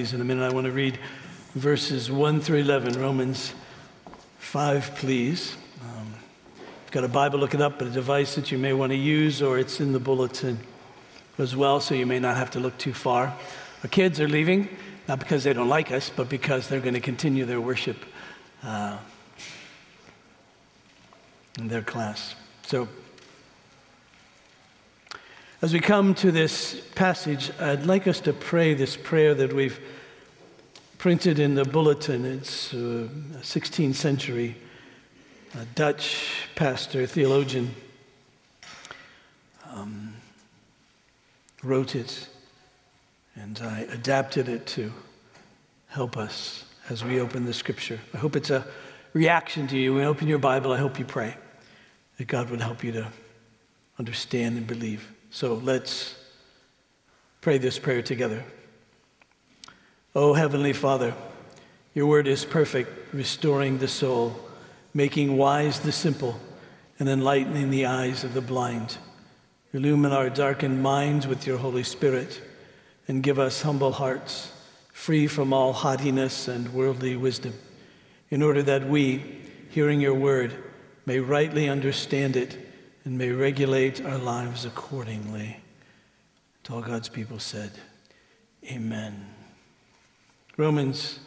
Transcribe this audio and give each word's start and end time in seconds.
In 0.00 0.20
a 0.20 0.24
minute, 0.24 0.48
I 0.48 0.54
want 0.54 0.66
to 0.66 0.70
read 0.70 0.96
verses 1.56 2.08
1 2.08 2.40
through 2.40 2.58
11, 2.58 3.00
Romans 3.00 3.52
5, 4.38 4.94
please. 4.94 5.56
Um, 5.82 6.14
you've 6.84 6.92
got 6.92 7.02
a 7.02 7.08
Bible, 7.08 7.40
look 7.40 7.52
it 7.52 7.60
up, 7.60 7.80
but 7.80 7.88
a 7.88 7.90
device 7.90 8.36
that 8.36 8.52
you 8.52 8.58
may 8.58 8.72
want 8.72 8.90
to 8.90 8.96
use, 8.96 9.42
or 9.42 9.58
it's 9.58 9.80
in 9.80 9.92
the 9.92 9.98
bulletin 9.98 10.60
as 11.38 11.56
well, 11.56 11.80
so 11.80 11.96
you 11.96 12.06
may 12.06 12.20
not 12.20 12.36
have 12.36 12.48
to 12.52 12.60
look 12.60 12.78
too 12.78 12.94
far. 12.94 13.34
Our 13.82 13.88
kids 13.90 14.20
are 14.20 14.28
leaving, 14.28 14.68
not 15.08 15.18
because 15.18 15.42
they 15.42 15.52
don't 15.52 15.68
like 15.68 15.90
us, 15.90 16.12
but 16.14 16.28
because 16.28 16.68
they're 16.68 16.78
going 16.78 16.94
to 16.94 17.00
continue 17.00 17.44
their 17.44 17.60
worship 17.60 17.96
uh, 18.62 18.98
in 21.58 21.66
their 21.66 21.82
class. 21.82 22.36
So, 22.62 22.86
as 25.60 25.72
we 25.72 25.80
come 25.80 26.14
to 26.14 26.30
this 26.30 26.80
passage, 26.94 27.50
I'd 27.58 27.84
like 27.84 28.06
us 28.06 28.20
to 28.20 28.32
pray 28.32 28.74
this 28.74 28.96
prayer 28.96 29.34
that 29.34 29.52
we've 29.52 29.80
printed 30.98 31.40
in 31.40 31.56
the 31.56 31.64
bulletin. 31.64 32.24
It's 32.24 32.72
uh, 32.72 33.08
a 33.34 33.42
16th 33.42 33.96
century 33.96 34.56
a 35.54 35.64
Dutch 35.74 36.46
pastor, 36.54 37.06
theologian, 37.06 37.74
um, 39.72 40.14
wrote 41.62 41.96
it, 41.96 42.28
and 43.34 43.58
I 43.64 43.80
adapted 43.90 44.48
it 44.48 44.66
to 44.66 44.92
help 45.88 46.18
us 46.18 46.64
as 46.90 47.02
we 47.02 47.18
open 47.18 47.46
the 47.46 47.54
scripture. 47.54 47.98
I 48.12 48.18
hope 48.18 48.36
it's 48.36 48.50
a 48.50 48.64
reaction 49.14 49.66
to 49.68 49.78
you. 49.78 49.94
When 49.94 50.02
you 50.02 50.08
open 50.08 50.28
your 50.28 50.38
Bible, 50.38 50.70
I 50.70 50.76
hope 50.76 50.98
you 50.98 51.06
pray 51.06 51.34
that 52.18 52.28
God 52.28 52.50
would 52.50 52.60
help 52.60 52.84
you 52.84 52.92
to 52.92 53.08
understand 53.98 54.58
and 54.58 54.66
believe. 54.66 55.10
So 55.30 55.54
let's 55.54 56.14
pray 57.42 57.58
this 57.58 57.78
prayer 57.78 58.00
together. 58.00 58.44
Oh, 60.14 60.32
Heavenly 60.32 60.72
Father, 60.72 61.14
your 61.94 62.06
word 62.06 62.26
is 62.26 62.46
perfect, 62.46 63.12
restoring 63.12 63.78
the 63.78 63.88
soul, 63.88 64.40
making 64.94 65.36
wise 65.36 65.80
the 65.80 65.92
simple, 65.92 66.40
and 66.98 67.08
enlightening 67.08 67.70
the 67.70 67.86
eyes 67.86 68.24
of 68.24 68.32
the 68.32 68.40
blind. 68.40 68.96
Illumine 69.74 70.12
our 70.12 70.30
darkened 70.30 70.82
minds 70.82 71.26
with 71.26 71.46
your 71.46 71.58
Holy 71.58 71.82
Spirit, 71.82 72.40
and 73.06 73.22
give 73.22 73.38
us 73.38 73.62
humble 73.62 73.92
hearts, 73.92 74.50
free 74.94 75.26
from 75.26 75.52
all 75.52 75.74
haughtiness 75.74 76.48
and 76.48 76.72
worldly 76.72 77.16
wisdom, 77.16 77.52
in 78.30 78.42
order 78.42 78.62
that 78.62 78.88
we, 78.88 79.42
hearing 79.68 80.00
your 80.00 80.14
word, 80.14 80.54
may 81.04 81.20
rightly 81.20 81.68
understand 81.68 82.34
it 82.34 82.56
and 83.08 83.16
may 83.16 83.30
regulate 83.30 84.04
our 84.04 84.18
lives 84.18 84.66
accordingly. 84.66 85.56
To 86.64 86.74
all 86.74 86.82
God's 86.82 87.08
people 87.08 87.38
said, 87.38 87.70
Amen. 88.66 89.24
Romans 90.58 91.18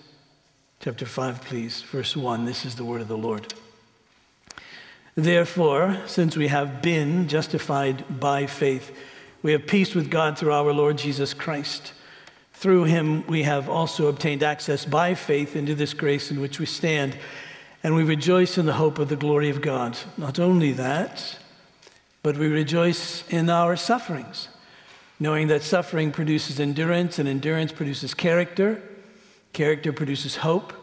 chapter 0.79 1.07
5, 1.07 1.41
please, 1.41 1.81
verse 1.81 2.15
1. 2.15 2.45
This 2.45 2.65
is 2.65 2.75
the 2.75 2.85
word 2.85 3.02
of 3.02 3.07
the 3.07 3.17
Lord. 3.17 3.55
Therefore, 5.15 5.97
since 6.05 6.37
we 6.37 6.49
have 6.49 6.83
been 6.83 7.27
justified 7.27 8.19
by 8.19 8.45
faith, 8.45 8.95
we 9.41 9.52
have 9.52 9.65
peace 9.65 9.95
with 9.95 10.11
God 10.11 10.37
through 10.37 10.53
our 10.53 10.71
Lord 10.71 10.99
Jesus 10.99 11.33
Christ. 11.33 11.93
Through 12.53 12.83
him, 12.83 13.25
we 13.25 13.41
have 13.41 13.67
also 13.67 14.05
obtained 14.05 14.43
access 14.43 14.85
by 14.85 15.15
faith 15.15 15.55
into 15.55 15.73
this 15.73 15.95
grace 15.95 16.29
in 16.29 16.41
which 16.41 16.59
we 16.59 16.67
stand, 16.67 17.17
and 17.81 17.95
we 17.95 18.03
rejoice 18.03 18.59
in 18.59 18.67
the 18.67 18.73
hope 18.73 18.99
of 18.99 19.09
the 19.09 19.15
glory 19.15 19.49
of 19.49 19.63
God. 19.63 19.97
Not 20.15 20.37
only 20.37 20.73
that, 20.73 21.39
but 22.23 22.38
we 22.38 22.47
rejoice 22.47 23.27
in 23.30 23.50
our 23.50 23.75
sufferings, 23.75 24.47
knowing 25.19 25.47
that 25.47 25.64
suffering 25.64 26.11
produces 26.11 26.59
endurance, 26.59 27.19
and 27.19 27.27
endurance 27.27 27.72
produces 27.72 28.14
character. 28.14 28.81
Character 29.53 29.91
produces 29.91 30.38
hope, 30.38 30.73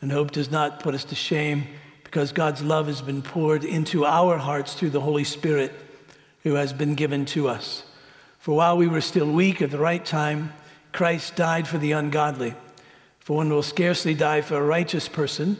and 0.00 0.10
hope 0.10 0.30
does 0.30 0.50
not 0.50 0.80
put 0.80 0.94
us 0.94 1.04
to 1.04 1.14
shame 1.14 1.66
because 2.04 2.32
God's 2.32 2.62
love 2.62 2.88
has 2.88 3.00
been 3.00 3.22
poured 3.22 3.64
into 3.64 4.04
our 4.04 4.36
hearts 4.36 4.74
through 4.74 4.90
the 4.90 5.00
Holy 5.00 5.24
Spirit 5.24 5.72
who 6.42 6.54
has 6.54 6.72
been 6.72 6.94
given 6.94 7.24
to 7.26 7.48
us. 7.48 7.84
For 8.38 8.56
while 8.56 8.76
we 8.76 8.88
were 8.88 9.00
still 9.00 9.30
weak 9.30 9.62
at 9.62 9.70
the 9.70 9.78
right 9.78 10.04
time, 10.04 10.52
Christ 10.92 11.36
died 11.36 11.68
for 11.68 11.78
the 11.78 11.92
ungodly. 11.92 12.54
For 13.20 13.36
one 13.36 13.48
will 13.50 13.62
scarcely 13.62 14.14
die 14.14 14.40
for 14.40 14.56
a 14.56 14.62
righteous 14.62 15.08
person, 15.08 15.56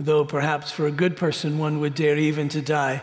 though 0.00 0.24
perhaps 0.24 0.72
for 0.72 0.86
a 0.86 0.90
good 0.90 1.16
person 1.16 1.58
one 1.58 1.80
would 1.80 1.94
dare 1.94 2.18
even 2.18 2.48
to 2.50 2.60
die. 2.60 3.02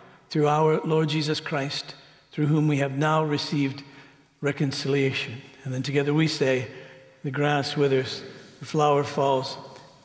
through 0.31 0.47
our 0.47 0.81
Lord 0.81 1.09
Jesus 1.09 1.39
Christ, 1.39 1.93
through 2.31 2.47
whom 2.47 2.67
we 2.67 2.77
have 2.77 2.97
now 2.97 3.23
received 3.23 3.83
reconciliation. 4.41 5.39
And 5.63 5.73
then 5.73 5.83
together 5.83 6.13
we 6.13 6.27
say, 6.27 6.67
The 7.23 7.31
grass 7.31 7.77
withers, 7.77 8.23
the 8.59 8.65
flower 8.65 9.03
falls, 9.03 9.57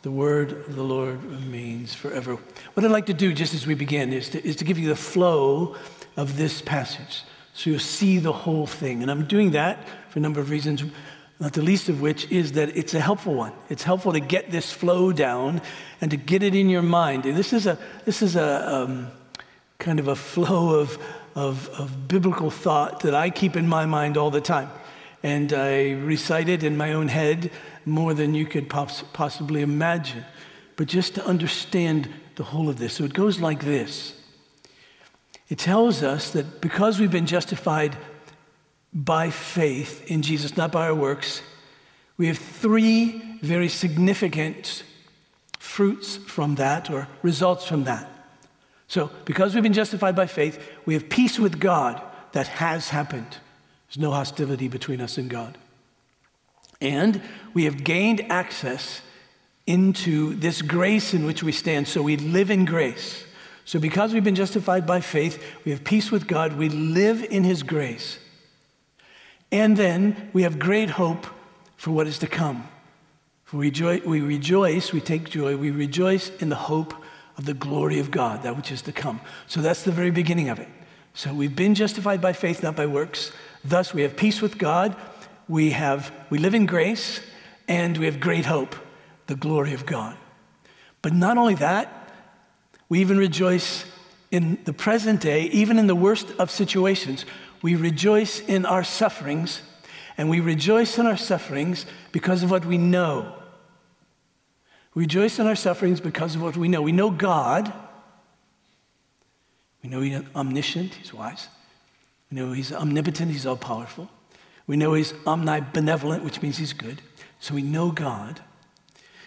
the 0.03 0.10
word 0.10 0.53
of 0.53 0.76
the 0.76 0.82
Lord 0.82 1.25
remains 1.25 1.94
forever. 1.94 2.36
What 2.75 2.84
I'd 2.84 2.91
like 2.91 3.06
to 3.06 3.15
do 3.15 3.32
just 3.32 3.54
as 3.54 3.66
we 3.66 3.75
begin 3.75 4.12
is 4.12 4.28
to, 4.31 4.47
is 4.47 4.56
to 4.56 4.65
give 4.65 4.78
you 4.78 4.88
the 4.88 4.97
flow 4.97 5.76
of 6.16 6.36
this 6.36 6.60
passage 6.60 7.22
so 7.56 7.70
you'll 7.70 7.78
see 7.78 8.19
the 8.19 8.32
whole 8.32 8.66
thing. 8.66 9.00
And 9.00 9.10
I'm 9.10 9.25
doing 9.25 9.53
that 9.53 9.88
for 10.10 10.19
a 10.19 10.22
number 10.22 10.41
of 10.41 10.50
reasons, 10.50 10.84
not 11.41 11.54
the 11.54 11.62
least 11.62 11.88
of 11.88 12.03
which 12.03 12.31
is 12.31 12.53
that 12.53 12.76
it's 12.76 12.92
a 12.92 13.00
helpful 13.00 13.34
one. 13.34 13.53
It's 13.70 13.82
helpful 13.82 14.12
to 14.12 14.20
get 14.20 14.50
this 14.50 14.70
flow 14.72 15.10
down 15.10 15.62
and 16.03 16.10
to 16.10 16.19
get 16.19 16.42
it 16.42 16.54
in 16.54 16.69
your 16.69 16.82
mind. 16.82 17.22
This 17.22 17.54
is 17.54 17.66
a, 17.66 17.78
this 18.04 18.20
is 18.20 18.36
a, 18.36 18.75
um, 18.75 19.10
kind 19.78 19.98
of 19.98 20.09
a 20.09 20.16
flow 20.16 20.81
of, 20.81 20.98
of, 21.34 21.69
of 21.70 22.09
biblical 22.09 22.50
thought 22.50 23.00
that 23.00 23.14
I 23.14 23.31
keep 23.31 23.56
in 23.56 23.69
my 23.69 23.87
mind 23.87 24.16
all 24.16 24.31
the 24.31 24.41
time. 24.41 24.70
And 25.22 25.53
I 25.53 25.92
recite 25.92 26.48
it 26.48 26.62
in 26.62 26.76
my 26.76 26.92
own 26.92 27.09
head 27.09 27.50
more 27.84 28.15
than 28.15 28.34
you 28.34 28.47
could 28.47 28.69
poss- 28.69 29.04
possibly 29.12 29.62
imagine. 29.62 30.25
But 30.76 30.88
just 30.88 31.15
to 31.15 31.26
understand 31.26 32.09
the 32.36 32.44
whole 32.44 32.69
of 32.69 32.78
this. 32.78 32.94
So 32.94 33.04
it 33.04 33.15
goes 33.15 33.41
like 33.41 33.65
this 33.65 34.15
it 35.48 35.59
tells 35.59 36.03
us 36.03 36.31
that 36.32 36.60
because 36.60 36.98
we've 36.98 37.10
been 37.10 37.26
justified 37.26 37.97
by 38.92 39.31
faith 39.31 40.10
in 40.10 40.22
Jesus, 40.22 40.56
not 40.56 40.72
by 40.72 40.88
our 40.88 40.94
works, 40.94 41.41
we 42.16 42.26
have 42.26 42.38
three 42.38 43.38
very 43.42 43.69
significant 43.69 44.82
fruits 45.59 46.16
from 46.16 46.56
that 46.56 46.91
or 46.91 47.06
results 47.22 47.65
from 47.65 47.84
that. 47.84 48.10
So, 48.88 49.10
because 49.24 49.54
we've 49.54 49.62
been 49.62 49.72
justified 49.72 50.14
by 50.14 50.26
faith, 50.26 50.62
we 50.84 50.94
have 50.94 51.08
peace 51.08 51.38
with 51.38 51.58
God 51.58 52.00
that 52.32 52.47
has 52.47 52.91
happened. 52.91 53.36
There's 53.88 53.98
no 53.98 54.12
hostility 54.12 54.69
between 54.69 55.00
us 55.00 55.19
and 55.19 55.28
God. 55.28 55.58
And 56.80 57.20
we 57.54 57.64
have 57.64 57.82
gained 57.82 58.30
access 58.30 59.00
into 59.66 60.34
this 60.34 60.62
grace 60.62 61.14
in 61.14 61.24
which 61.26 61.42
we 61.42 61.50
stand. 61.50 61.88
So 61.88 62.02
we 62.02 62.16
live 62.16 62.50
in 62.50 62.64
grace. 62.64 63.24
So, 63.64 63.80
because 63.80 64.12
we've 64.12 64.22
been 64.22 64.36
justified 64.36 64.86
by 64.86 65.00
faith, 65.00 65.42
we 65.64 65.72
have 65.72 65.82
peace 65.82 66.12
with 66.12 66.28
God, 66.28 66.53
we 66.53 66.68
live 66.68 67.24
in 67.24 67.42
His 67.42 67.64
grace. 67.64 68.18
And 69.50 69.76
then 69.76 70.30
we 70.32 70.42
have 70.42 70.58
great 70.58 70.91
hope 70.91 71.26
for 71.76 71.91
what 71.91 72.06
is 72.06 72.18
to 72.20 72.28
come. 72.28 72.68
We 73.53 73.66
rejoice, 73.66 74.04
we 74.04 74.21
rejoice, 74.21 74.92
we 74.92 75.00
take 75.00 75.30
joy, 75.30 75.56
we 75.56 75.71
rejoice 75.71 76.30
in 76.39 76.48
the 76.48 76.56
hope 76.56 76.94
of 77.36 77.44
the 77.44 77.54
glory 77.54 77.98
of 77.98 78.10
God, 78.10 78.42
that 78.42 78.56
which 78.56 78.72
is 78.72 78.83
to 78.83 78.92
come. 78.92 79.21
So 79.47 79.60
that's 79.60 79.83
the 79.83 79.92
very 79.92 80.10
beginning 80.10 80.48
of 80.48 80.59
it. 80.59 80.68
So 81.15 81.33
we've 81.33 81.54
been 81.54 81.74
justified 81.74 82.21
by 82.21 82.33
faith, 82.33 82.62
not 82.62 82.77
by 82.77 82.86
works. 82.86 83.33
Thus, 83.65 83.94
we 83.94 84.03
have 84.03 84.16
peace 84.16 84.42
with 84.42 84.59
God. 84.59 84.97
We, 85.48 85.71
have, 85.71 86.12
we 86.28 86.38
live 86.38 86.54
in 86.54 86.66
grace, 86.66 87.21
and 87.68 87.97
we 87.97 88.06
have 88.06 88.21
great 88.21 88.44
hope, 88.44 88.74
the 89.27 89.36
glory 89.36 89.72
of 89.72 89.86
God. 89.86 90.16
But 91.03 91.12
not 91.12 91.38
only 91.38 91.54
that, 91.56 92.12
we 92.88 93.00
even 93.00 93.16
rejoice 93.16 93.84
in 94.30 94.59
the 94.65 94.72
present 94.72 95.21
day, 95.21 95.44
even 95.44 95.78
in 95.78 95.86
the 95.86 95.94
worst 95.94 96.30
of 96.39 96.50
situations. 96.50 97.24
We 97.62 97.77
rejoice 97.77 98.41
in 98.41 98.66
our 98.66 98.84
sufferings, 98.84 99.62
and 100.18 100.28
we 100.28 100.41
rejoice 100.41 100.98
in 100.98 101.06
our 101.06 101.16
sufferings 101.16 101.86
because 102.12 102.42
of 102.42 102.50
what 102.50 102.65
we 102.65 102.77
know. 102.77 103.35
We 104.97 105.03
rejoice 105.03 105.39
in 105.39 105.47
our 105.47 105.54
sufferings 105.54 106.01
because 106.01 106.34
of 106.34 106.43
what 106.43 106.57
we 106.57 106.69
know. 106.69 106.81
We 106.81 106.91
know 106.91 107.10
God. 107.10 107.71
We 109.83 109.91
know 109.91 110.01
He's 110.01 110.22
omniscient, 110.34 110.95
He's 110.95 111.13
wise. 111.13 111.48
We 112.31 112.37
know 112.37 112.53
He's 112.53 112.72
omnipotent, 112.72 113.31
He's 113.31 113.45
all 113.45 113.59
powerful. 113.59 114.09
We 114.66 114.78
know 114.78 114.95
He's 114.95 115.13
omnibenevolent, 115.13 116.25
which 116.25 116.41
means 116.41 116.57
He's 116.57 116.72
good. 116.72 117.03
So 117.41 117.54
we 117.54 117.60
know 117.60 117.91
God. 117.91 118.41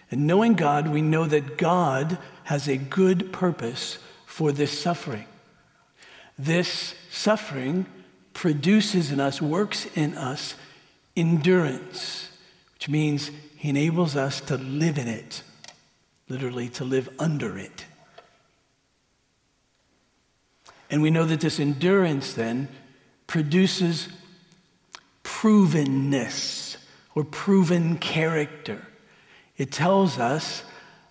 And 0.10 0.26
knowing 0.26 0.56
God, 0.56 0.88
we 0.88 1.04
know 1.04 1.26
that 1.28 1.60
God 1.60 2.18
has 2.46 2.68
a 2.68 2.76
good 2.76 3.32
purpose 3.32 4.00
for 4.26 4.52
this 4.52 4.78
suffering. 4.78 5.26
This 6.40 6.96
suffering 7.12 7.86
produces 8.34 9.12
in 9.12 9.20
us, 9.20 9.40
works 9.40 9.86
in 9.96 10.18
us 10.18 10.56
endurance, 11.16 12.32
which 12.74 12.90
means 12.90 13.30
he 13.56 13.70
enables 13.70 14.16
us 14.16 14.42
to 14.42 14.58
live 14.58 14.98
in 14.98 15.08
it, 15.08 15.44
literally, 16.30 16.70
to 16.70 16.86
live 16.86 17.10
under 17.20 17.58
it. 17.58 17.86
And 20.90 21.02
we 21.02 21.12
know 21.12 21.26
that 21.26 21.42
this 21.42 21.60
endurance 21.60 22.34
then 22.34 22.70
produces 23.28 24.10
provenness 25.24 26.78
or 27.16 27.24
proven 27.24 27.98
character. 27.98 28.88
It 29.58 29.72
tells 29.72 30.18
us 30.18 30.64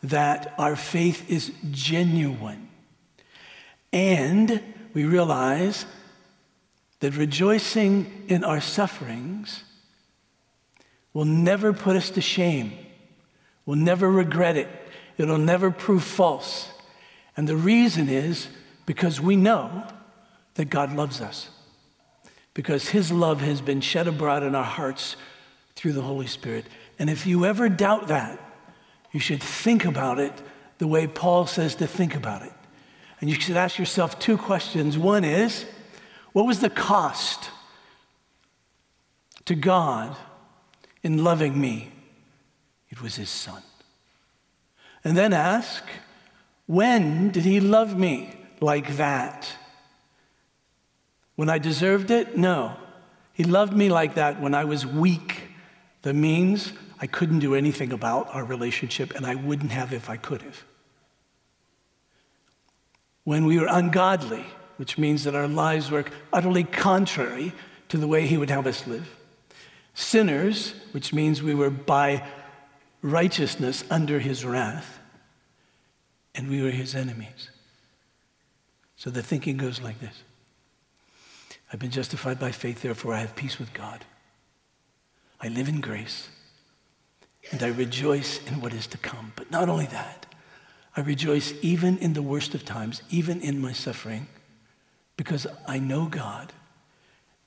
that 0.02 0.54
our 0.58 0.76
faith 0.76 1.30
is 1.30 1.52
genuine. 1.70 2.68
And 3.92 4.62
we 4.94 5.04
realize 5.04 5.86
that 7.00 7.16
rejoicing 7.16 8.24
in 8.28 8.44
our 8.44 8.60
sufferings 8.60 9.62
will 11.12 11.24
never 11.24 11.72
put 11.72 11.96
us 11.96 12.10
to 12.10 12.20
shame, 12.20 12.72
will 13.66 13.76
never 13.76 14.10
regret 14.10 14.56
it, 14.56 14.68
it'll 15.18 15.38
never 15.38 15.70
prove 15.70 16.02
false. 16.02 16.70
And 17.36 17.48
the 17.48 17.56
reason 17.56 18.08
is 18.08 18.48
because 18.86 19.20
we 19.20 19.36
know 19.36 19.84
that 20.54 20.70
God 20.70 20.94
loves 20.94 21.20
us, 21.20 21.50
because 22.54 22.88
His 22.88 23.12
love 23.12 23.40
has 23.40 23.60
been 23.60 23.80
shed 23.80 24.08
abroad 24.08 24.42
in 24.42 24.54
our 24.54 24.64
hearts 24.64 25.16
through 25.76 25.92
the 25.92 26.02
Holy 26.02 26.26
Spirit. 26.26 26.66
And 26.98 27.10
if 27.10 27.26
you 27.26 27.44
ever 27.44 27.68
doubt 27.68 28.08
that, 28.08 28.40
you 29.12 29.20
should 29.20 29.42
think 29.42 29.84
about 29.84 30.18
it 30.18 30.32
the 30.78 30.86
way 30.86 31.06
Paul 31.06 31.46
says 31.46 31.74
to 31.76 31.86
think 31.86 32.14
about 32.14 32.42
it. 32.42 32.52
And 33.20 33.28
you 33.28 33.38
should 33.38 33.56
ask 33.56 33.78
yourself 33.78 34.18
two 34.18 34.36
questions. 34.36 34.96
One 34.96 35.24
is, 35.24 35.64
what 36.32 36.46
was 36.46 36.60
the 36.60 36.70
cost 36.70 37.50
to 39.44 39.54
God 39.54 40.16
in 41.02 41.24
loving 41.24 41.60
me? 41.60 41.92
It 42.90 43.02
was 43.02 43.16
his 43.16 43.30
son. 43.30 43.62
And 45.04 45.16
then 45.16 45.32
ask, 45.32 45.84
when 46.66 47.30
did 47.30 47.44
he 47.44 47.60
love 47.60 47.98
me 47.98 48.34
like 48.60 48.96
that? 48.96 49.48
When 51.36 51.48
I 51.48 51.58
deserved 51.58 52.10
it? 52.10 52.36
No. 52.36 52.76
He 53.32 53.44
loved 53.44 53.72
me 53.72 53.88
like 53.88 54.16
that 54.16 54.40
when 54.40 54.54
I 54.54 54.64
was 54.64 54.84
weak. 54.84 55.42
That 56.02 56.14
means 56.14 56.72
I 57.00 57.06
couldn't 57.06 57.38
do 57.38 57.54
anything 57.54 57.92
about 57.92 58.34
our 58.34 58.44
relationship, 58.44 59.14
and 59.14 59.24
I 59.24 59.36
wouldn't 59.36 59.70
have 59.70 59.92
if 59.92 60.10
I 60.10 60.16
could 60.16 60.42
have. 60.42 60.64
When 63.24 63.46
we 63.46 63.58
were 63.58 63.68
ungodly, 63.70 64.44
which 64.78 64.98
means 64.98 65.24
that 65.24 65.34
our 65.34 65.48
lives 65.48 65.90
were 65.90 66.04
utterly 66.32 66.64
contrary 66.64 67.52
to 67.88 67.98
the 67.98 68.08
way 68.08 68.26
He 68.26 68.36
would 68.36 68.50
have 68.50 68.66
us 68.66 68.86
live. 68.86 69.08
Sinners, 69.94 70.74
which 70.92 71.12
means 71.12 71.42
we 71.42 71.54
were 71.54 71.70
by 71.70 72.26
righteousness 73.02 73.84
under 73.90 74.18
His 74.18 74.44
wrath, 74.44 74.98
and 76.34 76.48
we 76.48 76.62
were 76.62 76.70
His 76.70 76.94
enemies. 76.94 77.50
So 78.96 79.10
the 79.10 79.22
thinking 79.22 79.56
goes 79.56 79.80
like 79.80 80.00
this 80.00 80.22
I've 81.72 81.80
been 81.80 81.90
justified 81.90 82.38
by 82.38 82.50
faith, 82.50 82.82
therefore 82.82 83.14
I 83.14 83.20
have 83.20 83.36
peace 83.36 83.58
with 83.58 83.72
God. 83.72 84.04
I 85.40 85.48
live 85.48 85.68
in 85.68 85.80
grace 85.80 86.28
and 87.50 87.62
I 87.62 87.68
rejoice 87.68 88.44
in 88.46 88.60
what 88.60 88.74
is 88.74 88.86
to 88.88 88.98
come. 88.98 89.32
But 89.36 89.50
not 89.50 89.68
only 89.68 89.86
that, 89.86 90.26
I 90.96 91.00
rejoice 91.00 91.54
even 91.62 91.98
in 91.98 92.12
the 92.12 92.22
worst 92.22 92.54
of 92.54 92.64
times, 92.64 93.02
even 93.08 93.40
in 93.40 93.60
my 93.60 93.72
suffering, 93.72 94.26
because 95.16 95.46
I 95.66 95.78
know 95.78 96.06
God 96.06 96.52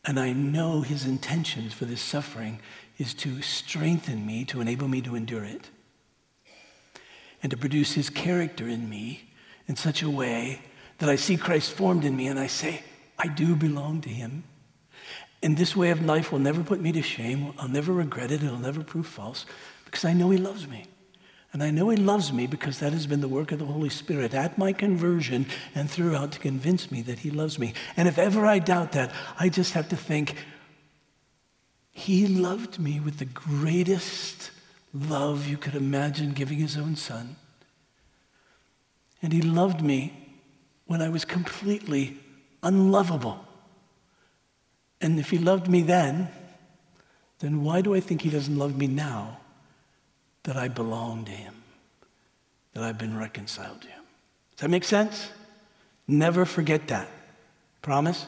and 0.05 0.19
I 0.19 0.33
know 0.33 0.81
his 0.81 1.05
intentions 1.05 1.73
for 1.73 1.85
this 1.85 2.01
suffering 2.01 2.59
is 3.01 3.13
to 3.15 3.41
strengthen 3.41 4.25
me, 4.25 4.45
to 4.45 4.61
enable 4.61 4.87
me 4.87 5.01
to 5.01 5.15
endure 5.15 5.43
it, 5.43 5.69
and 7.41 7.49
to 7.49 7.57
produce 7.57 7.93
his 7.93 8.09
character 8.09 8.67
in 8.67 8.87
me 8.89 9.29
in 9.67 9.75
such 9.75 10.03
a 10.03 10.09
way 10.09 10.61
that 10.99 11.09
I 11.09 11.15
see 11.15 11.35
Christ 11.35 11.71
formed 11.71 12.05
in 12.05 12.15
me 12.15 12.27
and 12.27 12.39
I 12.39 12.47
say, 12.47 12.83
I 13.17 13.27
do 13.27 13.55
belong 13.55 14.01
to 14.01 14.09
him. 14.09 14.43
And 15.43 15.57
this 15.57 15.75
way 15.75 15.89
of 15.89 16.05
life 16.05 16.31
will 16.31 16.39
never 16.39 16.63
put 16.63 16.79
me 16.79 16.91
to 16.91 17.01
shame. 17.01 17.53
I'll 17.57 17.67
never 17.67 17.91
regret 17.91 18.31
it. 18.31 18.43
It'll 18.43 18.59
never 18.59 18.83
prove 18.83 19.07
false 19.07 19.45
because 19.85 20.05
I 20.05 20.13
know 20.13 20.29
He 20.29 20.37
loves 20.37 20.67
me. 20.67 20.85
And 21.53 21.63
I 21.63 21.71
know 21.71 21.89
He 21.89 21.97
loves 21.97 22.31
me 22.31 22.45
because 22.45 22.79
that 22.79 22.93
has 22.93 23.07
been 23.07 23.21
the 23.21 23.27
work 23.27 23.51
of 23.51 23.59
the 23.59 23.65
Holy 23.65 23.89
Spirit 23.89 24.33
at 24.35 24.57
my 24.57 24.71
conversion 24.71 25.47
and 25.73 25.89
throughout 25.89 26.31
to 26.33 26.39
convince 26.39 26.91
me 26.91 27.01
that 27.03 27.19
He 27.19 27.31
loves 27.31 27.57
me. 27.57 27.73
And 27.97 28.07
if 28.07 28.19
ever 28.19 28.45
I 28.45 28.59
doubt 28.59 28.91
that, 28.91 29.11
I 29.39 29.49
just 29.49 29.73
have 29.73 29.89
to 29.89 29.95
think, 29.95 30.35
He 31.91 32.27
loved 32.27 32.79
me 32.79 32.99
with 32.99 33.17
the 33.17 33.25
greatest 33.25 34.51
love 34.93 35.47
you 35.47 35.57
could 35.57 35.75
imagine, 35.75 36.31
giving 36.31 36.57
His 36.57 36.77
own 36.77 36.95
Son. 36.95 37.35
And 39.21 39.33
He 39.33 39.41
loved 39.41 39.81
me 39.81 40.37
when 40.85 41.01
I 41.01 41.09
was 41.09 41.25
completely 41.25 42.17
unlovable. 42.63 43.45
And 44.99 45.19
if 45.19 45.29
He 45.29 45.37
loved 45.37 45.67
me 45.67 45.81
then, 45.81 46.29
then 47.39 47.63
why 47.63 47.81
do 47.81 47.93
I 47.93 47.99
think 47.99 48.21
He 48.21 48.29
doesn't 48.29 48.57
love 48.57 48.77
me 48.77 48.87
now? 48.87 49.41
that 50.43 50.57
I 50.57 50.67
belong 50.67 51.25
to 51.25 51.31
Him, 51.31 51.53
that 52.73 52.83
I've 52.83 52.97
been 52.97 53.17
reconciled 53.17 53.81
to 53.81 53.87
Him. 53.87 54.03
Does 54.55 54.61
that 54.61 54.69
make 54.69 54.83
sense? 54.83 55.29
Never 56.07 56.45
forget 56.45 56.87
that. 56.87 57.07
Promise? 57.81 58.25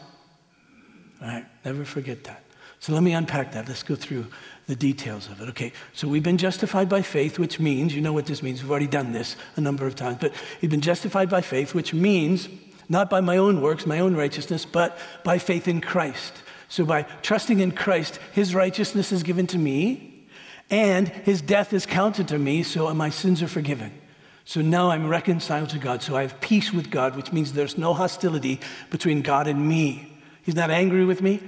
All 1.21 1.27
right, 1.27 1.45
never 1.65 1.85
forget 1.85 2.23
that. 2.25 2.42
So 2.83 2.91
let 2.91 3.01
me 3.01 3.13
unpack 3.13 3.53
that. 3.53 3.69
Let's 3.69 3.81
go 3.81 3.95
through 3.95 4.27
the 4.67 4.75
details 4.75 5.27
of 5.29 5.39
it. 5.39 5.47
Okay, 5.47 5.71
so 5.93 6.05
we've 6.05 6.21
been 6.21 6.37
justified 6.37 6.89
by 6.89 7.01
faith, 7.01 7.39
which 7.39 7.57
means, 7.57 7.95
you 7.95 8.01
know 8.01 8.11
what 8.11 8.25
this 8.25 8.43
means, 8.43 8.61
we've 8.61 8.69
already 8.69 8.87
done 8.87 9.13
this 9.13 9.37
a 9.55 9.61
number 9.61 9.87
of 9.87 9.95
times, 9.95 10.17
but 10.19 10.33
we've 10.61 10.69
been 10.69 10.81
justified 10.81 11.29
by 11.29 11.39
faith, 11.39 11.73
which 11.73 11.93
means 11.93 12.49
not 12.89 13.09
by 13.09 13.21
my 13.21 13.37
own 13.37 13.61
works, 13.61 13.85
my 13.85 13.99
own 13.99 14.17
righteousness, 14.17 14.65
but 14.65 14.97
by 15.23 15.37
faith 15.37 15.69
in 15.69 15.79
Christ. 15.79 16.33
So 16.67 16.83
by 16.83 17.03
trusting 17.21 17.61
in 17.61 17.71
Christ, 17.71 18.19
his 18.33 18.53
righteousness 18.53 19.13
is 19.13 19.23
given 19.23 19.47
to 19.47 19.57
me, 19.57 20.27
and 20.69 21.07
his 21.07 21.41
death 21.41 21.71
is 21.71 21.85
counted 21.85 22.27
to 22.27 22.37
me, 22.37 22.63
so 22.63 22.93
my 22.93 23.11
sins 23.11 23.41
are 23.41 23.47
forgiven. 23.47 23.93
So 24.43 24.59
now 24.59 24.91
I'm 24.91 25.07
reconciled 25.07 25.69
to 25.69 25.79
God. 25.79 26.01
So 26.01 26.17
I 26.17 26.23
have 26.23 26.41
peace 26.41 26.73
with 26.73 26.91
God, 26.91 27.15
which 27.15 27.31
means 27.31 27.53
there's 27.53 27.77
no 27.77 27.93
hostility 27.93 28.59
between 28.89 29.21
God 29.21 29.47
and 29.47 29.69
me. 29.69 30.11
He's 30.41 30.55
not 30.55 30.69
angry 30.69 31.05
with 31.05 31.21
me. 31.21 31.39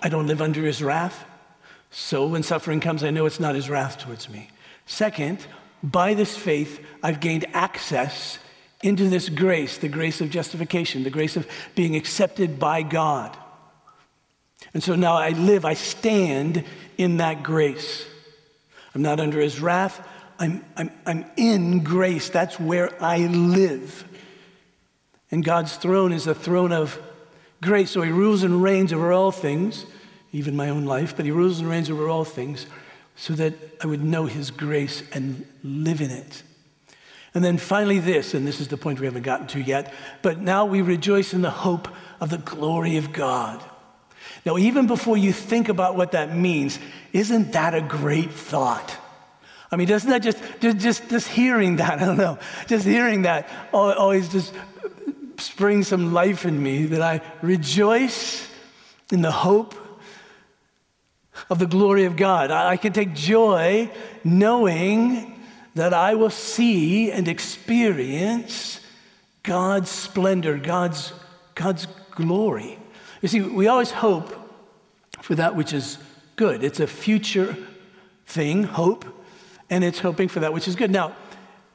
I 0.00 0.08
don't 0.08 0.26
live 0.26 0.42
under 0.42 0.62
his 0.62 0.82
wrath. 0.82 1.24
So 1.90 2.26
when 2.26 2.42
suffering 2.42 2.80
comes, 2.80 3.02
I 3.04 3.10
know 3.10 3.26
it's 3.26 3.40
not 3.40 3.54
his 3.54 3.70
wrath 3.70 3.98
towards 3.98 4.28
me. 4.28 4.50
Second, 4.86 5.46
by 5.82 6.14
this 6.14 6.36
faith, 6.36 6.84
I've 7.02 7.20
gained 7.20 7.46
access 7.52 8.38
into 8.82 9.08
this 9.08 9.28
grace, 9.28 9.78
the 9.78 9.88
grace 9.88 10.20
of 10.20 10.30
justification, 10.30 11.02
the 11.02 11.10
grace 11.10 11.36
of 11.36 11.48
being 11.74 11.96
accepted 11.96 12.58
by 12.58 12.82
God. 12.82 13.36
And 14.74 14.82
so 14.82 14.94
now 14.94 15.14
I 15.14 15.30
live, 15.30 15.64
I 15.64 15.74
stand 15.74 16.64
in 16.98 17.18
that 17.18 17.42
grace. 17.42 18.06
I'm 18.94 19.02
not 19.02 19.20
under 19.20 19.40
his 19.40 19.60
wrath. 19.60 20.06
I'm, 20.38 20.64
I'm, 20.76 20.90
I'm 21.06 21.24
in 21.36 21.82
grace. 21.82 22.28
That's 22.28 22.60
where 22.60 23.02
I 23.02 23.26
live. 23.26 24.04
And 25.30 25.44
God's 25.44 25.76
throne 25.76 26.12
is 26.12 26.26
a 26.26 26.34
throne 26.34 26.72
of 26.72 27.00
grace. 27.66 27.90
So 27.90 28.00
he 28.00 28.12
rules 28.12 28.42
and 28.42 28.62
reigns 28.62 28.92
over 28.92 29.12
all 29.12 29.30
things, 29.30 29.84
even 30.32 30.56
my 30.56 30.70
own 30.70 30.86
life, 30.86 31.14
but 31.14 31.26
he 31.26 31.30
rules 31.30 31.58
and 31.60 31.68
reigns 31.68 31.90
over 31.90 32.08
all 32.08 32.24
things 32.24 32.66
so 33.16 33.34
that 33.34 33.54
I 33.82 33.86
would 33.86 34.02
know 34.02 34.26
his 34.26 34.50
grace 34.50 35.02
and 35.12 35.44
live 35.62 36.00
in 36.00 36.10
it. 36.10 36.42
And 37.34 37.44
then 37.44 37.58
finally, 37.58 37.98
this, 37.98 38.32
and 38.32 38.46
this 38.46 38.60
is 38.60 38.68
the 38.68 38.78
point 38.78 38.98
we 38.98 39.06
haven't 39.06 39.22
gotten 39.22 39.46
to 39.48 39.60
yet, 39.60 39.92
but 40.22 40.40
now 40.40 40.64
we 40.64 40.80
rejoice 40.80 41.34
in 41.34 41.42
the 41.42 41.50
hope 41.50 41.88
of 42.20 42.30
the 42.30 42.38
glory 42.38 42.96
of 42.96 43.12
God. 43.12 43.62
Now, 44.46 44.56
even 44.56 44.86
before 44.86 45.18
you 45.18 45.32
think 45.32 45.68
about 45.68 45.96
what 45.96 46.12
that 46.12 46.34
means, 46.34 46.78
isn't 47.12 47.52
that 47.52 47.74
a 47.74 47.82
great 47.82 48.32
thought? 48.32 48.96
I 49.70 49.76
mean, 49.76 49.88
doesn't 49.88 50.08
that 50.08 50.22
just, 50.22 50.38
just, 50.60 50.78
just, 50.78 51.08
just 51.10 51.28
hearing 51.28 51.76
that, 51.76 51.98
I 52.02 52.06
don't 52.06 52.16
know, 52.16 52.38
just 52.68 52.86
hearing 52.86 53.22
that 53.22 53.48
always 53.72 54.28
just 54.28 54.54
springs 55.40 55.88
some 55.88 56.12
life 56.12 56.44
in 56.44 56.62
me 56.62 56.86
that 56.86 57.02
I 57.02 57.20
rejoice 57.42 58.48
in 59.12 59.22
the 59.22 59.30
hope 59.30 59.74
of 61.50 61.58
the 61.58 61.66
glory 61.66 62.04
of 62.04 62.16
God. 62.16 62.50
I 62.50 62.76
can 62.76 62.92
take 62.92 63.14
joy 63.14 63.90
knowing 64.24 65.40
that 65.74 65.92
I 65.92 66.14
will 66.14 66.30
see 66.30 67.12
and 67.12 67.28
experience 67.28 68.80
God's 69.42 69.90
splendor, 69.90 70.56
God's, 70.56 71.12
God's 71.54 71.86
glory. 72.10 72.78
You 73.22 73.28
see, 73.28 73.42
we 73.42 73.68
always 73.68 73.90
hope 73.90 74.34
for 75.20 75.34
that 75.34 75.54
which 75.54 75.72
is 75.72 75.98
good. 76.36 76.64
It's 76.64 76.80
a 76.80 76.86
future 76.86 77.56
thing, 78.26 78.64
hope, 78.64 79.04
and 79.70 79.84
it's 79.84 79.98
hoping 79.98 80.28
for 80.28 80.40
that 80.40 80.52
which 80.52 80.66
is 80.66 80.76
good. 80.76 80.90
Now, 80.90 81.14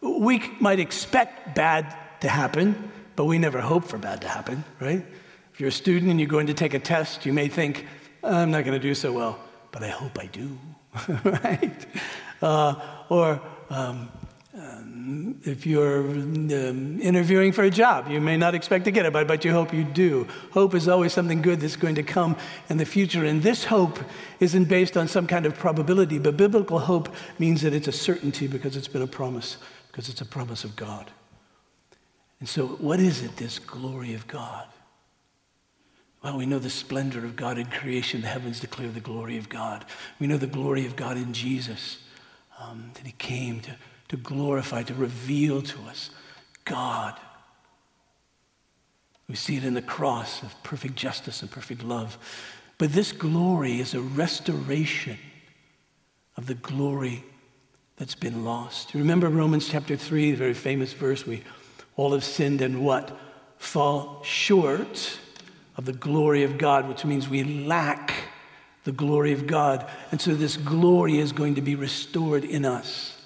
we 0.01 0.43
might 0.59 0.79
expect 0.79 1.55
bad 1.55 1.95
to 2.21 2.29
happen, 2.29 2.90
but 3.15 3.25
we 3.25 3.37
never 3.37 3.61
hope 3.61 3.85
for 3.85 3.97
bad 3.97 4.21
to 4.21 4.27
happen, 4.27 4.63
right? 4.79 5.05
If 5.53 5.59
you're 5.59 5.69
a 5.69 5.71
student 5.71 6.11
and 6.11 6.19
you're 6.19 6.29
going 6.29 6.47
to 6.47 6.53
take 6.53 6.73
a 6.73 6.79
test, 6.79 7.25
you 7.25 7.33
may 7.33 7.47
think, 7.47 7.85
I'm 8.23 8.51
not 8.51 8.63
going 8.65 8.79
to 8.79 8.87
do 8.87 8.95
so 8.95 9.11
well, 9.11 9.39
but 9.71 9.83
I 9.83 9.89
hope 9.89 10.19
I 10.19 10.27
do, 10.27 10.57
right? 11.23 11.85
Uh, 12.41 12.75
or 13.09 13.41
um, 13.69 14.09
um, 14.53 15.39
if 15.43 15.65
you're 15.65 16.01
um, 16.01 16.99
interviewing 17.01 17.51
for 17.51 17.63
a 17.63 17.69
job, 17.69 18.09
you 18.09 18.19
may 18.19 18.35
not 18.35 18.53
expect 18.53 18.85
to 18.85 18.91
get 18.91 19.05
it, 19.05 19.13
but, 19.13 19.27
but 19.27 19.45
you 19.45 19.51
hope 19.51 19.73
you 19.73 19.83
do. 19.83 20.27
Hope 20.51 20.75
is 20.75 20.87
always 20.87 21.13
something 21.13 21.41
good 21.41 21.61
that's 21.61 21.77
going 21.77 21.95
to 21.95 22.03
come 22.03 22.35
in 22.69 22.77
the 22.77 22.85
future. 22.85 23.23
And 23.23 23.41
this 23.41 23.63
hope 23.63 23.99
isn't 24.39 24.65
based 24.65 24.97
on 24.97 25.07
some 25.07 25.25
kind 25.25 25.45
of 25.45 25.55
probability, 25.55 26.19
but 26.19 26.35
biblical 26.35 26.79
hope 26.79 27.13
means 27.39 27.61
that 27.61 27.73
it's 27.73 27.87
a 27.87 27.93
certainty 27.93 28.47
because 28.47 28.75
it's 28.75 28.89
been 28.89 29.01
a 29.01 29.07
promise, 29.07 29.57
because 29.91 30.09
it's 30.09 30.21
a 30.21 30.25
promise 30.25 30.63
of 30.65 30.75
God. 30.75 31.11
And 32.41 32.49
so, 32.49 32.67
what 32.67 32.99
is 32.99 33.23
it, 33.23 33.37
this 33.37 33.59
glory 33.59 34.13
of 34.13 34.27
God? 34.27 34.67
Well, 36.21 36.37
we 36.37 36.45
know 36.45 36.59
the 36.59 36.69
splendor 36.69 37.23
of 37.23 37.37
God 37.37 37.57
in 37.57 37.67
creation. 37.67 38.21
The 38.21 38.27
heavens 38.27 38.59
declare 38.59 38.89
the 38.89 38.99
glory 38.99 39.37
of 39.37 39.47
God. 39.47 39.85
We 40.19 40.27
know 40.27 40.37
the 40.37 40.47
glory 40.47 40.85
of 40.85 40.97
God 40.97 41.15
in 41.15 41.31
Jesus, 41.31 41.99
um, 42.59 42.91
that 42.95 43.05
He 43.05 43.13
came 43.13 43.61
to 43.61 43.75
to 44.11 44.17
glorify, 44.17 44.83
to 44.83 44.93
reveal 44.93 45.61
to 45.61 45.79
us 45.83 46.09
God. 46.65 47.17
We 49.29 49.35
see 49.35 49.55
it 49.55 49.63
in 49.63 49.73
the 49.73 49.81
cross 49.81 50.43
of 50.43 50.53
perfect 50.63 50.95
justice 50.95 51.41
and 51.41 51.49
perfect 51.49 51.81
love. 51.81 52.17
But 52.77 52.91
this 52.91 53.13
glory 53.13 53.79
is 53.79 53.93
a 53.93 54.01
restoration 54.01 55.17
of 56.35 56.45
the 56.45 56.55
glory 56.55 57.23
that's 57.95 58.15
been 58.15 58.43
lost. 58.43 58.93
Remember 58.93 59.29
Romans 59.29 59.69
chapter 59.69 59.95
3, 59.95 60.31
the 60.31 60.37
very 60.37 60.53
famous 60.53 60.91
verse 60.91 61.25
we 61.25 61.41
all 61.95 62.13
have 62.13 62.23
sinned 62.23 62.61
and 62.61 62.83
what? 62.83 63.17
Fall 63.57 64.21
short 64.23 65.19
of 65.77 65.85
the 65.85 65.93
glory 65.93 66.43
of 66.43 66.57
God, 66.57 66.87
which 66.87 67.05
means 67.05 67.29
we 67.29 67.43
lack 67.43 68.13
the 68.83 68.91
glory 68.91 69.33
of 69.33 69.47
God. 69.47 69.89
And 70.11 70.19
so 70.19 70.33
this 70.33 70.57
glory 70.57 71.19
is 71.19 71.31
going 71.31 71.55
to 71.55 71.61
be 71.61 71.75
restored 71.75 72.43
in 72.43 72.65
us. 72.65 73.17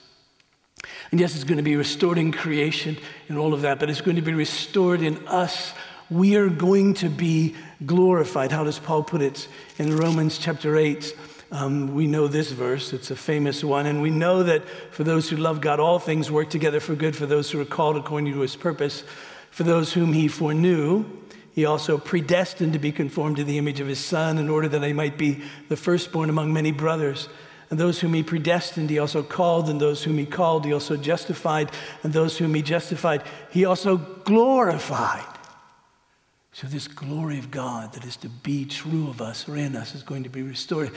And 1.11 1.19
yes, 1.19 1.35
it's 1.35 1.43
going 1.43 1.57
to 1.57 1.63
be 1.63 1.75
restored 1.75 2.17
in 2.17 2.31
creation 2.31 2.97
and 3.29 3.37
all 3.37 3.53
of 3.53 3.61
that, 3.61 3.79
but 3.79 3.89
it's 3.89 4.01
going 4.01 4.17
to 4.17 4.21
be 4.21 4.33
restored 4.33 5.01
in 5.01 5.25
us. 5.27 5.73
We 6.09 6.35
are 6.35 6.49
going 6.49 6.95
to 6.95 7.09
be 7.09 7.55
glorified. 7.85 8.51
How 8.51 8.63
does 8.63 8.79
Paul 8.79 9.03
put 9.03 9.21
it 9.21 9.47
in 9.77 9.95
Romans 9.95 10.37
chapter 10.37 10.75
8? 10.75 11.15
Um, 11.51 11.93
we 11.93 12.07
know 12.07 12.27
this 12.27 12.51
verse, 12.51 12.91
it's 12.91 13.11
a 13.11 13.15
famous 13.15 13.63
one, 13.63 13.85
and 13.85 14.01
we 14.01 14.09
know 14.09 14.43
that 14.43 14.67
for 14.91 15.03
those 15.03 15.29
who 15.29 15.37
love 15.37 15.61
God, 15.61 15.79
all 15.79 15.99
things 15.99 16.31
work 16.31 16.49
together 16.49 16.79
for 16.79 16.95
good 16.95 17.15
for 17.15 17.25
those 17.25 17.51
who 17.51 17.61
are 17.61 17.65
called 17.65 17.97
according 17.97 18.33
to 18.33 18.39
his 18.39 18.55
purpose. 18.55 19.03
For 19.51 19.63
those 19.63 19.93
whom 19.93 20.11
he 20.11 20.27
foreknew, 20.27 21.05
he 21.53 21.63
also 21.63 21.97
predestined 21.97 22.73
to 22.73 22.79
be 22.79 22.91
conformed 22.91 23.37
to 23.37 23.45
the 23.45 23.57
image 23.57 23.79
of 23.79 23.87
his 23.87 24.03
Son 24.03 24.37
in 24.37 24.49
order 24.49 24.67
that 24.67 24.83
I 24.83 24.91
might 24.91 25.17
be 25.17 25.41
the 25.69 25.77
firstborn 25.77 26.29
among 26.29 26.51
many 26.51 26.71
brothers. 26.71 27.29
And 27.69 27.79
those 27.79 27.99
whom 27.99 28.13
he 28.13 28.23
predestined, 28.23 28.89
he 28.89 28.99
also 28.99 29.23
called. 29.23 29.69
And 29.69 29.79
those 29.79 30.03
whom 30.03 30.17
he 30.17 30.25
called, 30.25 30.65
he 30.65 30.73
also 30.73 30.97
justified. 30.97 31.71
And 32.03 32.11
those 32.11 32.37
whom 32.37 32.53
he 32.53 32.61
justified, 32.61 33.23
he 33.51 33.63
also 33.63 33.97
glorified. 33.97 35.23
So, 36.51 36.67
this 36.67 36.87
glory 36.87 37.37
of 37.37 37.51
God 37.51 37.93
that 37.93 38.05
is 38.05 38.15
to 38.17 38.29
be 38.29 38.65
true 38.65 39.09
of 39.09 39.21
us 39.21 39.47
or 39.49 39.57
in 39.57 39.75
us 39.75 39.93
is 39.93 40.03
going 40.03 40.23
to 40.23 40.29
be 40.29 40.41
restored. 40.41 40.91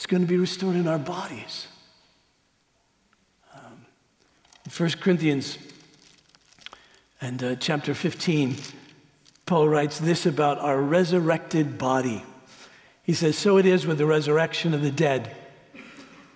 It's 0.00 0.06
going 0.06 0.22
to 0.22 0.26
be 0.26 0.38
restored 0.38 0.76
in 0.76 0.88
our 0.88 0.98
bodies. 0.98 1.66
Um, 3.54 3.84
in 4.64 4.72
1 4.72 4.92
Corinthians 4.92 5.58
and 7.20 7.44
uh, 7.44 7.56
chapter 7.56 7.92
15, 7.92 8.56
Paul 9.44 9.68
writes 9.68 9.98
this 9.98 10.24
about 10.24 10.58
our 10.58 10.80
resurrected 10.80 11.76
body. 11.76 12.24
He 13.02 13.12
says, 13.12 13.36
So 13.36 13.58
it 13.58 13.66
is 13.66 13.86
with 13.86 13.98
the 13.98 14.06
resurrection 14.06 14.72
of 14.72 14.80
the 14.80 14.90
dead. 14.90 15.36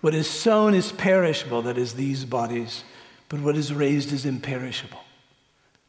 What 0.03 0.15
is 0.15 0.29
sown 0.29 0.75
is 0.75 0.93
perishable, 0.93 1.63
that 1.63 1.79
is, 1.79 1.95
these 1.95 2.27
bodies, 2.27 2.85
but 3.31 3.41
what 3.41 3.57
is 3.57 3.73
raised 3.73 4.13
is 4.13 4.27
imperishable. 4.27 5.01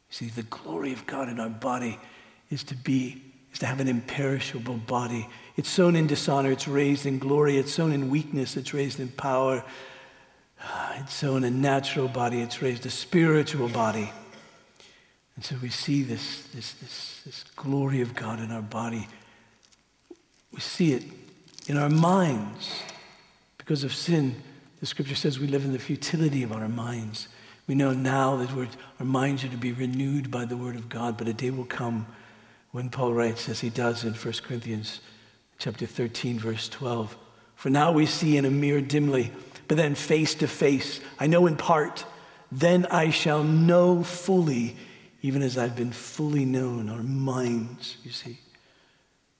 You 0.08 0.14
see, 0.14 0.26
the 0.28 0.44
glory 0.44 0.94
of 0.94 1.06
God 1.06 1.28
in 1.28 1.38
our 1.38 1.50
body 1.50 1.98
is 2.48 2.64
to 2.64 2.74
be, 2.74 3.22
is 3.56 3.60
to 3.60 3.66
have 3.66 3.80
an 3.80 3.88
imperishable 3.88 4.76
body. 4.76 5.26
It's 5.56 5.70
sown 5.70 5.96
in 5.96 6.06
dishonor, 6.06 6.52
it's 6.52 6.68
raised 6.68 7.06
in 7.06 7.18
glory. 7.18 7.56
It's 7.56 7.72
sown 7.72 7.90
in 7.90 8.10
weakness, 8.10 8.54
it's 8.54 8.74
raised 8.74 9.00
in 9.00 9.08
power. 9.08 9.64
Ah, 10.62 10.96
it's 11.00 11.14
sown 11.14 11.42
a 11.42 11.50
natural 11.50 12.06
body, 12.06 12.42
it's 12.42 12.60
raised 12.60 12.84
a 12.84 12.90
spiritual 12.90 13.68
body. 13.70 14.12
And 15.36 15.44
so 15.44 15.56
we 15.62 15.70
see 15.70 16.02
this, 16.02 16.42
this, 16.54 16.72
this, 16.74 17.22
this 17.24 17.44
glory 17.56 18.02
of 18.02 18.14
God 18.14 18.40
in 18.40 18.52
our 18.52 18.60
body. 18.60 19.08
We 20.52 20.60
see 20.60 20.92
it 20.92 21.04
in 21.66 21.78
our 21.78 21.88
minds. 21.88 22.82
Because 23.56 23.84
of 23.84 23.94
sin, 23.94 24.36
the 24.80 24.86
scripture 24.86 25.14
says 25.14 25.38
we 25.38 25.46
live 25.46 25.64
in 25.64 25.72
the 25.72 25.78
futility 25.78 26.42
of 26.42 26.52
our 26.52 26.68
minds. 26.68 27.28
We 27.66 27.74
know 27.74 27.94
now 27.94 28.36
that 28.36 28.50
our 29.00 29.06
minds 29.06 29.44
are 29.44 29.48
to 29.48 29.56
be 29.56 29.72
renewed 29.72 30.30
by 30.30 30.44
the 30.44 30.58
word 30.58 30.76
of 30.76 30.90
God, 30.90 31.16
but 31.16 31.26
a 31.26 31.32
day 31.32 31.50
will 31.50 31.64
come 31.64 32.06
when 32.76 32.90
Paul 32.90 33.14
writes, 33.14 33.48
as 33.48 33.60
he 33.60 33.70
does 33.70 34.04
in 34.04 34.12
1 34.12 34.34
Corinthians 34.42 35.00
chapter 35.58 35.86
13, 35.86 36.38
verse 36.38 36.68
12. 36.68 37.16
For 37.54 37.70
now 37.70 37.90
we 37.90 38.04
see 38.04 38.36
in 38.36 38.44
a 38.44 38.50
mirror 38.50 38.82
dimly, 38.82 39.32
but 39.66 39.78
then 39.78 39.94
face 39.94 40.34
to 40.34 40.46
face. 40.46 41.00
I 41.18 41.26
know 41.26 41.46
in 41.46 41.56
part, 41.56 42.04
then 42.52 42.84
I 42.90 43.08
shall 43.08 43.42
know 43.42 44.02
fully, 44.02 44.76
even 45.22 45.40
as 45.40 45.56
I've 45.56 45.74
been 45.74 45.90
fully 45.90 46.44
known. 46.44 46.90
Our 46.90 47.02
minds, 47.02 47.96
you 48.04 48.10
see, 48.10 48.40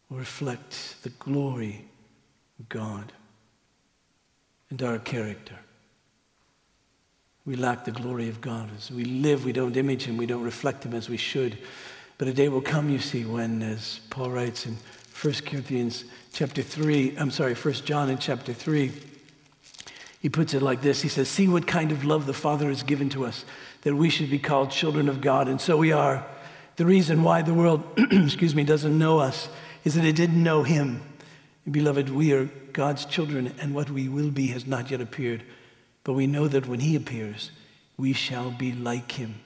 will 0.09 0.17
reflect 0.17 0.97
the 1.03 1.11
glory 1.11 1.85
of 2.59 2.71
God 2.71 3.13
and 4.71 4.83
our 4.83 4.99
character. 4.99 5.59
We 7.45 7.57
lack 7.57 7.85
the 7.85 7.93
glory 7.93 8.31
of 8.31 8.41
God. 8.41 8.71
As 8.79 8.91
we 8.91 9.05
live, 9.05 9.45
we 9.45 9.53
don't 9.53 9.77
image 9.77 10.05
Him, 10.05 10.17
we 10.17 10.25
don't 10.25 10.43
reflect 10.43 10.87
Him 10.87 10.95
as 10.95 11.11
we 11.11 11.19
should. 11.19 11.59
But 12.19 12.29
a 12.29 12.33
day 12.33 12.49
will 12.49 12.63
come, 12.63 12.89
you 12.89 12.99
see, 12.99 13.25
when, 13.25 13.63
as 13.63 14.01
Paul 14.11 14.31
writes 14.31 14.67
in 14.67 14.77
1 15.21 15.35
Corinthians 15.47 16.05
chapter 16.33 16.63
3, 16.63 17.17
I'm 17.19 17.31
sorry, 17.31 17.55
1 17.55 17.75
John 17.75 18.09
in 18.09 18.19
chapter 18.19 18.53
3, 18.53 18.93
he 20.21 20.29
puts 20.29 20.55
it 20.55 20.63
like 20.63 20.83
this 20.83 21.03
He 21.03 21.09
says, 21.09 21.29
See 21.29 21.47
what 21.47 21.67
kind 21.67 21.93
of 21.93 22.05
love 22.05 22.27
the 22.27 22.35
Father 22.35 22.69
has 22.69 22.83
given 22.83 23.09
to 23.11 23.25
us, 23.25 23.45
that 23.83 23.95
we 23.95 24.11
should 24.11 24.31
be 24.31 24.39
called 24.39 24.71
children 24.71 25.09
of 25.09 25.21
God. 25.21 25.49
And 25.49 25.61
so 25.61 25.77
we 25.77 25.93
are. 25.93 26.27
The 26.77 26.85
reason 26.85 27.23
why 27.23 27.43
the 27.43 27.55
world, 27.55 27.83
excuse 27.97 28.55
me, 28.55 28.65
doesn't 28.65 28.99
know 28.99 29.19
us 29.19 29.49
is 29.85 29.95
that 29.95 30.05
it 30.05 30.17
didn't 30.17 30.43
know 30.43 30.63
Him. 30.63 31.01
Beloved, 31.71 32.11
we 32.11 32.33
are 32.33 32.47
God's 32.73 33.05
children, 33.05 33.55
and 33.61 33.75
what 33.75 33.91
we 33.91 34.09
will 34.09 34.31
be 34.31 34.49
has 34.49 34.67
not 34.67 34.91
yet 34.91 35.01
appeared. 35.01 35.43
But 36.05 36.13
we 36.15 36.27
know 36.27 36.49
that 36.49 36.67
when 36.67 36.81
He 36.81 36.97
appears, 36.97 37.51
we 37.97 38.13
shall 38.13 38.51
be 38.51 38.73
like 38.73 39.13
Him, 39.13 39.37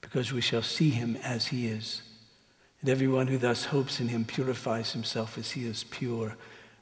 because 0.00 0.32
we 0.32 0.40
shall 0.40 0.62
see 0.62 0.90
Him 0.90 1.16
as 1.22 1.46
He 1.46 1.66
is. 1.66 2.02
And 2.86 2.92
everyone 2.92 3.26
who 3.26 3.36
thus 3.36 3.64
hopes 3.64 3.98
in 3.98 4.06
Him 4.06 4.24
purifies 4.24 4.92
himself 4.92 5.36
as 5.38 5.50
He 5.50 5.66
is 5.66 5.82
pure. 5.82 6.36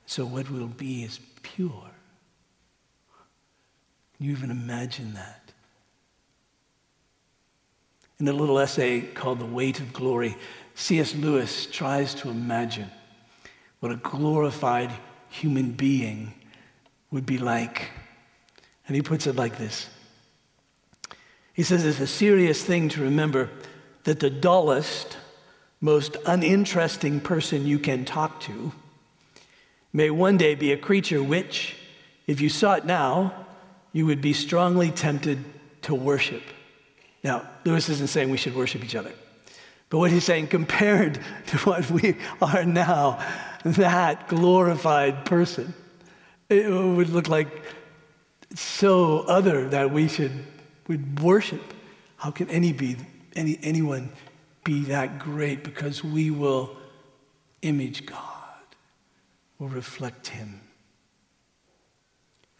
So 0.04 0.26
what 0.26 0.50
will 0.50 0.66
be 0.66 1.02
is 1.02 1.18
pure. 1.42 1.90
Can 4.14 4.26
you 4.26 4.32
even 4.32 4.50
imagine 4.50 5.14
that? 5.14 5.50
In 8.20 8.28
a 8.28 8.34
little 8.34 8.58
essay 8.58 9.00
called 9.00 9.38
The 9.38 9.46
Weight 9.46 9.80
of 9.80 9.94
Glory, 9.94 10.36
C.S. 10.74 11.14
Lewis 11.14 11.64
tries 11.64 12.12
to 12.16 12.28
imagine 12.28 12.90
what 13.80 13.90
a 13.90 13.96
glorified 13.96 14.92
human 15.30 15.70
being 15.70 16.34
would 17.12 17.24
be 17.24 17.38
like. 17.38 17.92
And 18.86 18.94
he 18.94 19.00
puts 19.00 19.26
it 19.26 19.36
like 19.36 19.56
this 19.56 19.88
He 21.54 21.62
says 21.62 21.86
it's 21.86 21.98
a 21.98 22.06
serious 22.06 22.62
thing 22.62 22.90
to 22.90 23.00
remember 23.00 23.48
that 24.02 24.20
the 24.20 24.28
dullest, 24.28 25.16
most 25.84 26.16
uninteresting 26.24 27.20
person 27.20 27.66
you 27.66 27.78
can 27.78 28.06
talk 28.06 28.40
to 28.40 28.72
may 29.92 30.08
one 30.08 30.38
day 30.38 30.54
be 30.54 30.72
a 30.72 30.78
creature 30.78 31.22
which, 31.22 31.76
if 32.26 32.40
you 32.40 32.48
saw 32.48 32.72
it 32.72 32.86
now, 32.86 33.46
you 33.92 34.06
would 34.06 34.22
be 34.22 34.32
strongly 34.32 34.90
tempted 34.90 35.44
to 35.82 35.94
worship. 35.94 36.42
Now, 37.22 37.46
Lewis 37.66 37.90
isn't 37.90 38.08
saying 38.08 38.30
we 38.30 38.38
should 38.38 38.56
worship 38.56 38.82
each 38.82 38.96
other. 38.96 39.12
But 39.90 39.98
what 39.98 40.10
he's 40.10 40.24
saying, 40.24 40.46
compared 40.46 41.20
to 41.48 41.58
what 41.58 41.90
we 41.90 42.16
are 42.40 42.64
now, 42.64 43.22
that 43.62 44.26
glorified 44.26 45.26
person. 45.26 45.74
It 46.48 46.66
would 46.70 47.10
look 47.10 47.28
like 47.28 47.48
so 48.54 49.20
other 49.20 49.68
that 49.68 49.90
we 49.90 50.08
should 50.08 50.32
would 50.88 51.20
worship. 51.20 51.74
How 52.16 52.30
can 52.30 52.48
any 52.48 52.72
be 52.72 52.96
any 53.36 53.58
anyone 53.62 54.10
be 54.64 54.84
that 54.84 55.18
great? 55.18 55.62
Because 55.62 56.02
we 56.02 56.30
will 56.30 56.76
image 57.62 58.06
God, 58.06 58.18
will 59.58 59.68
reflect 59.68 60.28
Him. 60.28 60.60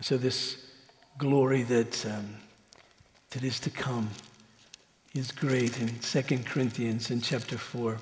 So, 0.01 0.17
this 0.17 0.59
glory 1.19 1.63
that, 1.65 2.05
um, 2.07 2.37
that 3.31 3.43
is 3.43 3.59
to 3.61 3.71
come 3.71 4.11
is 5.15 5.31
great 5.31 5.81
in 5.81 5.99
2 6.01 6.39
Corinthians 6.45 7.11
in 7.11 7.21
chapter 7.21 7.57
4. 7.57 7.99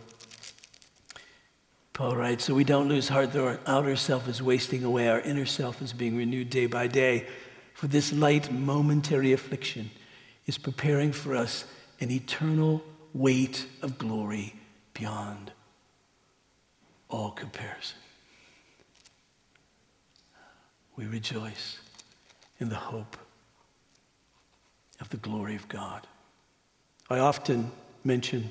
Paul 1.92 2.16
writes, 2.16 2.44
So 2.44 2.54
we 2.54 2.64
don't 2.64 2.88
lose 2.88 3.08
heart, 3.08 3.32
though 3.32 3.48
our 3.48 3.60
outer 3.66 3.96
self 3.96 4.28
is 4.28 4.42
wasting 4.42 4.82
away, 4.82 5.08
our 5.08 5.20
inner 5.20 5.44
self 5.44 5.82
is 5.82 5.92
being 5.92 6.16
renewed 6.16 6.48
day 6.48 6.66
by 6.66 6.86
day. 6.86 7.26
For 7.74 7.86
this 7.86 8.12
light 8.12 8.50
momentary 8.50 9.32
affliction 9.32 9.90
is 10.46 10.56
preparing 10.56 11.12
for 11.12 11.36
us 11.36 11.64
an 12.00 12.10
eternal 12.10 12.82
weight 13.14 13.66
of 13.82 13.98
glory 13.98 14.54
beyond 14.94 15.52
all 17.08 17.30
comparison. 17.30 17.98
We 20.96 21.06
rejoice 21.06 21.78
in 22.58 22.68
the 22.68 22.76
hope 22.76 23.16
of 25.00 25.08
the 25.10 25.16
glory 25.16 25.56
of 25.56 25.68
God. 25.68 26.06
I 27.10 27.18
often 27.18 27.70
mention 28.04 28.50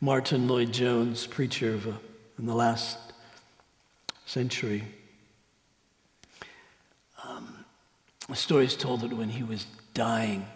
Martyn 0.00 0.48
Lloyd-Jones, 0.48 1.26
preacher 1.26 1.74
of 1.74 1.86
a, 1.86 1.98
in 2.38 2.46
the 2.46 2.54
last 2.54 2.98
century. 4.26 4.84
Um, 7.24 7.64
a 8.28 8.36
story 8.36 8.64
is 8.64 8.76
told 8.76 9.00
that 9.02 9.12
when 9.12 9.28
he 9.28 9.42
was 9.42 9.66
dying 9.94 10.46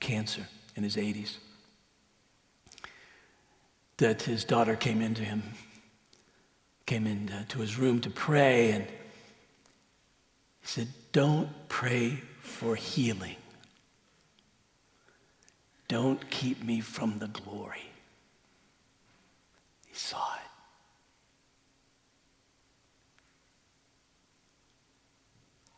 cancer 0.00 0.46
in 0.76 0.82
his 0.82 0.96
80s, 0.96 1.36
that 3.98 4.22
his 4.22 4.44
daughter 4.44 4.76
came 4.76 5.02
into 5.02 5.22
him, 5.22 5.42
came 6.86 7.06
into 7.06 7.58
his 7.58 7.78
room 7.78 8.00
to 8.00 8.10
pray, 8.10 8.70
and 8.70 8.84
he 8.84 10.66
said, 10.66 10.88
Don't 11.12 11.50
pray 11.68 12.22
for 12.40 12.74
healing. 12.74 13.36
Don't 15.88 16.30
keep 16.30 16.62
me 16.62 16.80
from 16.80 17.18
the 17.18 17.28
glory. 17.28 17.90
He 19.86 19.94
saw 19.94 20.34
it. 20.34 20.48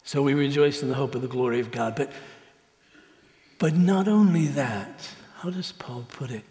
So 0.02 0.22
we 0.22 0.34
rejoice 0.34 0.82
in 0.82 0.88
the 0.88 0.96
hope 0.96 1.14
of 1.14 1.22
the 1.22 1.28
glory 1.28 1.60
of 1.60 1.70
God. 1.70 1.94
But, 1.94 2.10
but 3.60 3.76
not 3.76 4.08
only 4.08 4.48
that, 4.48 5.08
how 5.36 5.50
does 5.50 5.70
Paul 5.70 6.04
put 6.08 6.32
it? 6.32 6.44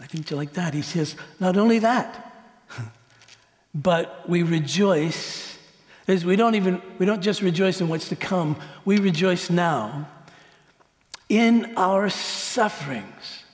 I 0.00 0.06
think 0.06 0.30
you 0.30 0.36
like 0.36 0.52
that. 0.54 0.74
He 0.74 0.82
says, 0.82 1.16
not 1.40 1.56
only 1.56 1.78
that, 1.80 2.34
but 3.74 4.28
we 4.28 4.42
rejoice. 4.42 5.58
Is 6.06 6.24
we 6.24 6.36
don't 6.36 6.54
even 6.54 6.80
we 6.98 7.06
don't 7.06 7.22
just 7.22 7.42
rejoice 7.42 7.80
in 7.80 7.88
what's 7.88 8.08
to 8.10 8.16
come. 8.16 8.56
We 8.84 8.98
rejoice 8.98 9.50
now 9.50 10.08
in 11.28 11.74
our 11.76 12.08
sufferings. 12.08 13.44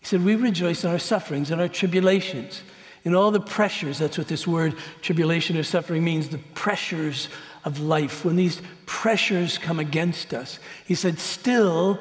He 0.00 0.06
said, 0.06 0.24
We 0.24 0.36
rejoice 0.36 0.84
in 0.84 0.90
our 0.90 0.98
sufferings 0.98 1.50
and 1.50 1.60
our 1.60 1.68
tribulations, 1.68 2.62
in 3.04 3.14
all 3.14 3.30
the 3.30 3.40
pressures. 3.40 3.98
That's 3.98 4.18
what 4.18 4.28
this 4.28 4.46
word 4.46 4.76
tribulation 5.02 5.56
or 5.56 5.62
suffering 5.62 6.04
means 6.04 6.28
the 6.28 6.38
pressures 6.54 7.28
of 7.64 7.80
life. 7.80 8.24
When 8.24 8.36
these 8.36 8.62
pressures 8.86 9.58
come 9.58 9.80
against 9.80 10.32
us, 10.32 10.60
he 10.86 10.94
said, 10.94 11.18
Still, 11.18 12.00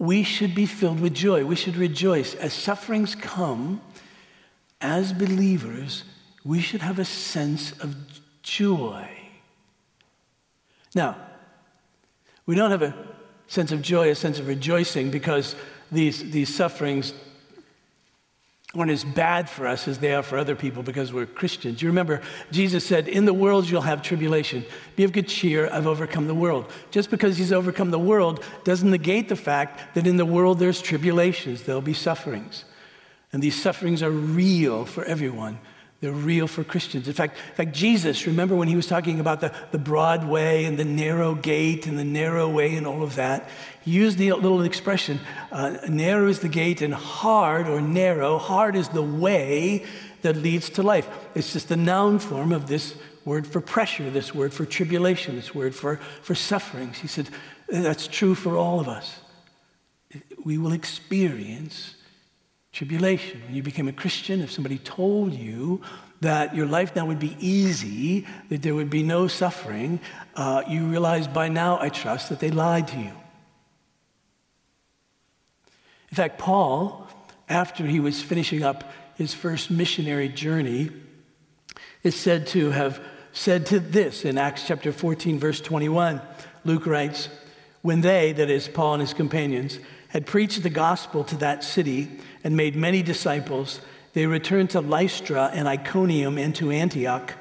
we 0.00 0.22
should 0.22 0.54
be 0.54 0.64
filled 0.64 0.98
with 0.98 1.12
joy. 1.12 1.44
We 1.44 1.56
should 1.56 1.76
rejoice. 1.76 2.34
As 2.34 2.54
sufferings 2.54 3.14
come, 3.14 3.82
as 4.80 5.12
believers, 5.12 6.04
we 6.42 6.62
should 6.62 6.80
have 6.80 6.98
a 6.98 7.04
sense 7.04 7.72
of 7.80 7.94
joy. 8.42 9.06
Now, 10.94 11.18
we 12.46 12.54
don't 12.54 12.70
have 12.70 12.80
a 12.82 12.94
sense 13.46 13.72
of 13.72 13.82
joy, 13.82 14.08
a 14.08 14.14
sense 14.14 14.38
of 14.38 14.48
rejoicing, 14.48 15.10
because 15.10 15.54
these, 15.92 16.30
these 16.30 16.52
sufferings 16.52 17.12
aren't 18.74 18.92
as 18.92 19.02
bad 19.02 19.50
for 19.50 19.66
us 19.66 19.88
as 19.88 19.98
they 19.98 20.14
are 20.14 20.22
for 20.22 20.38
other 20.38 20.54
people 20.54 20.82
because 20.82 21.12
we're 21.12 21.26
Christians. 21.26 21.82
You 21.82 21.88
remember, 21.88 22.20
Jesus 22.52 22.86
said, 22.86 23.08
In 23.08 23.24
the 23.24 23.34
world 23.34 23.68
you'll 23.68 23.80
have 23.80 24.00
tribulation. 24.00 24.64
Be 24.94 25.02
of 25.02 25.12
good 25.12 25.26
cheer, 25.26 25.68
I've 25.72 25.88
overcome 25.88 26.28
the 26.28 26.34
world. 26.34 26.70
Just 26.92 27.10
because 27.10 27.36
he's 27.36 27.52
overcome 27.52 27.90
the 27.90 27.98
world 27.98 28.44
doesn't 28.62 28.90
negate 28.90 29.28
the 29.28 29.36
fact 29.36 29.94
that 29.94 30.06
in 30.06 30.16
the 30.16 30.24
world 30.24 30.60
there's 30.60 30.80
tribulations, 30.80 31.62
there'll 31.62 31.80
be 31.80 31.94
sufferings. 31.94 32.64
And 33.32 33.42
these 33.42 33.60
sufferings 33.60 34.02
are 34.02 34.10
real 34.10 34.84
for 34.84 35.04
everyone. 35.04 35.58
They're 36.00 36.12
real 36.12 36.46
for 36.46 36.64
Christians. 36.64 37.08
In 37.08 37.12
fact, 37.12 37.36
in 37.50 37.54
fact, 37.54 37.72
Jesus, 37.72 38.26
remember 38.26 38.56
when 38.56 38.68
he 38.68 38.76
was 38.76 38.86
talking 38.86 39.20
about 39.20 39.42
the, 39.42 39.52
the 39.70 39.78
broad 39.78 40.26
way 40.26 40.64
and 40.64 40.78
the 40.78 40.84
narrow 40.84 41.34
gate 41.34 41.86
and 41.86 41.98
the 41.98 42.04
narrow 42.04 42.48
way 42.48 42.74
and 42.74 42.86
all 42.86 43.02
of 43.02 43.16
that? 43.16 43.50
He 43.82 43.90
used 43.90 44.16
the 44.16 44.32
little 44.32 44.62
expression 44.62 45.20
uh, 45.52 45.76
narrow 45.88 46.28
is 46.28 46.40
the 46.40 46.48
gate 46.48 46.80
and 46.80 46.94
hard 46.94 47.68
or 47.68 47.82
narrow, 47.82 48.38
hard 48.38 48.76
is 48.76 48.88
the 48.88 49.02
way 49.02 49.84
that 50.22 50.36
leads 50.36 50.70
to 50.70 50.82
life. 50.82 51.06
It's 51.34 51.52
just 51.52 51.68
the 51.68 51.76
noun 51.76 52.18
form 52.18 52.52
of 52.52 52.66
this 52.66 52.94
word 53.26 53.46
for 53.46 53.60
pressure, 53.60 54.10
this 54.10 54.34
word 54.34 54.54
for 54.54 54.64
tribulation, 54.64 55.36
this 55.36 55.54
word 55.54 55.74
for, 55.74 55.96
for 56.22 56.34
sufferings. 56.34 56.98
He 56.98 57.08
said, 57.08 57.28
that's 57.68 58.06
true 58.06 58.34
for 58.34 58.56
all 58.56 58.80
of 58.80 58.88
us. 58.88 59.20
We 60.44 60.56
will 60.56 60.72
experience 60.72 61.94
tribulation. 62.72 63.40
When 63.46 63.54
you 63.54 63.62
became 63.62 63.88
a 63.88 63.92
Christian, 63.92 64.40
if 64.40 64.50
somebody 64.50 64.78
told 64.78 65.34
you 65.34 65.82
that 66.20 66.54
your 66.54 66.66
life 66.66 66.94
now 66.94 67.06
would 67.06 67.18
be 67.18 67.36
easy, 67.40 68.26
that 68.48 68.62
there 68.62 68.74
would 68.74 68.90
be 68.90 69.02
no 69.02 69.26
suffering, 69.26 70.00
uh, 70.36 70.62
you 70.68 70.86
realize 70.86 71.26
by 71.26 71.48
now, 71.48 71.78
I 71.80 71.88
trust, 71.88 72.28
that 72.28 72.40
they 72.40 72.50
lied 72.50 72.88
to 72.88 72.98
you. 72.98 73.12
In 76.10 76.16
fact, 76.16 76.38
Paul, 76.38 77.06
after 77.48 77.86
he 77.86 78.00
was 78.00 78.20
finishing 78.20 78.62
up 78.62 78.92
his 79.16 79.32
first 79.32 79.70
missionary 79.70 80.28
journey, 80.28 80.90
is 82.02 82.14
said 82.14 82.46
to 82.48 82.70
have 82.70 83.00
said 83.32 83.66
to 83.66 83.78
this 83.78 84.24
in 84.24 84.38
Acts 84.38 84.66
chapter 84.66 84.92
14, 84.92 85.38
verse 85.38 85.60
21. 85.60 86.20
Luke 86.64 86.86
writes, 86.86 87.28
When 87.82 88.00
they, 88.00 88.32
that 88.32 88.50
is, 88.50 88.68
Paul 88.68 88.94
and 88.94 89.00
his 89.00 89.14
companions, 89.14 89.78
had 90.08 90.26
preached 90.26 90.62
the 90.62 90.70
gospel 90.70 91.22
to 91.24 91.36
that 91.36 91.62
city 91.62 92.08
and 92.44 92.56
made 92.56 92.76
many 92.76 93.02
disciples, 93.02 93.80
they 94.12 94.26
returned 94.26 94.70
to 94.70 94.80
Lystra 94.80 95.50
and 95.52 95.68
Iconium 95.68 96.38
and 96.38 96.54
to 96.56 96.70
Antioch, 96.70 97.34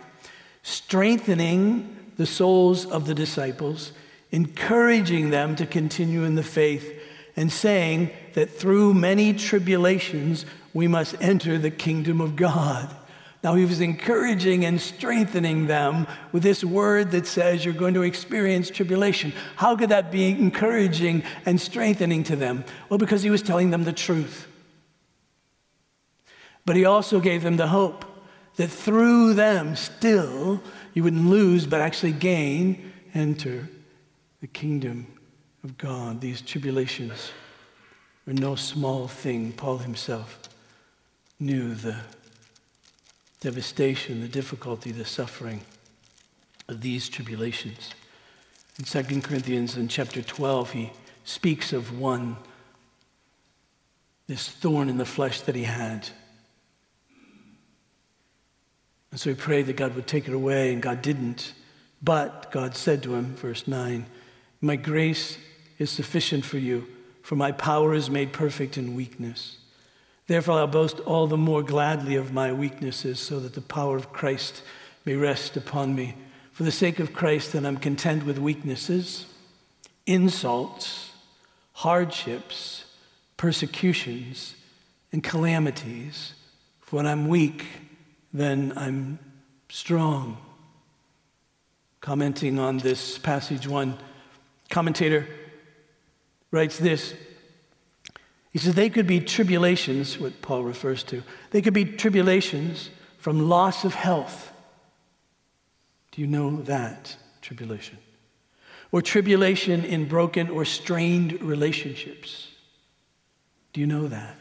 strengthening 0.63 2.11
the 2.17 2.25
souls 2.25 2.85
of 2.85 3.05
the 3.07 3.15
disciples, 3.15 3.91
encouraging 4.31 5.29
them 5.29 5.55
to 5.55 5.65
continue 5.65 6.23
in 6.23 6.35
the 6.35 6.43
faith, 6.43 6.93
and 7.35 7.51
saying 7.51 8.11
that 8.33 8.49
through 8.49 8.93
many 8.93 9.33
tribulations 9.33 10.45
we 10.73 10.87
must 10.87 11.15
enter 11.21 11.57
the 11.57 11.71
kingdom 11.71 12.21
of 12.21 12.35
God. 12.35 12.93
Now, 13.41 13.55
he 13.55 13.63
was 13.63 13.79
encouraging 13.79 14.65
and 14.65 14.81
strengthening 14.81 15.67
them 15.67 16.07
with 16.33 16.43
this 16.43 16.61
word 16.61 17.11
that 17.11 17.25
says 17.25 17.63
you're 17.63 17.73
going 17.73 17.93
to 17.93 18.01
experience 18.01 18.69
tribulation. 18.69 19.31
How 19.55 19.77
could 19.77 19.89
that 19.89 20.11
be 20.11 20.27
encouraging 20.29 21.23
and 21.45 21.59
strengthening 21.59 22.23
to 22.23 22.35
them? 22.35 22.65
Well, 22.89 22.97
because 22.97 23.23
he 23.23 23.29
was 23.29 23.41
telling 23.41 23.69
them 23.69 23.85
the 23.85 23.93
truth. 23.93 24.48
But 26.69 26.75
he 26.75 26.85
also 26.85 27.19
gave 27.19 27.41
them 27.41 27.57
the 27.57 27.69
hope 27.69 28.05
that 28.57 28.67
through 28.67 29.33
them, 29.33 29.75
still, 29.75 30.61
you 30.93 31.01
wouldn't 31.01 31.27
lose, 31.27 31.65
but 31.65 31.81
actually 31.81 32.11
gain, 32.11 32.93
enter 33.15 33.67
the 34.39 34.45
kingdom 34.45 35.07
of 35.63 35.79
God. 35.79 36.21
These 36.21 36.41
tribulations 36.41 37.31
are 38.27 38.33
no 38.33 38.53
small 38.53 39.07
thing. 39.07 39.51
Paul 39.51 39.79
himself 39.79 40.41
knew 41.39 41.73
the 41.73 42.01
devastation, 43.39 44.21
the 44.21 44.27
difficulty, 44.27 44.91
the 44.91 45.05
suffering 45.05 45.61
of 46.67 46.81
these 46.81 47.09
tribulations. 47.09 47.95
In 48.77 48.85
2 48.85 49.21
Corinthians 49.21 49.75
in 49.75 49.87
chapter 49.87 50.21
12, 50.21 50.71
he 50.73 50.91
speaks 51.23 51.73
of 51.73 51.99
one, 51.99 52.37
this 54.27 54.49
thorn 54.49 54.87
in 54.87 54.99
the 54.99 55.03
flesh 55.03 55.41
that 55.41 55.55
he 55.55 55.63
had. 55.63 56.07
And 59.11 59.19
so 59.19 59.29
he 59.29 59.35
prayed 59.35 59.65
that 59.65 59.75
God 59.75 59.95
would 59.95 60.07
take 60.07 60.27
it 60.27 60.33
away, 60.33 60.71
and 60.71 60.81
God 60.81 61.01
didn't. 61.01 61.53
But 62.01 62.51
God 62.51 62.75
said 62.75 63.03
to 63.03 63.15
him, 63.15 63.35
verse 63.35 63.67
9, 63.67 64.05
My 64.61 64.75
grace 64.75 65.37
is 65.77 65.89
sufficient 65.89 66.45
for 66.45 66.57
you, 66.57 66.87
for 67.23 67.35
my 67.35 67.51
power 67.51 67.93
is 67.93 68.09
made 68.09 68.33
perfect 68.33 68.77
in 68.77 68.95
weakness. 68.95 69.57
Therefore, 70.27 70.59
I'll 70.59 70.67
boast 70.67 70.99
all 71.01 71.25
the 71.25 71.37
more 71.37 71.63
gladly 71.63 72.15
of 72.15 72.33
my 72.33 72.53
weaknesses, 72.53 73.19
so 73.19 73.39
that 73.39 73.53
the 73.53 73.61
power 73.61 73.97
of 73.97 74.13
Christ 74.13 74.61
may 75.05 75.15
rest 75.15 75.57
upon 75.57 75.95
me. 75.95 76.15
For 76.51 76.63
the 76.63 76.71
sake 76.71 76.99
of 76.99 77.13
Christ, 77.13 77.53
then 77.53 77.65
I'm 77.65 77.77
content 77.77 78.25
with 78.25 78.37
weaknesses, 78.37 79.25
insults, 80.05 81.09
hardships, 81.71 82.85
persecutions, 83.37 84.53
and 85.11 85.23
calamities. 85.23 86.33
For 86.81 86.97
when 86.97 87.07
I'm 87.07 87.27
weak, 87.27 87.65
then 88.33 88.73
I'm 88.75 89.19
strong. 89.69 90.37
commenting 92.01 92.59
on 92.59 92.77
this 92.77 93.17
passage, 93.17 93.67
one 93.67 93.97
commentator 94.69 95.27
writes 96.51 96.77
this. 96.77 97.13
He 98.51 98.59
says, 98.59 98.75
They 98.75 98.89
could 98.89 99.07
be 99.07 99.19
tribulations, 99.19 100.17
what 100.17 100.41
Paul 100.41 100.63
refers 100.63 101.03
to. 101.03 101.23
They 101.51 101.61
could 101.61 101.73
be 101.73 101.85
tribulations 101.85 102.89
from 103.17 103.49
loss 103.49 103.83
of 103.83 103.93
health. 103.93 104.51
Do 106.11 106.21
you 106.21 106.27
know 106.27 106.61
that? 106.63 107.15
Tribulation. 107.41 107.97
Or 108.91 109.01
tribulation 109.01 109.85
in 109.85 110.07
broken 110.07 110.49
or 110.49 110.65
strained 110.65 111.41
relationships. 111.41 112.47
Do 113.73 113.81
you 113.81 113.87
know 113.87 114.07
that? 114.07 114.38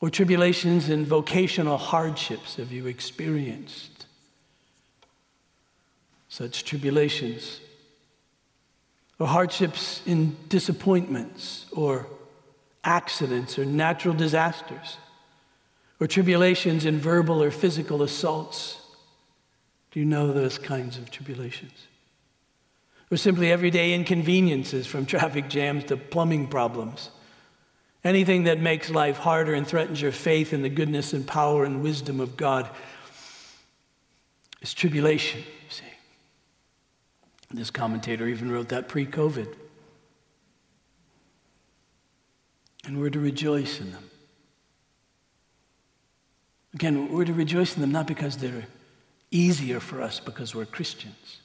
Or 0.00 0.08
tribulations 0.08 0.88
and 0.88 1.06
vocational 1.06 1.76
hardships 1.76 2.56
have 2.56 2.72
you 2.72 2.86
experienced? 2.86 4.06
Such 6.28 6.64
tribulations. 6.64 7.60
Or 9.18 9.26
hardships 9.26 10.00
in 10.06 10.36
disappointments 10.48 11.66
or 11.72 12.06
accidents 12.82 13.58
or 13.58 13.66
natural 13.66 14.14
disasters. 14.14 14.96
Or 16.00 16.06
tribulations 16.06 16.86
in 16.86 16.98
verbal 16.98 17.42
or 17.42 17.50
physical 17.50 18.02
assaults. 18.02 18.78
Do 19.90 20.00
you 20.00 20.06
know 20.06 20.32
those 20.32 20.56
kinds 20.56 20.96
of 20.96 21.10
tribulations? 21.10 21.88
Or 23.10 23.18
simply 23.18 23.52
everyday 23.52 23.92
inconveniences 23.92 24.86
from 24.86 25.04
traffic 25.14 25.50
jams 25.50 25.84
to 25.84 25.98
plumbing 25.98 26.46
problems 26.46 27.10
Anything 28.02 28.44
that 28.44 28.60
makes 28.60 28.88
life 28.88 29.18
harder 29.18 29.52
and 29.52 29.66
threatens 29.66 30.00
your 30.00 30.12
faith 30.12 30.52
in 30.52 30.62
the 30.62 30.68
goodness 30.70 31.12
and 31.12 31.26
power 31.26 31.64
and 31.64 31.82
wisdom 31.82 32.18
of 32.20 32.36
God 32.36 32.68
is 34.62 34.72
tribulation, 34.72 35.40
you 35.40 35.70
see. 35.70 35.84
This 37.50 37.70
commentator 37.70 38.26
even 38.26 38.50
wrote 38.50 38.68
that 38.68 38.88
pre 38.88 39.06
COVID. 39.06 39.54
And 42.86 42.98
we're 42.98 43.10
to 43.10 43.20
rejoice 43.20 43.80
in 43.80 43.92
them. 43.92 44.10
Again, 46.74 47.12
we're 47.12 47.24
to 47.24 47.34
rejoice 47.34 47.74
in 47.74 47.82
them 47.82 47.92
not 47.92 48.06
because 48.06 48.36
they're 48.36 48.66
easier 49.30 49.80
for 49.80 50.00
us 50.00 50.20
because 50.20 50.54
we're 50.54 50.64
Christians. 50.64 51.38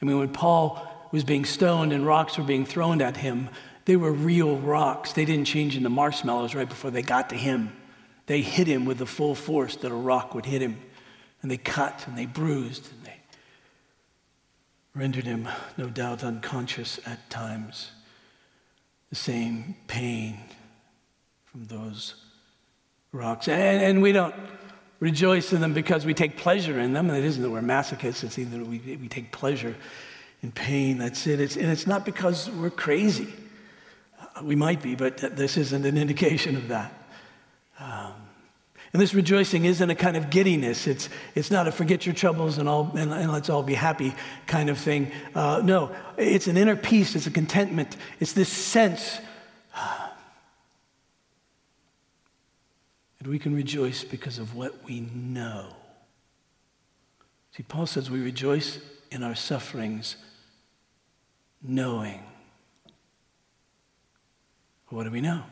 I 0.00 0.04
mean, 0.04 0.18
when 0.18 0.30
Paul 0.30 1.08
was 1.12 1.24
being 1.24 1.44
stoned 1.44 1.92
and 1.92 2.06
rocks 2.06 2.38
were 2.38 2.44
being 2.44 2.64
thrown 2.64 3.02
at 3.02 3.16
him, 3.16 3.48
they 3.88 3.96
were 3.96 4.12
real 4.12 4.58
rocks. 4.58 5.14
They 5.14 5.24
didn't 5.24 5.46
change 5.46 5.74
into 5.74 5.88
marshmallows 5.88 6.54
right 6.54 6.68
before 6.68 6.90
they 6.90 7.00
got 7.00 7.30
to 7.30 7.36
him. 7.36 7.72
They 8.26 8.42
hit 8.42 8.66
him 8.66 8.84
with 8.84 8.98
the 8.98 9.06
full 9.06 9.34
force 9.34 9.76
that 9.76 9.90
a 9.90 9.94
rock 9.94 10.34
would 10.34 10.44
hit 10.44 10.60
him. 10.60 10.78
And 11.40 11.50
they 11.50 11.56
cut 11.56 12.04
and 12.06 12.16
they 12.16 12.26
bruised 12.26 12.86
and 12.92 13.06
they 13.06 13.16
rendered 14.94 15.24
him, 15.24 15.48
no 15.78 15.86
doubt, 15.88 16.22
unconscious 16.22 17.00
at 17.06 17.30
times. 17.30 17.92
The 19.08 19.16
same 19.16 19.74
pain 19.86 20.38
from 21.46 21.64
those 21.64 22.14
rocks. 23.12 23.48
And, 23.48 23.82
and 23.82 24.02
we 24.02 24.12
don't 24.12 24.34
rejoice 25.00 25.54
in 25.54 25.62
them 25.62 25.72
because 25.72 26.04
we 26.04 26.12
take 26.12 26.36
pleasure 26.36 26.78
in 26.78 26.92
them. 26.92 27.08
And 27.08 27.18
it 27.18 27.24
isn't 27.24 27.42
that 27.42 27.48
we're 27.48 27.62
masochists, 27.62 28.22
it's 28.22 28.38
either 28.38 28.62
we, 28.62 28.80
we 29.00 29.08
take 29.08 29.32
pleasure 29.32 29.74
in 30.42 30.52
pain. 30.52 30.98
That's 30.98 31.26
it. 31.26 31.40
It's, 31.40 31.56
and 31.56 31.70
it's 31.70 31.86
not 31.86 32.04
because 32.04 32.50
we're 32.50 32.68
crazy. 32.68 33.32
We 34.42 34.56
might 34.56 34.82
be, 34.82 34.94
but 34.94 35.18
this 35.36 35.56
isn't 35.56 35.84
an 35.84 35.96
indication 35.96 36.56
of 36.56 36.68
that. 36.68 36.92
Um, 37.78 38.12
and 38.92 39.02
this 39.02 39.12
rejoicing 39.12 39.64
isn't 39.64 39.90
a 39.90 39.94
kind 39.94 40.16
of 40.16 40.30
giddiness. 40.30 40.86
It's, 40.86 41.08
it's 41.34 41.50
not 41.50 41.68
a 41.68 41.72
forget 41.72 42.06
your 42.06 42.14
troubles 42.14 42.58
and, 42.58 42.68
all, 42.68 42.90
and, 42.96 43.12
and 43.12 43.30
let's 43.30 43.50
all 43.50 43.62
be 43.62 43.74
happy 43.74 44.14
kind 44.46 44.70
of 44.70 44.78
thing. 44.78 45.12
Uh, 45.34 45.60
no, 45.62 45.94
it's 46.16 46.46
an 46.46 46.56
inner 46.56 46.76
peace, 46.76 47.14
it's 47.14 47.26
a 47.26 47.30
contentment, 47.30 47.96
it's 48.18 48.32
this 48.32 48.48
sense 48.48 49.20
that 49.74 50.14
we 53.26 53.38
can 53.38 53.54
rejoice 53.54 54.04
because 54.04 54.38
of 54.38 54.54
what 54.54 54.82
we 54.84 55.00
know. 55.00 55.66
See, 57.56 57.62
Paul 57.64 57.86
says 57.86 58.10
we 58.10 58.22
rejoice 58.22 58.78
in 59.10 59.22
our 59.22 59.34
sufferings 59.34 60.16
knowing 61.62 62.22
what 64.90 65.04
do 65.04 65.10
we 65.10 65.20
know? 65.20 65.42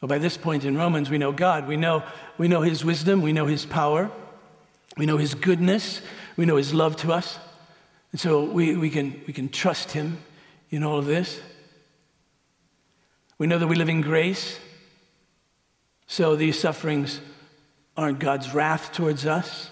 Well, 0.00 0.08
by 0.08 0.18
this 0.18 0.36
point 0.36 0.64
in 0.64 0.76
Romans, 0.76 1.10
we 1.10 1.18
know 1.18 1.32
God. 1.32 1.68
We 1.68 1.76
know, 1.76 2.02
we 2.36 2.48
know 2.48 2.62
His 2.62 2.84
wisdom. 2.84 3.22
We 3.22 3.32
know 3.32 3.46
His 3.46 3.64
power. 3.64 4.10
We 4.96 5.06
know 5.06 5.16
His 5.16 5.34
goodness. 5.34 6.00
We 6.36 6.44
know 6.44 6.56
His 6.56 6.74
love 6.74 6.96
to 6.96 7.12
us. 7.12 7.38
And 8.10 8.20
so 8.20 8.44
we, 8.44 8.76
we, 8.76 8.90
can, 8.90 9.22
we 9.26 9.32
can 9.32 9.48
trust 9.48 9.92
Him 9.92 10.18
in 10.70 10.82
all 10.82 10.98
of 10.98 11.06
this. 11.06 11.40
We 13.38 13.46
know 13.46 13.58
that 13.58 13.66
we 13.66 13.76
live 13.76 13.88
in 13.88 14.00
grace. 14.00 14.58
So 16.06 16.36
these 16.36 16.58
sufferings 16.58 17.20
aren't 17.96 18.18
God's 18.18 18.52
wrath 18.52 18.92
towards 18.92 19.24
us, 19.24 19.70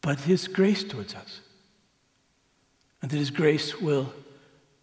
but 0.00 0.20
His 0.20 0.48
grace 0.48 0.84
towards 0.84 1.14
us. 1.14 1.40
And 3.02 3.10
that 3.10 3.16
His 3.16 3.30
grace 3.30 3.80
will 3.80 4.12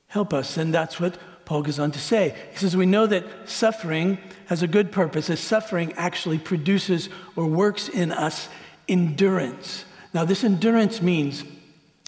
help 0.07 0.33
us. 0.33 0.57
And 0.57 0.73
that's 0.73 0.99
what 0.99 1.17
Paul 1.45 1.61
goes 1.61 1.79
on 1.79 1.91
to 1.91 1.99
say. 1.99 2.35
He 2.51 2.57
says, 2.57 2.75
We 2.75 2.85
know 2.85 3.07
that 3.07 3.23
suffering 3.45 4.17
has 4.47 4.63
a 4.63 4.67
good 4.67 4.91
purpose, 4.91 5.29
as 5.29 5.39
suffering 5.39 5.93
actually 5.93 6.39
produces 6.39 7.09
or 7.35 7.45
works 7.45 7.87
in 7.87 8.11
us 8.11 8.49
endurance. 8.87 9.85
Now, 10.13 10.25
this 10.25 10.43
endurance 10.43 11.01
means 11.01 11.43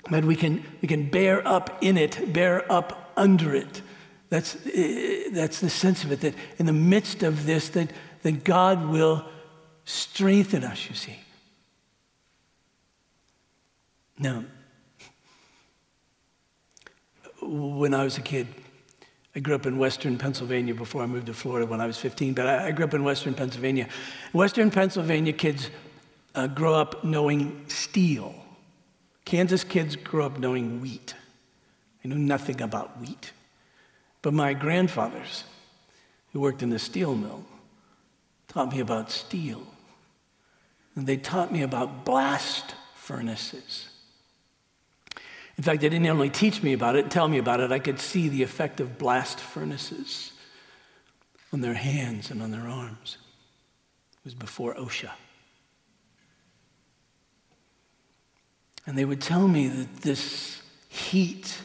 that 0.10 0.26
we 0.26 0.36
can, 0.36 0.63
we 0.82 0.88
can 0.88 1.10
bear 1.10 1.45
up 1.47 1.78
in 1.82 1.97
it, 1.97 2.34
bear 2.34 2.69
up 2.71 3.12
under 3.15 3.56
it. 3.56 3.82
That's, 4.30 4.56
uh, 4.56 5.30
that's 5.32 5.60
the 5.60 5.69
sense 5.69 6.04
of 6.04 6.12
it, 6.12 6.21
that 6.21 6.34
in 6.58 6.65
the 6.65 6.73
midst 6.73 7.23
of 7.23 7.45
this, 7.45 7.69
that, 7.69 7.91
that 8.23 8.43
God 8.43 8.88
will 8.88 9.26
strengthen 9.86 10.63
us, 10.63 10.89
you 10.89 10.95
see. 10.95 11.17
Now, 14.19 14.45
when 17.41 17.93
I 17.93 18.04
was 18.04 18.17
a 18.17 18.21
kid, 18.21 18.47
I 19.38 19.39
grew 19.39 19.54
up 19.54 19.67
in 19.67 19.78
Western 19.78 20.17
Pennsylvania 20.17 20.73
before 20.73 21.04
I 21.04 21.06
moved 21.06 21.28
to 21.28 21.34
Florida 21.36 21.67
when 21.67 21.80
I 21.80 21.86
was 21.86 21.95
15, 22.00 22.34
but 22.34 22.47
I, 22.47 22.71
grew 22.71 22.86
up 22.86 22.95
in 22.95 23.04
Western 23.04 23.36
Pennsylvania. 23.36 23.88
Western 24.34 24.71
Pennsylvania 24.71 25.32
kids 25.32 25.69
uh, 26.34 26.47
grow 26.47 26.73
up 26.73 27.04
knowing 27.04 27.63
steel. 27.67 28.34
Kansas 29.26 29.63
kids 29.63 29.95
grow 29.95 30.26
up 30.26 30.39
knowing 30.39 30.82
wheat. 30.82 31.13
I 32.04 32.08
knew 32.08 32.17
nothing 32.17 32.62
about 32.62 33.00
wheat. 33.00 33.32
But 34.23 34.34
my 34.34 34.56
grandfathers, 34.56 35.43
who 36.34 36.39
worked 36.39 36.63
in 36.63 36.71
the 36.71 36.80
steel 36.80 37.13
mill, 37.13 37.45
taught 38.47 38.71
me 38.71 38.80
about 38.80 39.12
steel. 39.12 39.62
And 40.95 41.06
they 41.06 41.17
taught 41.17 41.52
me 41.52 41.62
about 41.62 42.06
blast 42.06 42.73
furnaces. 42.95 43.89
In 45.58 45.63
fact, 45.63 45.82
they 45.82 45.89
didn't 45.89 46.08
only 46.08 46.30
teach 46.30 46.62
me 46.62 46.74
about 46.74 46.96
it 46.96 47.04
and 47.04 47.12
tell 47.12 47.28
me 47.28 47.39
about 47.39 47.60
it, 47.60 47.72
I 47.72 47.80
could 47.80 48.00
see 48.00 48.30
the 48.30 48.43
effect 48.43 48.80
of 48.80 48.98
blast 48.98 49.39
furnaces 49.39 50.32
on 51.52 51.62
their 51.62 51.74
hands 51.74 52.30
and 52.30 52.43
on 52.43 52.52
their 52.52 52.67
arms. 52.67 53.17
It 54.13 54.26
was 54.26 54.34
before 54.36 54.76
OSHA. 54.76 55.12
And 58.86 58.98
they 58.98 59.06
would 59.06 59.22
tell 59.22 59.48
me 59.48 59.67
that 59.67 60.02
this 60.02 60.62
heat 60.89 61.58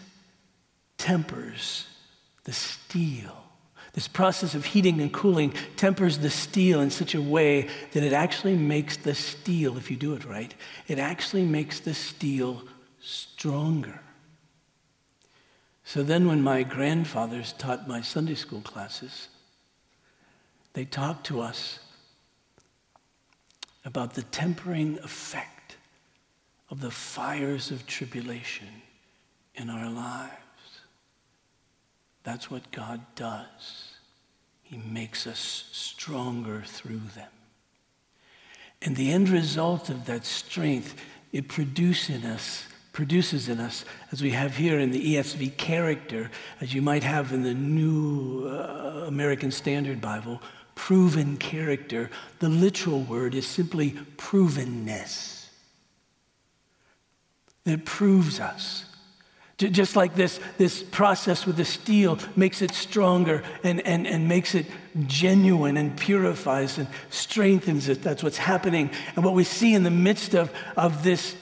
tempers 0.99 1.87
the 2.45 2.53
steel. 2.53 3.37
This 3.93 4.09
process 4.09 4.55
of 4.55 4.65
heating 4.65 5.01
and 5.03 5.13
cooling 5.13 5.53
tempers 5.77 6.19
the 6.19 6.31
steel 6.31 6.81
in 6.81 6.91
such 6.91 7.15
a 7.15 7.21
way 7.21 7.69
that 7.93 8.03
it 8.03 8.15
actually 8.15 8.57
makes 8.57 8.97
the 8.97 9.15
steel, 9.15 9.77
if 9.77 9.91
you 9.91 9.97
do 9.97 10.15
it 10.15 10.25
right, 10.25 10.53
it 10.89 10.99
actually 10.99 11.45
makes 11.45 11.81
the 11.81 11.93
steel 11.93 12.65
stronger. 13.03 14.01
So 15.85 16.03
then, 16.03 16.27
when 16.27 16.43
my 16.43 16.63
grandfathers 16.63 17.53
taught 17.53 17.89
my 17.89 18.01
Sunday 18.01 18.35
school 18.35 18.61
classes, 18.61 19.29
they 20.75 20.85
talked 20.85 21.27
to 21.27 21.41
us 21.41 21.81
about 23.85 24.15
the 24.15 24.23
tempering 24.23 24.99
effect 25.01 25.77
of 26.71 26.81
the 26.81 26.91
fires 26.91 27.71
of 27.71 27.87
tribulation 27.87 28.69
in 29.55 29.69
our 29.69 29.91
lives. 29.91 30.33
That's 32.23 32.51
what 32.51 32.71
God 32.71 33.01
does. 33.17 33.97
He 34.63 34.79
makes 34.79 35.27
us 35.27 35.69
stronger 35.73 36.63
through 36.65 37.01
them. 37.15 37.29
And 38.81 38.97
the 38.97 39.13
end 39.13 39.29
result 39.29 39.91
of 39.91 40.07
that 40.07 40.25
strength, 40.25 40.95
it 41.33 41.49
produces 41.49 42.25
in 42.25 42.25
us 42.25 42.65
produces 42.93 43.49
in 43.49 43.59
us, 43.59 43.85
as 44.13 44.23
we 44.23 44.31
have 44.31 44.57
here 44.57 44.79
in 44.79 44.91
the 44.91 45.15
ESV 45.15 45.57
character, 45.57 46.31
as 46.61 46.75
you 46.75 46.83
might 46.83 47.03
have 47.03 47.33
in 47.33 47.43
the 47.43 47.55
New 47.55 48.47
uh, 48.47 49.05
American 49.07 49.51
Standard 49.51 50.01
Bible, 50.01 50.41
proven 50.75 51.37
character. 51.39 52.11
The 52.39 52.49
literal 52.49 53.03
word 53.03 53.35
is 53.35 53.47
simply 53.47 53.93
provenness. 54.17 55.49
that 57.65 57.85
proves 57.85 58.41
us. 58.41 58.85
Just 59.59 59.95
like 59.95 60.17
this, 60.17 60.41
this 60.59 60.83
process 60.83 61.47
with 61.47 61.57
the 61.57 61.65
steel 61.65 62.19
makes 62.35 62.63
it 62.63 62.73
stronger 62.73 63.45
and, 63.63 63.81
and, 63.83 64.09
and 64.09 64.27
makes 64.27 64.57
it 64.57 64.67
genuine 65.07 65.77
and 65.77 65.97
purifies 65.97 66.79
and 66.79 66.89
strengthens 67.11 67.89
it. 67.89 68.03
That's 68.03 68.25
what's 68.25 68.39
happening. 68.39 68.91
And 69.15 69.25
what 69.25 69.35
we 69.35 69.45
see 69.45 69.75
in 69.75 69.85
the 69.85 69.91
midst 69.91 70.35
of, 70.35 70.53
of 70.77 71.05
this 71.05 71.37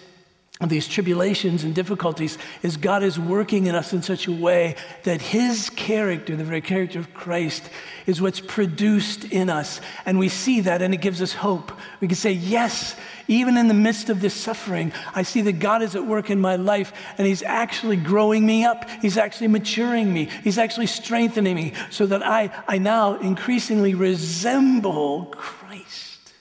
these 0.68 0.87
tribulations 0.87 1.64
and 1.64 1.75
difficulties 1.75 2.37
is 2.62 2.77
God 2.77 3.03
is 3.03 3.18
working 3.18 3.64
in 3.64 3.75
us 3.75 3.94
in 3.94 4.03
such 4.03 4.27
a 4.27 4.33
way 4.33 4.77
that 5.05 5.23
His 5.23 5.70
character, 5.70 6.37
the 6.37 6.44
very 6.44 6.61
character 6.61 6.99
of 6.99 7.14
Christ, 7.14 7.70
is 8.07 8.20
what's 8.20 8.40
produced 8.40 9.25
in 9.25 9.49
us. 9.49 9.81
And 10.05 10.18
we 10.18 10.29
see 10.29 10.61
that 10.61 10.83
and 10.83 10.92
it 10.92 11.01
gives 11.01 11.23
us 11.23 11.33
hope. 11.33 11.73
We 12.01 12.09
can 12.09 12.16
say, 12.16 12.33
Yes, 12.33 12.94
even 13.27 13.57
in 13.57 13.68
the 13.68 13.75
midst 13.75 14.11
of 14.11 14.20
this 14.20 14.35
suffering, 14.35 14.92
I 15.14 15.23
see 15.23 15.40
that 15.42 15.61
God 15.61 15.81
is 15.81 15.96
at 15.96 16.07
work 16.07 16.29
in 16.29 16.42
my 16.42 16.57
life 16.57 16.92
and 17.16 17.27
He's 17.27 17.42
actually 17.42 17.96
growing 17.96 18.44
me 18.44 18.66
up. 18.66 18.88
He's 19.01 19.16
actually 19.16 19.49
maturing 19.49 20.12
me. 20.12 20.29
He's 20.44 20.59
actually 20.59 20.88
strengthening 20.88 21.57
me 21.57 21.73
so 21.88 22.05
that 22.05 22.23
I, 22.23 22.51
I 22.68 22.77
now 22.77 23.18
increasingly 23.18 23.94
resemble 23.94 25.25
Christ. 25.37 26.35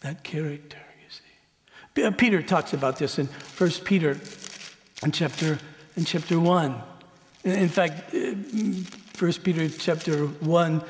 That 0.00 0.22
character. 0.22 0.75
Uh, 2.02 2.10
Peter 2.10 2.42
talks 2.42 2.74
about 2.74 2.98
this 2.98 3.18
in 3.18 3.26
1 3.26 3.70
Peter 3.84 4.18
in 5.02 5.12
chapter, 5.12 5.58
in 5.96 6.04
chapter 6.04 6.38
1. 6.38 6.82
In 7.44 7.68
fact, 7.68 8.12
1 8.12 8.46
uh, 9.18 9.32
Peter 9.42 9.68
chapter 9.68 10.26
1, 10.26 10.84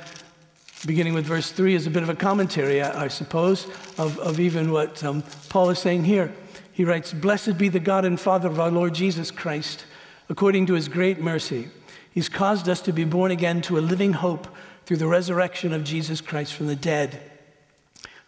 beginning 0.84 1.14
with 1.14 1.24
verse 1.24 1.52
3, 1.52 1.74
is 1.74 1.86
a 1.86 1.90
bit 1.90 2.02
of 2.02 2.08
a 2.08 2.14
commentary, 2.14 2.82
I, 2.82 3.06
suppose, 3.06 3.66
of, 3.98 4.18
of 4.18 4.40
even 4.40 4.72
what 4.72 5.04
um, 5.04 5.22
Paul 5.48 5.70
is 5.70 5.78
saying 5.78 6.04
here. 6.04 6.34
He 6.72 6.84
writes, 6.84 7.12
Blessed 7.12 7.56
be 7.56 7.68
the 7.68 7.78
God 7.78 8.04
and 8.04 8.18
Father 8.18 8.48
of 8.48 8.58
our 8.58 8.70
Lord 8.70 8.94
Jesus 8.94 9.30
Christ, 9.30 9.84
according 10.28 10.66
to 10.66 10.74
his 10.74 10.88
great 10.88 11.20
mercy. 11.20 11.68
He's 12.10 12.28
caused 12.28 12.68
us 12.68 12.80
to 12.80 12.92
be 12.92 13.04
born 13.04 13.30
again 13.30 13.60
to 13.62 13.78
a 13.78 13.80
living 13.80 14.14
hope 14.14 14.48
through 14.86 14.96
the 14.96 15.06
resurrection 15.06 15.72
of 15.72 15.84
Jesus 15.84 16.20
Christ 16.20 16.54
from 16.54 16.66
the 16.66 16.76
dead, 16.76 17.20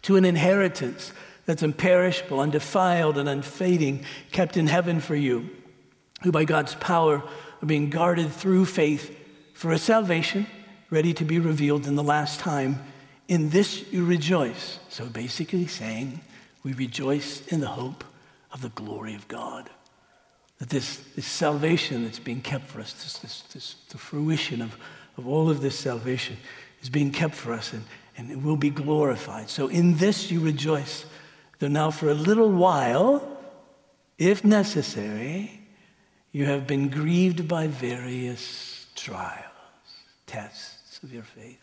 to 0.02 0.14
an 0.14 0.24
inheritance 0.24 1.12
that's 1.48 1.62
imperishable, 1.62 2.40
undefiled, 2.40 3.16
and 3.16 3.26
unfading, 3.26 4.04
kept 4.32 4.58
in 4.58 4.66
heaven 4.66 5.00
for 5.00 5.16
you, 5.16 5.48
who 6.22 6.30
by 6.30 6.44
God's 6.44 6.74
power 6.74 7.22
are 7.62 7.66
being 7.66 7.88
guarded 7.88 8.30
through 8.30 8.66
faith 8.66 9.16
for 9.54 9.72
a 9.72 9.78
salvation 9.78 10.46
ready 10.90 11.14
to 11.14 11.24
be 11.24 11.38
revealed 11.38 11.86
in 11.86 11.94
the 11.94 12.02
last 12.02 12.38
time. 12.38 12.78
In 13.28 13.48
this 13.48 13.90
you 13.90 14.04
rejoice. 14.04 14.78
So 14.90 15.06
basically, 15.06 15.66
saying 15.66 16.20
we 16.64 16.74
rejoice 16.74 17.46
in 17.46 17.60
the 17.60 17.68
hope 17.68 18.04
of 18.52 18.60
the 18.60 18.68
glory 18.68 19.14
of 19.14 19.26
God. 19.26 19.70
That 20.58 20.68
this, 20.68 20.98
this 21.16 21.24
salvation 21.24 22.04
that's 22.04 22.18
being 22.18 22.42
kept 22.42 22.66
for 22.66 22.82
us, 22.82 22.92
this, 22.92 23.20
this, 23.20 23.40
this, 23.54 23.76
the 23.88 23.96
fruition 23.96 24.60
of, 24.60 24.76
of 25.16 25.26
all 25.26 25.48
of 25.48 25.62
this 25.62 25.78
salvation 25.78 26.36
is 26.82 26.90
being 26.90 27.10
kept 27.10 27.34
for 27.34 27.54
us 27.54 27.72
and, 27.72 27.84
and 28.18 28.30
it 28.30 28.42
will 28.42 28.58
be 28.58 28.68
glorified. 28.68 29.48
So 29.48 29.68
in 29.68 29.96
this 29.96 30.30
you 30.30 30.40
rejoice. 30.40 31.06
Though 31.58 31.68
now, 31.68 31.90
for 31.90 32.08
a 32.08 32.14
little 32.14 32.50
while, 32.50 33.36
if 34.16 34.44
necessary, 34.44 35.60
you 36.30 36.44
have 36.44 36.66
been 36.66 36.88
grieved 36.88 37.48
by 37.48 37.66
various 37.66 38.86
trials, 38.94 39.44
tests 40.26 41.00
of 41.02 41.12
your 41.12 41.24
faith, 41.24 41.58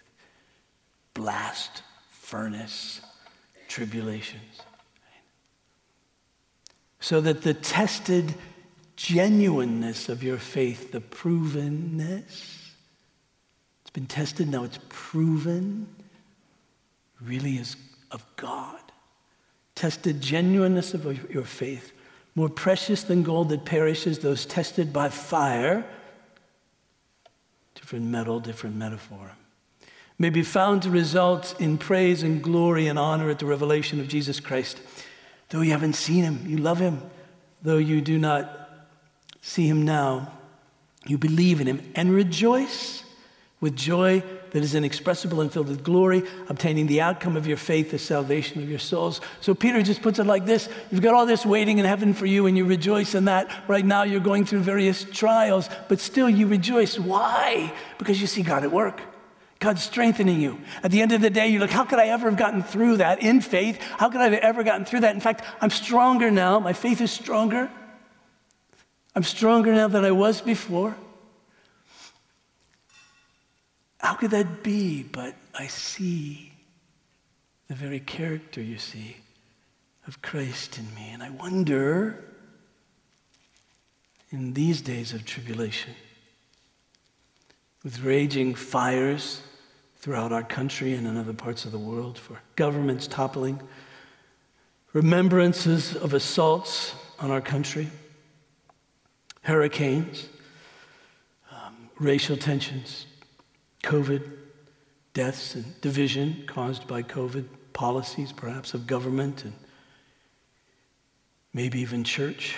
blast, 1.14 1.84
furnace, 2.10 3.02
tribulations. 3.68 4.62
So 7.00 7.22
that 7.22 7.44
the 7.44 7.54
tested 7.54 8.34
genuineness 8.96 10.10
of 10.10 10.24
your 10.24 10.38
faith, 10.38 10.92
the 10.92 11.02
provenness, 11.02 12.72
it's 13.82 13.92
been 13.94 14.08
tested, 14.08 14.50
now 14.50 14.64
it's 14.64 14.80
proven, 14.90 15.88
really 17.22 17.56
is 17.58 17.78
of 18.12 18.26
God 18.36 18.85
tested 19.76 20.22
genuineness 20.22 20.94
of 20.94 21.32
your 21.32 21.44
faith, 21.44 21.92
more 22.34 22.50
precious 22.50 23.04
than 23.04 23.24
gold 23.24 23.50
that 23.50 23.66
perishes, 23.66 24.20
those 24.20 24.46
tested 24.46 24.92
by 24.92 25.10
fire, 25.10 25.86
different 27.76 28.06
metal, 28.06 28.40
different 28.40 28.76
metaphor, 28.76 29.32
may 30.18 30.30
be 30.30 30.42
found 30.42 30.82
to 30.82 30.90
result 30.90 31.56
in 31.60 31.78
praise 31.78 32.24
and 32.24 32.42
glory 32.42 32.88
and 32.88 32.98
honor 32.98 33.30
at 33.30 33.40
the 33.40 33.46
revelation 33.46 34.00
of 34.00 34.08
Jesus 34.08 34.40
Christ. 34.40 34.80
Though 35.50 35.62
you 35.62 35.72
haven't 35.72 35.94
seen 35.94 36.24
him, 36.24 36.46
you 36.48 36.58
love 36.58 36.80
him. 36.80 37.02
Though 37.62 37.78
you 37.78 38.02
do 38.02 38.18
not 38.18 38.70
see 39.42 39.68
him 39.68 39.84
now, 39.84 40.32
you 41.06 41.18
believe 41.18 41.62
in 41.62 41.68
him 41.68 41.92
and 41.96 42.12
rejoice 42.12 43.04
with 43.60 43.76
joy 43.76 44.24
that 44.56 44.64
is 44.64 44.74
inexpressible 44.74 45.42
and 45.42 45.52
filled 45.52 45.68
with 45.68 45.84
glory, 45.84 46.24
obtaining 46.48 46.88
the 46.88 47.02
outcome 47.02 47.36
of 47.36 47.46
your 47.46 47.58
faith, 47.58 47.92
the 47.92 48.00
salvation 48.00 48.64
of 48.64 48.70
your 48.70 48.80
souls. 48.80 49.20
So 49.42 49.54
Peter 49.54 49.82
just 49.82 50.02
puts 50.02 50.18
it 50.18 50.24
like 50.24 50.46
this 50.46 50.70
You've 50.90 51.02
got 51.02 51.14
all 51.14 51.26
this 51.26 51.46
waiting 51.46 51.78
in 51.78 51.84
heaven 51.84 52.14
for 52.14 52.26
you, 52.26 52.48
and 52.48 52.56
you 52.56 52.64
rejoice 52.64 53.16
in 53.16 53.26
that. 53.26 53.52
Right 53.68 53.86
now, 53.86 54.04
you're 54.04 54.22
going 54.22 54.46
through 54.46 54.62
various 54.62 55.04
trials, 55.04 55.68
but 55.90 56.00
still 56.00 56.30
you 56.30 56.48
rejoice. 56.48 56.98
Why? 56.98 57.74
Because 57.98 58.22
you 58.22 58.28
see 58.28 58.44
God 58.44 58.64
at 58.64 58.72
work. 58.72 59.02
God's 59.60 59.84
strengthening 59.84 60.40
you. 60.40 60.62
At 60.84 60.92
the 60.92 61.02
end 61.02 61.12
of 61.12 61.20
the 61.20 61.30
day, 61.30 61.50
you're 61.50 61.60
like, 61.60 61.70
how 61.70 61.84
could 61.84 62.00
I 62.00 62.06
ever 62.06 62.30
have 62.30 62.40
gotten 62.40 62.64
through 62.64 62.98
that 62.98 63.22
in 63.22 63.42
faith? 63.42 63.82
How 63.82 64.10
could 64.10 64.22
I 64.22 64.30
have 64.30 64.34
ever 64.36 64.64
gotten 64.64 64.86
through 64.86 65.02
that? 65.02 65.16
In 65.16 65.20
fact, 65.20 65.44
I'm 65.60 65.70
stronger 65.70 66.32
now. 66.32 66.62
My 66.62 66.72
faith 66.72 67.02
is 67.02 67.12
stronger. 67.12 67.70
I'm 69.16 69.24
stronger 69.24 69.74
now 69.74 69.90
than 69.90 70.06
I 70.06 70.12
was 70.12 70.40
before. 70.40 70.96
How 74.06 74.14
could 74.14 74.30
that 74.32 74.62
be? 74.62 75.02
But 75.02 75.34
I 75.58 75.66
see 75.66 76.52
the 77.68 77.74
very 77.74 78.00
character, 78.00 78.62
you 78.62 78.78
see, 78.78 79.18
of 80.06 80.22
Christ 80.22 80.78
in 80.78 80.94
me. 80.94 81.10
And 81.12 81.24
I 81.24 81.32
wonder, 81.32 82.24
in 84.30 84.54
these 84.54 84.84
days 84.84 85.12
of 85.12 85.26
tribulation, 85.26 85.96
with 87.84 88.04
raging 88.04 88.54
fires 88.54 89.42
throughout 89.98 90.32
our 90.32 90.44
country 90.44 90.94
and 90.94 91.08
in 91.08 91.18
other 91.18 91.34
parts 91.34 91.66
of 91.66 91.72
the 91.72 91.80
world, 91.80 92.20
for 92.20 92.40
governments 92.56 93.08
toppling, 93.08 93.60
remembrances 94.94 95.96
of 95.96 96.14
assaults 96.14 96.94
on 97.18 97.32
our 97.32 97.42
country, 97.42 97.90
hurricanes, 99.42 100.30
um, 101.52 101.90
racial 101.98 102.38
tensions, 102.38 103.08
COVID, 103.86 104.28
deaths 105.14 105.54
and 105.54 105.80
division 105.80 106.44
caused 106.48 106.88
by 106.88 107.04
COVID, 107.04 107.46
policies 107.72 108.32
perhaps 108.32 108.74
of 108.74 108.88
government 108.88 109.44
and 109.46 109.54
maybe 111.54 111.80
even 111.82 112.04
church. 112.04 112.56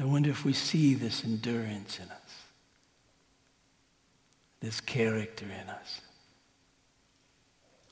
I 0.00 0.04
wonder 0.04 0.30
if 0.30 0.44
we 0.46 0.54
see 0.54 0.94
this 0.94 1.24
endurance 1.24 1.98
in 1.98 2.08
us, 2.10 2.42
this 4.60 4.80
character 4.80 5.44
in 5.44 5.68
us. 5.68 6.00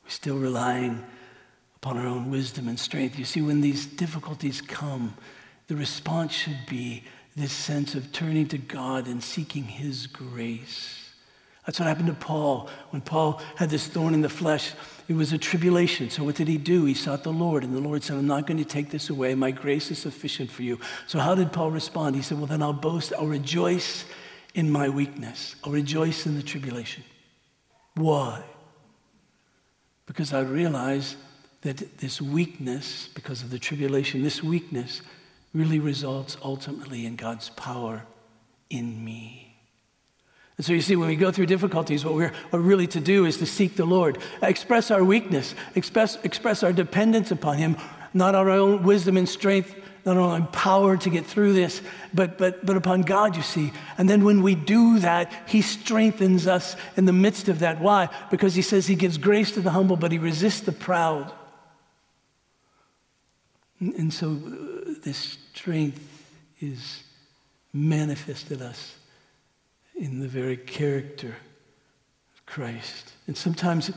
We're 0.05 0.11
still 0.11 0.39
relying 0.39 1.05
upon 1.77 1.99
our 1.99 2.07
own 2.07 2.31
wisdom 2.31 2.69
and 2.69 2.79
strength. 2.79 3.19
You 3.19 3.27
see, 3.27 3.43
when 3.43 3.61
these 3.61 3.85
difficulties 3.85 4.63
come, 4.63 5.15
the 5.67 5.77
response 5.77 6.33
should 6.33 6.67
be 6.67 7.05
this 7.37 7.53
sense 7.53 7.95
of 7.95 8.13
turning 8.13 8.47
to 8.49 8.59
God 8.59 9.07
and 9.07 9.23
seeking 9.23 9.65
His 9.65 10.07
grace. 10.07 11.05
That's 11.67 11.81
what 11.81 11.89
happened 11.89 12.09
to 12.09 12.15
Paul. 12.15 12.69
When 12.91 13.01
Paul 13.01 13.41
had 13.57 13.71
this 13.71 13.87
thorn 13.87 14.13
in 14.13 14.21
the 14.21 14.29
flesh, 14.29 14.73
it 15.09 15.15
was 15.15 15.33
a 15.33 15.39
tribulation. 15.39 16.11
So 16.11 16.23
what 16.23 16.35
did 16.35 16.47
he 16.47 16.59
do? 16.59 16.85
He 16.85 16.95
sought 16.95 17.25
the 17.25 17.33
Lord, 17.33 17.65
and 17.65 17.75
the 17.75 17.81
Lord 17.81 18.03
said, 18.03 18.19
I'm 18.19 18.27
not 18.27 18.47
going 18.47 18.59
to 18.59 18.65
take 18.65 18.91
this 18.91 19.09
away. 19.09 19.35
My 19.35 19.51
grace 19.51 19.91
is 19.91 19.99
sufficient 19.99 20.51
for 20.51 20.63
you. 20.63 20.79
So 21.07 21.19
how 21.19 21.35
did 21.35 21.53
Paul 21.53 21.71
respond? 21.71 22.17
He 22.17 22.23
said, 22.23 22.39
Well, 22.39 22.47
then 22.47 22.63
I'll 22.63 22.75
boast, 22.75 23.15
I'll 23.19 23.27
rejoice 23.27 24.05
in 24.55 24.71
my 24.71 24.89
weakness. 24.89 25.57
I'll 25.65 25.73
rejoice 25.73 26.27
in 26.27 26.37
the 26.37 26.43
tribulation. 26.43 27.03
Why? 27.95 28.43
Because 30.07 30.35
I 30.35 30.41
realize 30.41 31.17
that 31.63 31.99
this 31.99 32.21
weakness, 32.21 33.09
because 33.15 33.43
of 33.43 33.51
the 33.51 33.59
tribulation, 33.59 34.23
this 34.23 34.43
weakness 34.43 35.01
really 35.55 35.79
results 35.79 36.37
ultimately 36.43 37.07
in 37.07 37.17
God's 37.17 37.49
power 37.51 38.05
in 38.69 39.03
me. 39.05 39.57
And 40.57 40.65
so 40.65 40.73
you 40.73 40.81
see, 40.83 40.97
when 40.97 41.09
we 41.09 41.17
go 41.17 41.33
through 41.33 41.47
difficulties, 41.47 42.05
what 42.05 42.15
we're, 42.15 42.33
what 42.51 42.61
really 42.61 42.87
to 42.89 43.01
do 43.01 43.25
is 43.25 43.39
to 43.39 43.47
seek 43.47 43.77
the 43.77 43.85
Lord, 43.85 44.19
express 44.43 44.91
our 44.91 45.03
weakness, 45.03 45.55
express, 45.75 46.17
express 46.23 46.63
our 46.63 46.73
dependence 46.73 47.31
upon 47.31 47.59
Him, 47.59 47.77
not 48.13 48.35
our 48.35 48.51
own 48.51 48.85
wisdom 48.85 49.17
and 49.17 49.29
strength, 49.29 49.75
not 50.05 50.17
our 50.17 50.35
own 50.37 50.47
power 50.49 50.97
to 50.97 51.11
get 51.11 51.27
through 51.27 51.55
this, 51.55 51.83
but, 52.13 52.39
but, 52.39 52.65
but 52.65 52.77
upon 52.77 53.03
God, 53.03 53.35
you 53.37 53.43
see. 53.43 53.73
And 53.99 54.09
then 54.09 54.23
when 54.23 54.43
we 54.43 54.55
do 54.55 55.01
that, 55.01 55.33
He 55.49 55.61
strengthens 55.61 56.47
us 56.47 56.77
in 56.97 57.07
the 57.07 57.13
midst 57.13 57.49
of 57.49 57.61
that. 57.61 57.81
Why? 57.81 58.09
Because 58.31 58.55
He 58.55 58.63
says 58.63 58.87
He 58.87 58.95
gives 58.95 59.19
grace 59.19 59.51
to 59.53 59.61
the 59.61 59.71
humble, 59.71 59.97
but 59.97 60.13
He 60.13 60.19
resists 60.19 60.61
the 60.61 60.73
proud. 60.73 61.33
And 63.81 64.15
so 64.15 64.31
uh, 64.31 64.95
this 65.03 65.39
strength 65.55 66.33
is 66.61 67.03
manifested 67.73 68.61
us 68.61 68.97
in 69.97 70.19
the 70.19 70.27
very 70.27 70.57
character 70.57 71.29
of 71.29 72.47
Christ. 72.47 73.13
And 73.27 73.37
sometimes 73.37 73.93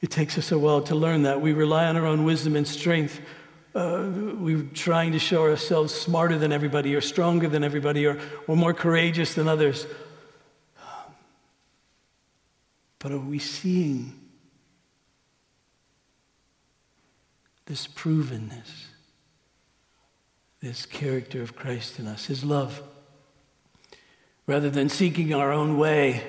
it 0.00 0.10
takes 0.10 0.36
us 0.36 0.50
a 0.50 0.58
while 0.58 0.82
to 0.82 0.94
learn 0.94 1.22
that. 1.22 1.40
We 1.40 1.52
rely 1.52 1.86
on 1.86 1.96
our 1.96 2.06
own 2.06 2.24
wisdom 2.24 2.56
and 2.56 2.66
strength. 2.66 3.20
Uh, 3.74 4.10
we're 4.36 4.66
trying 4.74 5.12
to 5.12 5.18
show 5.18 5.42
ourselves 5.42 5.94
smarter 5.94 6.38
than 6.38 6.52
everybody, 6.52 6.94
or 6.94 7.00
stronger 7.00 7.48
than 7.48 7.62
everybody, 7.62 8.06
or, 8.06 8.20
or 8.48 8.56
more 8.56 8.74
courageous 8.74 9.34
than 9.34 9.48
others. 9.48 9.86
But 12.98 13.12
are 13.12 13.18
we 13.18 13.38
seeing 13.38 14.12
this 17.66 17.86
provenness, 17.86 18.86
this 20.64 20.86
character 20.86 21.42
of 21.42 21.54
Christ 21.54 21.98
in 21.98 22.06
us, 22.06 22.24
his 22.26 22.42
love? 22.42 22.82
Rather 24.46 24.70
than 24.70 24.88
seeking 24.88 25.34
our 25.34 25.52
own 25.52 25.78
way, 25.78 26.22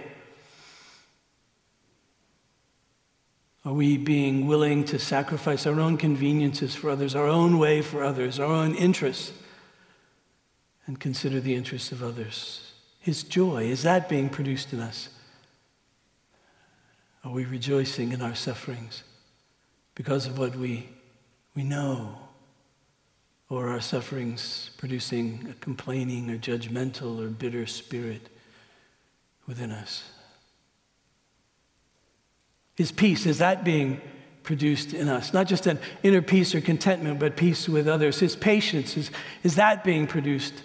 Are 3.65 3.73
we 3.73 3.97
being 3.97 4.45
willing 4.45 4.83
to 4.85 4.99
sacrifice 4.99 5.65
our 5.65 5.79
own 5.79 5.97
conveniences 5.97 6.75
for 6.75 6.91
others, 6.91 7.15
our 7.15 7.25
own 7.25 7.57
way 7.57 7.81
for 7.81 8.03
others, 8.03 8.39
our 8.39 8.45
own 8.45 8.75
interests, 8.75 9.33
and 10.85 10.99
consider 10.99 11.39
the 11.39 11.55
interests 11.55 11.91
of 11.91 12.03
others? 12.03 12.73
His 12.99 13.23
joy, 13.23 13.63
is 13.63 13.81
that 13.81 14.07
being 14.07 14.29
produced 14.29 14.71
in 14.71 14.79
us? 14.81 15.09
Are 17.23 17.31
we 17.31 17.43
rejoicing 17.43 18.11
in 18.11 18.21
our 18.21 18.35
sufferings 18.35 19.01
because 19.95 20.27
of 20.27 20.37
what 20.37 20.55
we, 20.55 20.87
we 21.55 21.63
know? 21.63 22.24
Or 23.49 23.69
our 23.69 23.81
sufferings 23.81 24.71
producing 24.77 25.47
a 25.51 25.53
complaining 25.55 26.31
or 26.31 26.37
judgmental 26.37 27.23
or 27.23 27.29
bitter 27.29 27.65
spirit 27.67 28.29
within 29.47 29.71
us? 29.71 30.03
His 32.75 32.91
peace, 32.91 33.25
is 33.25 33.37
that 33.37 33.63
being 33.63 34.01
produced 34.43 34.93
in 34.93 35.09
us? 35.09 35.33
Not 35.33 35.47
just 35.47 35.65
an 35.67 35.79
inner 36.03 36.21
peace 36.21 36.53
or 36.53 36.61
contentment, 36.61 37.19
but 37.19 37.37
peace 37.37 37.69
with 37.69 37.87
others. 37.87 38.19
His 38.19 38.35
patience, 38.35 38.97
is, 38.97 39.11
is 39.43 39.55
that 39.55 39.83
being 39.83 40.07
produced 40.07 40.55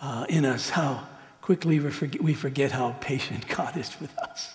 uh, 0.00 0.26
in 0.28 0.44
us? 0.44 0.70
How 0.70 1.06
quickly 1.40 1.78
we 1.80 1.90
forget, 1.90 2.22
we 2.22 2.34
forget 2.34 2.72
how 2.72 2.96
patient 3.00 3.46
God 3.56 3.76
is 3.76 3.98
with 4.00 4.16
us. 4.18 4.50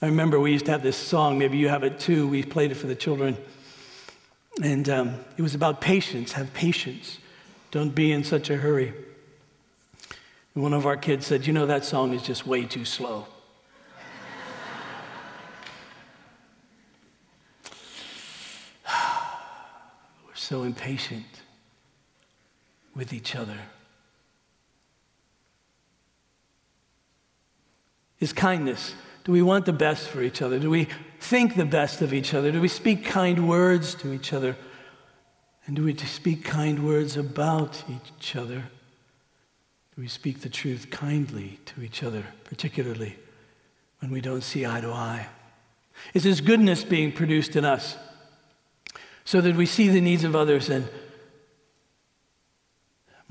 I 0.00 0.06
remember 0.06 0.40
we 0.40 0.52
used 0.52 0.64
to 0.64 0.72
have 0.72 0.82
this 0.82 0.96
song, 0.96 1.38
maybe 1.38 1.58
you 1.58 1.68
have 1.68 1.84
it 1.84 2.00
too. 2.00 2.26
We 2.26 2.42
played 2.42 2.72
it 2.72 2.74
for 2.74 2.88
the 2.88 2.96
children. 2.96 3.36
And 4.62 4.88
um, 4.88 5.16
it 5.36 5.42
was 5.42 5.54
about 5.56 5.80
patience. 5.80 6.32
Have 6.32 6.54
patience. 6.54 7.18
Don't 7.72 7.92
be 7.92 8.12
in 8.12 8.22
such 8.22 8.48
a 8.48 8.56
hurry. 8.56 8.94
One 10.54 10.72
of 10.72 10.86
our 10.86 10.96
kids 10.96 11.26
said, 11.26 11.48
You 11.48 11.52
know, 11.52 11.66
that 11.66 11.84
song 11.84 12.14
is 12.14 12.22
just 12.22 12.46
way 12.46 12.64
too 12.64 12.84
slow. 12.84 13.26
We're 18.86 20.34
so 20.34 20.62
impatient 20.62 21.26
with 22.94 23.12
each 23.12 23.34
other. 23.34 23.58
Is 28.20 28.32
kindness. 28.32 28.94
Do 29.24 29.32
we 29.32 29.42
want 29.42 29.66
the 29.66 29.72
best 29.72 30.06
for 30.06 30.22
each 30.22 30.40
other? 30.40 30.60
Do 30.60 30.70
we 30.70 30.86
think 31.22 31.56
the 31.56 31.64
best 31.64 32.02
of 32.02 32.12
each 32.12 32.34
other? 32.34 32.52
Do 32.52 32.60
we 32.60 32.68
speak 32.68 33.04
kind 33.04 33.48
words 33.48 33.94
to 33.96 34.12
each 34.12 34.32
other? 34.32 34.56
And 35.66 35.76
do 35.76 35.84
we 35.84 35.96
speak 35.96 36.44
kind 36.44 36.84
words 36.84 37.16
about 37.16 37.84
each 37.88 38.36
other? 38.36 38.64
Do 39.94 40.02
we 40.02 40.08
speak 40.08 40.40
the 40.40 40.48
truth 40.48 40.90
kindly 40.90 41.60
to 41.66 41.82
each 41.82 42.02
other, 42.02 42.24
particularly 42.44 43.16
when 44.00 44.10
we 44.10 44.20
don't 44.20 44.42
see 44.42 44.66
eye 44.66 44.80
to 44.80 44.90
eye? 44.90 45.28
Is 46.14 46.24
His 46.24 46.40
goodness 46.40 46.82
being 46.84 47.12
produced 47.12 47.56
in 47.56 47.64
us? 47.64 47.96
so 49.24 49.40
that 49.40 49.56
we 49.56 49.66
see 49.66 49.88
the 49.88 50.00
needs 50.00 50.24
of 50.24 50.34
others 50.34 50.68
and 50.68 50.88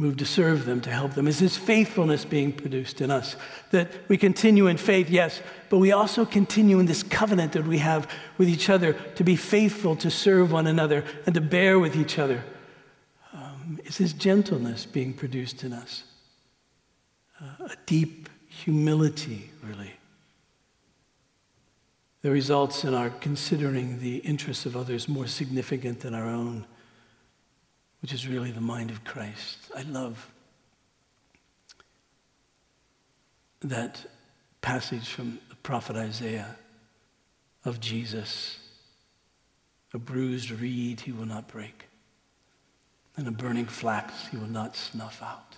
move 0.02 0.18
to 0.18 0.26
serve 0.26 0.66
them, 0.66 0.82
to 0.82 0.90
help 0.90 1.14
them? 1.14 1.28
Is 1.28 1.40
His 1.40 1.56
faithfulness 1.56 2.26
being 2.26 2.52
produced 2.52 3.00
in 3.00 3.12
us? 3.12 3.36
That 3.70 3.90
we 4.10 4.18
continue 4.18 4.68
in 4.68 4.78
faith, 4.78 5.10
yes, 5.10 5.42
but 5.70 5.78
we 5.78 5.92
also 5.92 6.26
continue 6.26 6.80
in 6.80 6.88
this 6.88 7.04
covenant 7.04 7.54
that 7.54 7.66
we 7.66 7.78
have 7.78 8.10
with 8.38 8.50
each 8.50 8.70
other 8.70 8.94
to 8.94 9.24
be 9.24 9.36
faithful, 9.36 9.96
to 9.98 10.12
serve 10.12 10.52
one 10.52 10.68
another, 10.68 11.06
and 11.26 11.36
to 11.36 11.42
bear 11.42 11.80
with 11.80 11.96
each 11.96 12.20
other. 12.20 12.44
Um, 13.34 13.80
is 13.86 13.98
His 13.98 14.14
gentleness 14.14 14.86
being 14.86 15.14
produced 15.14 15.64
in 15.64 15.72
us? 15.72 16.04
Uh, 17.40 17.66
a 17.66 17.76
deep 17.86 18.28
humility, 18.50 19.52
really 19.64 19.94
that 22.22 22.32
results 22.32 22.84
in 22.84 22.94
our 22.94 23.10
considering 23.10 24.00
the 24.00 24.18
interests 24.18 24.66
of 24.66 24.78
others 24.78 25.10
more 25.10 25.28
significant 25.28 26.02
than 26.02 26.14
our 26.14 26.28
own, 26.28 26.66
which 28.02 28.14
is 28.14 28.28
really 28.28 28.52
the 28.52 28.62
mind 28.62 28.90
of 28.90 29.04
Christ. 29.04 29.58
I 29.76 29.84
love 29.84 30.32
that 33.62 34.04
passage 34.62 35.10
from 35.10 35.40
the 35.50 35.56
prophet 35.58 35.96
Isaiah 35.96 36.56
of 37.64 37.80
Jesus. 37.80 38.58
A 39.94 40.00
bruised 40.00 40.52
reed 40.52 41.02
he 41.02 41.12
will 41.12 41.26
not 41.26 41.48
break, 41.48 41.88
and 43.18 43.28
a 43.28 43.32
burning 43.32 43.66
flax 43.66 44.28
he 44.30 44.38
will 44.38 44.48
not 44.48 44.76
snuff 44.76 45.22
out. 45.22 45.58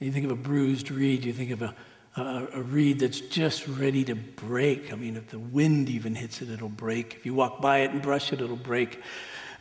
And 0.00 0.08
you 0.08 0.12
think 0.12 0.26
of 0.26 0.32
a 0.32 0.36
bruised 0.36 0.90
reed, 0.90 1.24
you 1.24 1.32
think 1.32 1.50
of 1.50 1.62
a 1.62 1.74
a, 2.16 2.46
a, 2.54 2.62
reed 2.62 3.00
that's 3.00 3.20
just 3.20 3.66
ready 3.66 4.04
to 4.04 4.14
break. 4.14 4.92
I 4.92 4.96
mean, 4.96 5.16
if 5.16 5.28
the 5.28 5.38
wind 5.38 5.88
even 5.88 6.14
hits 6.14 6.42
it, 6.42 6.50
it'll 6.50 6.68
break. 6.68 7.14
If 7.14 7.26
you 7.26 7.34
walk 7.34 7.60
by 7.60 7.78
it 7.78 7.90
and 7.90 8.00
brush 8.00 8.32
it, 8.32 8.40
it'll 8.40 8.56
break. 8.56 9.00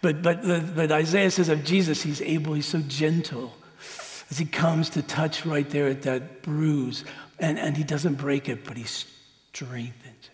But, 0.03 0.21
but, 0.21 0.43
but 0.75 0.91
Isaiah 0.91 1.31
says 1.31 1.47
of 1.47 1.63
Jesus, 1.63 2.03
he's 2.03 2.21
able, 2.21 2.53
he's 2.53 2.65
so 2.65 2.81
gentle 2.81 3.53
as 4.29 4.37
he 4.37 4.43
comes 4.43 4.89
to 4.91 5.01
touch 5.01 5.45
right 5.45 5.67
there 5.69 5.87
at 5.87 6.01
that 6.01 6.41
bruise. 6.41 7.05
And, 7.39 7.57
and 7.57 7.77
he 7.77 7.85
doesn't 7.85 8.15
break 8.15 8.49
it, 8.49 8.65
but 8.65 8.75
he 8.75 8.83
strengthens 8.83 9.95
it. 10.03 10.29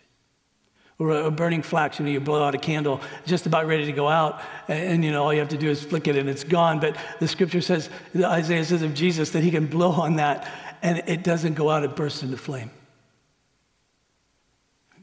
Or 0.98 1.12
a, 1.12 1.26
a 1.28 1.32
burning 1.32 1.62
flax, 1.62 2.00
you 2.00 2.06
know, 2.06 2.12
you 2.12 2.20
blow 2.20 2.44
out 2.44 2.56
a 2.56 2.58
candle, 2.58 3.00
just 3.28 3.46
about 3.46 3.68
ready 3.68 3.86
to 3.86 3.92
go 3.92 4.08
out, 4.08 4.42
and, 4.68 4.94
and, 4.94 5.06
you 5.06 5.12
know, 5.12 5.24
all 5.24 5.32
you 5.32 5.40
have 5.40 5.50
to 5.50 5.58
do 5.58 5.70
is 5.70 5.84
flick 5.84 6.08
it 6.08 6.16
and 6.16 6.28
it's 6.28 6.44
gone. 6.44 6.80
But 6.80 6.98
the 7.20 7.28
scripture 7.28 7.62
says, 7.62 7.92
Isaiah 8.18 8.66
says 8.66 8.82
of 8.82 8.96
Jesus 8.96 9.30
that 9.32 9.44
he 9.44 9.52
can 9.52 9.68
blow 9.68 9.92
on 9.92 10.16
that 10.16 10.50
and 10.82 11.04
it 11.06 11.24
doesn't 11.24 11.54
go 11.54 11.70
out, 11.70 11.84
it 11.84 11.96
bursts 11.96 12.24
into 12.24 12.38
flame. 12.38 12.72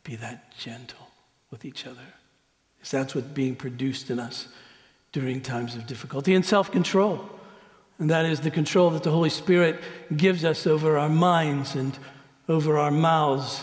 Be 0.03 0.17
that 0.17 0.57
gentle 0.59 1.07
with 1.53 1.65
each 1.65 1.87
other. 1.87 2.16
Because 2.87 3.01
that's 3.01 3.15
what's 3.17 3.27
being 3.27 3.57
produced 3.57 4.11
in 4.11 4.21
us 4.21 4.47
during 5.11 5.41
times 5.41 5.75
of 5.75 5.89
difficulty 5.89 6.37
and 6.37 6.47
self 6.47 6.71
control. 6.71 7.29
And 7.99 8.11
that 8.11 8.27
is 8.27 8.39
the 8.39 8.51
control 8.53 8.91
that 8.91 9.03
the 9.03 9.11
Holy 9.11 9.29
Spirit 9.29 9.81
gives 10.17 10.45
us 10.45 10.69
over 10.69 10.97
our 10.97 11.09
minds 11.09 11.75
and 11.75 11.99
over 12.49 12.79
our 12.79 12.93
mouths 12.93 13.61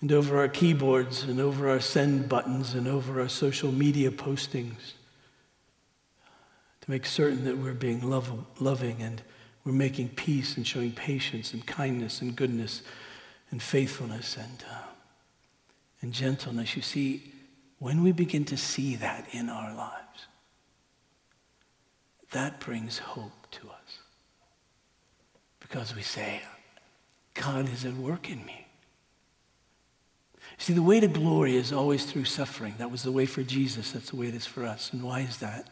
and 0.00 0.12
over 0.12 0.38
our 0.38 0.46
keyboards 0.46 1.24
and 1.24 1.40
over 1.40 1.68
our 1.68 1.80
send 1.80 2.28
buttons 2.28 2.74
and 2.74 2.86
over 2.86 3.20
our 3.20 3.28
social 3.28 3.72
media 3.72 4.12
postings 4.12 4.92
to 6.82 6.88
make 6.88 7.04
certain 7.04 7.46
that 7.46 7.58
we're 7.58 7.74
being 7.74 8.00
loving 8.00 9.02
and 9.02 9.22
we're 9.64 9.72
making 9.72 10.10
peace 10.10 10.56
and 10.56 10.64
showing 10.64 10.92
patience 10.92 11.52
and 11.52 11.66
kindness 11.66 12.20
and 12.20 12.36
goodness 12.36 12.82
and 13.50 13.60
faithfulness 13.60 14.36
and, 14.36 14.64
uh, 14.70 14.82
and 16.00 16.12
gentleness. 16.12 16.76
You 16.76 16.82
see, 16.82 17.32
when 17.78 18.02
we 18.02 18.12
begin 18.12 18.44
to 18.46 18.56
see 18.56 18.96
that 18.96 19.26
in 19.32 19.48
our 19.50 19.74
lives, 19.74 20.26
that 22.32 22.60
brings 22.60 22.98
hope 22.98 23.46
to 23.50 23.68
us. 23.68 23.98
Because 25.60 25.94
we 25.94 26.02
say, 26.02 26.42
God 27.34 27.72
is 27.72 27.84
at 27.84 27.94
work 27.94 28.30
in 28.30 28.44
me. 28.44 28.66
See, 30.58 30.72
the 30.72 30.82
way 30.82 31.00
to 31.00 31.08
glory 31.08 31.56
is 31.56 31.72
always 31.72 32.04
through 32.04 32.24
suffering. 32.24 32.74
That 32.78 32.90
was 32.90 33.02
the 33.02 33.12
way 33.12 33.26
for 33.26 33.42
Jesus. 33.42 33.92
That's 33.92 34.10
the 34.10 34.16
way 34.16 34.28
it 34.28 34.34
is 34.34 34.46
for 34.46 34.64
us. 34.64 34.92
And 34.92 35.02
why 35.02 35.20
is 35.20 35.38
that? 35.38 35.68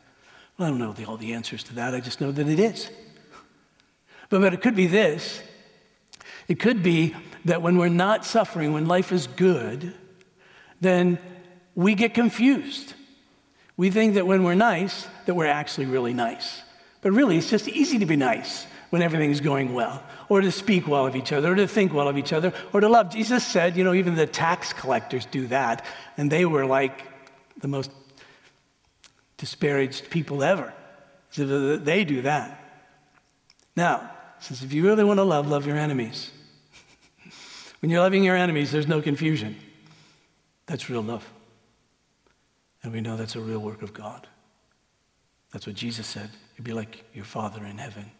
Well, 0.58 0.68
I 0.68 0.70
don't 0.70 0.78
know 0.78 0.92
the, 0.92 1.06
all 1.06 1.16
the 1.16 1.32
answers 1.32 1.62
to 1.64 1.74
that. 1.76 1.94
I 1.94 2.00
just 2.00 2.20
know 2.20 2.32
that 2.32 2.48
it 2.48 2.58
is. 2.58 2.90
But, 4.28 4.40
but 4.40 4.52
it 4.52 4.60
could 4.60 4.76
be 4.76 4.86
this 4.86 5.42
it 6.46 6.60
could 6.60 6.82
be 6.82 7.14
that 7.46 7.62
when 7.62 7.78
we're 7.78 7.88
not 7.88 8.24
suffering, 8.24 8.72
when 8.72 8.86
life 8.86 9.12
is 9.12 9.26
good, 9.26 9.94
then 10.80 11.18
we 11.74 11.94
get 11.94 12.14
confused. 12.14 12.94
We 13.76 13.90
think 13.90 14.14
that 14.14 14.26
when 14.26 14.44
we're 14.44 14.54
nice, 14.54 15.06
that 15.26 15.34
we're 15.34 15.46
actually 15.46 15.86
really 15.86 16.14
nice. 16.14 16.62
But 17.00 17.12
really, 17.12 17.36
it's 17.36 17.50
just 17.50 17.68
easy 17.68 17.98
to 17.98 18.06
be 18.06 18.16
nice 18.16 18.66
when 18.90 19.02
everything's 19.02 19.40
going 19.40 19.74
well, 19.74 20.02
or 20.28 20.40
to 20.40 20.52
speak 20.52 20.86
well 20.86 21.06
of 21.06 21.16
each 21.16 21.32
other, 21.32 21.52
or 21.52 21.56
to 21.56 21.66
think 21.66 21.92
well 21.92 22.08
of 22.08 22.16
each 22.16 22.32
other, 22.32 22.52
or 22.72 22.80
to 22.80 22.88
love. 22.88 23.10
Jesus 23.10 23.44
said, 23.44 23.76
you 23.76 23.82
know, 23.82 23.92
even 23.92 24.14
the 24.14 24.26
tax 24.26 24.72
collectors 24.72 25.26
do 25.26 25.48
that, 25.48 25.84
and 26.16 26.30
they 26.30 26.44
were 26.44 26.64
like 26.64 27.02
the 27.60 27.68
most 27.68 27.90
disparaged 29.36 30.10
people 30.10 30.44
ever. 30.44 30.72
So 31.30 31.76
they 31.76 32.04
do 32.04 32.22
that. 32.22 32.60
Now, 33.74 34.10
says 34.38 34.62
if 34.62 34.72
you 34.72 34.84
really 34.84 35.04
want 35.04 35.18
to 35.18 35.24
love, 35.24 35.48
love 35.48 35.66
your 35.66 35.76
enemies. 35.76 36.30
when 37.80 37.90
you're 37.90 38.00
loving 38.00 38.22
your 38.22 38.36
enemies, 38.36 38.70
there's 38.70 38.86
no 38.86 39.02
confusion. 39.02 39.56
That's 40.66 40.88
real 40.88 41.02
love. 41.02 41.28
And 42.84 42.92
we 42.92 43.00
know 43.00 43.16
that's 43.16 43.34
a 43.34 43.40
real 43.40 43.60
work 43.60 43.80
of 43.80 43.94
God. 43.94 44.28
That's 45.52 45.66
what 45.66 45.74
Jesus 45.74 46.06
said. 46.06 46.28
You'd 46.56 46.64
be 46.64 46.74
like 46.74 47.02
your 47.14 47.24
Father 47.24 47.64
in 47.64 47.78
heaven. 47.78 48.10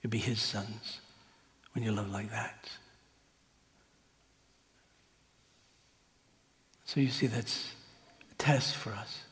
You'd 0.00 0.10
be 0.10 0.18
his 0.18 0.40
sons 0.40 1.00
when 1.74 1.84
you 1.84 1.92
love 1.92 2.10
like 2.10 2.30
that. 2.30 2.70
So 6.86 7.00
you 7.00 7.10
see, 7.10 7.26
that's 7.26 7.72
a 8.30 8.34
test 8.36 8.76
for 8.76 8.92
us. 8.92 9.24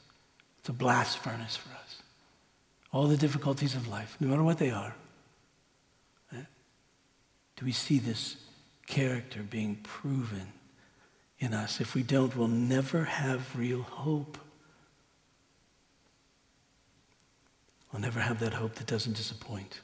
It's 0.60 0.68
a 0.68 0.74
blast 0.74 1.18
furnace 1.18 1.56
for 1.56 1.70
us. 1.70 2.02
All 2.92 3.06
the 3.06 3.16
difficulties 3.16 3.74
of 3.74 3.88
life, 3.88 4.16
no 4.20 4.28
matter 4.28 4.42
what 4.42 4.58
they 4.58 4.70
are, 4.70 4.94
eh, 6.34 6.42
do 7.56 7.64
we 7.64 7.72
see 7.72 7.98
this 7.98 8.36
character 8.86 9.42
being 9.42 9.76
proven 9.76 10.52
in 11.38 11.54
us? 11.54 11.80
If 11.80 11.94
we 11.94 12.02
don't, 12.02 12.36
we'll 12.36 12.48
never 12.48 13.04
have 13.04 13.56
real 13.56 13.82
hope. 13.82 14.36
We'll 17.92 18.02
never 18.02 18.20
have 18.20 18.40
that 18.40 18.54
hope 18.54 18.74
that 18.76 18.86
doesn't 18.86 19.16
disappoint. 19.16 19.80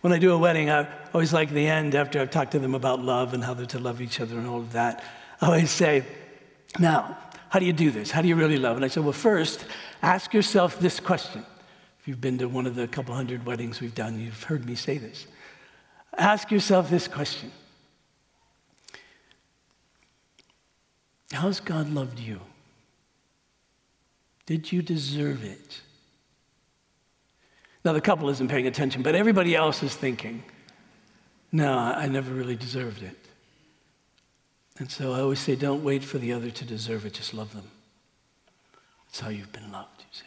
When 0.00 0.12
I 0.12 0.18
do 0.18 0.32
a 0.32 0.38
wedding, 0.38 0.70
I 0.70 0.88
always 1.12 1.32
like 1.32 1.50
the 1.50 1.66
end 1.66 1.94
after 1.94 2.20
I've 2.20 2.30
talked 2.30 2.52
to 2.52 2.58
them 2.58 2.74
about 2.74 3.00
love 3.00 3.34
and 3.34 3.42
how 3.42 3.54
they're 3.54 3.66
to 3.66 3.78
love 3.78 4.00
each 4.00 4.20
other 4.20 4.38
and 4.38 4.46
all 4.46 4.60
of 4.60 4.72
that. 4.72 5.02
I 5.40 5.46
always 5.46 5.70
say, 5.70 6.04
now, 6.78 7.18
how 7.48 7.58
do 7.58 7.66
you 7.66 7.72
do 7.72 7.90
this? 7.90 8.10
How 8.10 8.22
do 8.22 8.28
you 8.28 8.36
really 8.36 8.58
love? 8.58 8.76
And 8.76 8.84
I 8.84 8.88
said, 8.88 9.02
well, 9.02 9.12
first, 9.12 9.64
ask 10.02 10.32
yourself 10.32 10.78
this 10.78 11.00
question. 11.00 11.44
If 12.00 12.08
you've 12.08 12.20
been 12.20 12.38
to 12.38 12.46
one 12.46 12.66
of 12.66 12.74
the 12.74 12.86
couple 12.86 13.14
hundred 13.14 13.44
weddings 13.44 13.80
we've 13.80 13.94
done, 13.94 14.20
you've 14.20 14.42
heard 14.44 14.64
me 14.64 14.74
say 14.74 14.98
this. 14.98 15.26
Ask 16.16 16.50
yourself 16.50 16.88
this 16.88 17.08
question 17.08 17.50
How's 21.32 21.60
God 21.60 21.90
loved 21.90 22.18
you? 22.18 22.40
Did 24.46 24.70
you 24.70 24.80
deserve 24.80 25.44
it? 25.44 25.80
Now, 27.86 27.92
the 27.92 28.00
couple 28.00 28.28
isn't 28.30 28.48
paying 28.48 28.66
attention, 28.66 29.02
but 29.02 29.14
everybody 29.14 29.54
else 29.54 29.80
is 29.84 29.94
thinking, 29.94 30.42
no, 31.52 31.72
I 31.72 32.08
never 32.08 32.34
really 32.34 32.56
deserved 32.56 33.00
it. 33.00 33.16
And 34.78 34.90
so 34.90 35.12
I 35.12 35.20
always 35.20 35.38
say, 35.38 35.54
don't 35.54 35.84
wait 35.84 36.02
for 36.02 36.18
the 36.18 36.32
other 36.32 36.50
to 36.50 36.64
deserve 36.64 37.06
it, 37.06 37.12
just 37.12 37.32
love 37.32 37.54
them. 37.54 37.70
That's 39.06 39.20
how 39.20 39.28
you've 39.28 39.52
been 39.52 39.70
loved, 39.70 40.00
you 40.00 40.06
see. 40.10 40.24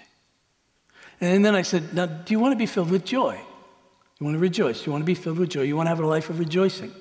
And 1.20 1.44
then 1.44 1.54
I 1.54 1.64
said, 1.64 1.94
now, 1.94 2.06
do 2.06 2.34
you 2.34 2.40
want 2.40 2.54
to 2.54 2.58
be 2.58 2.66
filled 2.66 2.92
with 2.92 3.04
joy? 3.04 3.38
You 4.20 4.24
want 4.24 4.36
to 4.36 4.40
rejoice? 4.40 4.86
You 4.86 4.94
want 4.94 5.02
to 5.02 5.06
be 5.06 5.14
filled 5.14 5.38
with 5.38 5.50
joy? 5.50 5.64
You 5.64 5.76
want 5.76 5.88
to 5.88 5.90
have 5.90 6.00
a 6.00 6.08
life 6.08 6.30
of 6.30 6.40
rejoicing? 6.40 6.94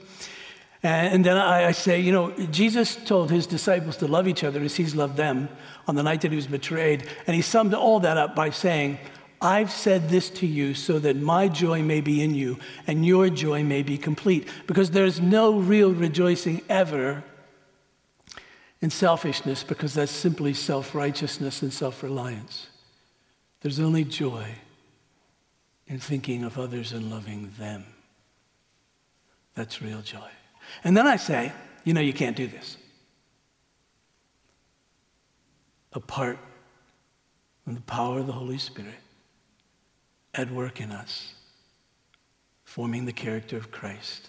And 0.83 1.25
then 1.25 1.37
I 1.37 1.71
say, 1.71 2.01
you 2.01 2.11
know, 2.11 2.33
Jesus 2.51 2.97
told 2.97 3.31
his 3.31 3.47
disciples 3.47 3.97
to 3.99 4.09
love 4.09 4.27
each 4.27 4.43
other 4.43 4.61
as 4.61 4.75
he's 4.75 4.97
loved 4.97 5.17
them 5.17 5.51
on 5.87 5.95
the 5.95 6.03
night 6.03 6.23
that 6.23 6.33
he 6.33 6.37
was 6.37 6.49
betrayed. 6.49 7.05
And 7.29 7.37
he 7.37 7.43
summed 7.43 7.75
all 7.75 8.01
that 8.01 8.17
up 8.17 8.35
by 8.35 8.51
saying, 8.51 8.99
I've 9.41 9.71
said 9.71 10.09
this 10.09 10.31
to 10.31 10.47
you 10.47 10.75
so 10.75 10.99
that 10.99 11.17
my 11.17 11.49
joy 11.49 11.83
may 11.83 12.01
be 12.01 12.23
in 12.23 12.35
you 12.35 12.59
and 12.87 13.07
your 13.07 13.31
joy 13.31 13.63
may 13.63 13.83
be 13.83 13.97
complete. 13.97 14.49
Because 14.67 14.91
there's 14.91 15.21
no 15.21 15.59
real 15.59 15.93
rejoicing 15.93 16.63
ever 16.69 17.23
in 18.81 18.91
selfishness, 18.91 19.65
because 19.65 19.95
that's 19.95 20.13
simply 20.13 20.55
self 20.55 20.95
righteousness 20.95 21.63
and 21.63 21.73
self 21.73 22.03
reliance. 22.03 22.69
There's 23.61 23.81
only 23.81 24.05
joy 24.05 24.47
in 25.89 25.99
thinking 25.99 26.45
of 26.45 26.59
others 26.59 26.93
and 26.93 27.11
loving 27.11 27.53
them. 27.59 27.85
That's 29.55 29.83
real 29.83 30.03
joy. 30.03 30.31
And 30.85 30.97
then 30.97 31.07
I 31.07 31.17
say, 31.17 31.53
you 31.85 31.93
know, 31.93 32.01
you 32.01 32.13
can't 32.13 32.37
do 32.37 32.47
this 32.47 32.77
apart 35.93 36.39
from 37.65 37.75
the 37.75 37.81
power 37.81 38.21
of 38.21 38.27
the 38.27 38.33
Holy 38.33 38.59
Spirit 38.59 38.95
at 40.39 40.53
work 40.53 40.81
in 40.81 40.93
us, 40.93 41.35
forming 42.65 43.05
the 43.07 43.13
character 43.13 43.57
of 43.57 43.73
Christ 43.73 44.29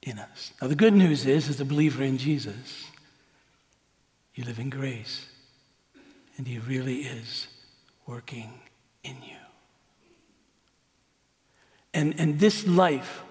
in 0.00 0.20
us. 0.20 0.52
Now, 0.62 0.68
the 0.68 0.76
good 0.76 0.94
news 0.94 1.26
is, 1.26 1.48
as 1.48 1.60
a 1.60 1.64
believer 1.64 2.04
in 2.04 2.16
Jesus, 2.16 2.84
you 4.36 4.44
live 4.44 4.60
in 4.60 4.70
grace, 4.70 5.26
and 6.38 6.46
He 6.46 6.60
really 6.60 7.00
is 7.00 7.48
working 8.06 8.60
in 9.02 9.16
you. 9.22 9.36
And, 11.92 12.14
and 12.18 12.38
this 12.38 12.64
life 12.64 13.24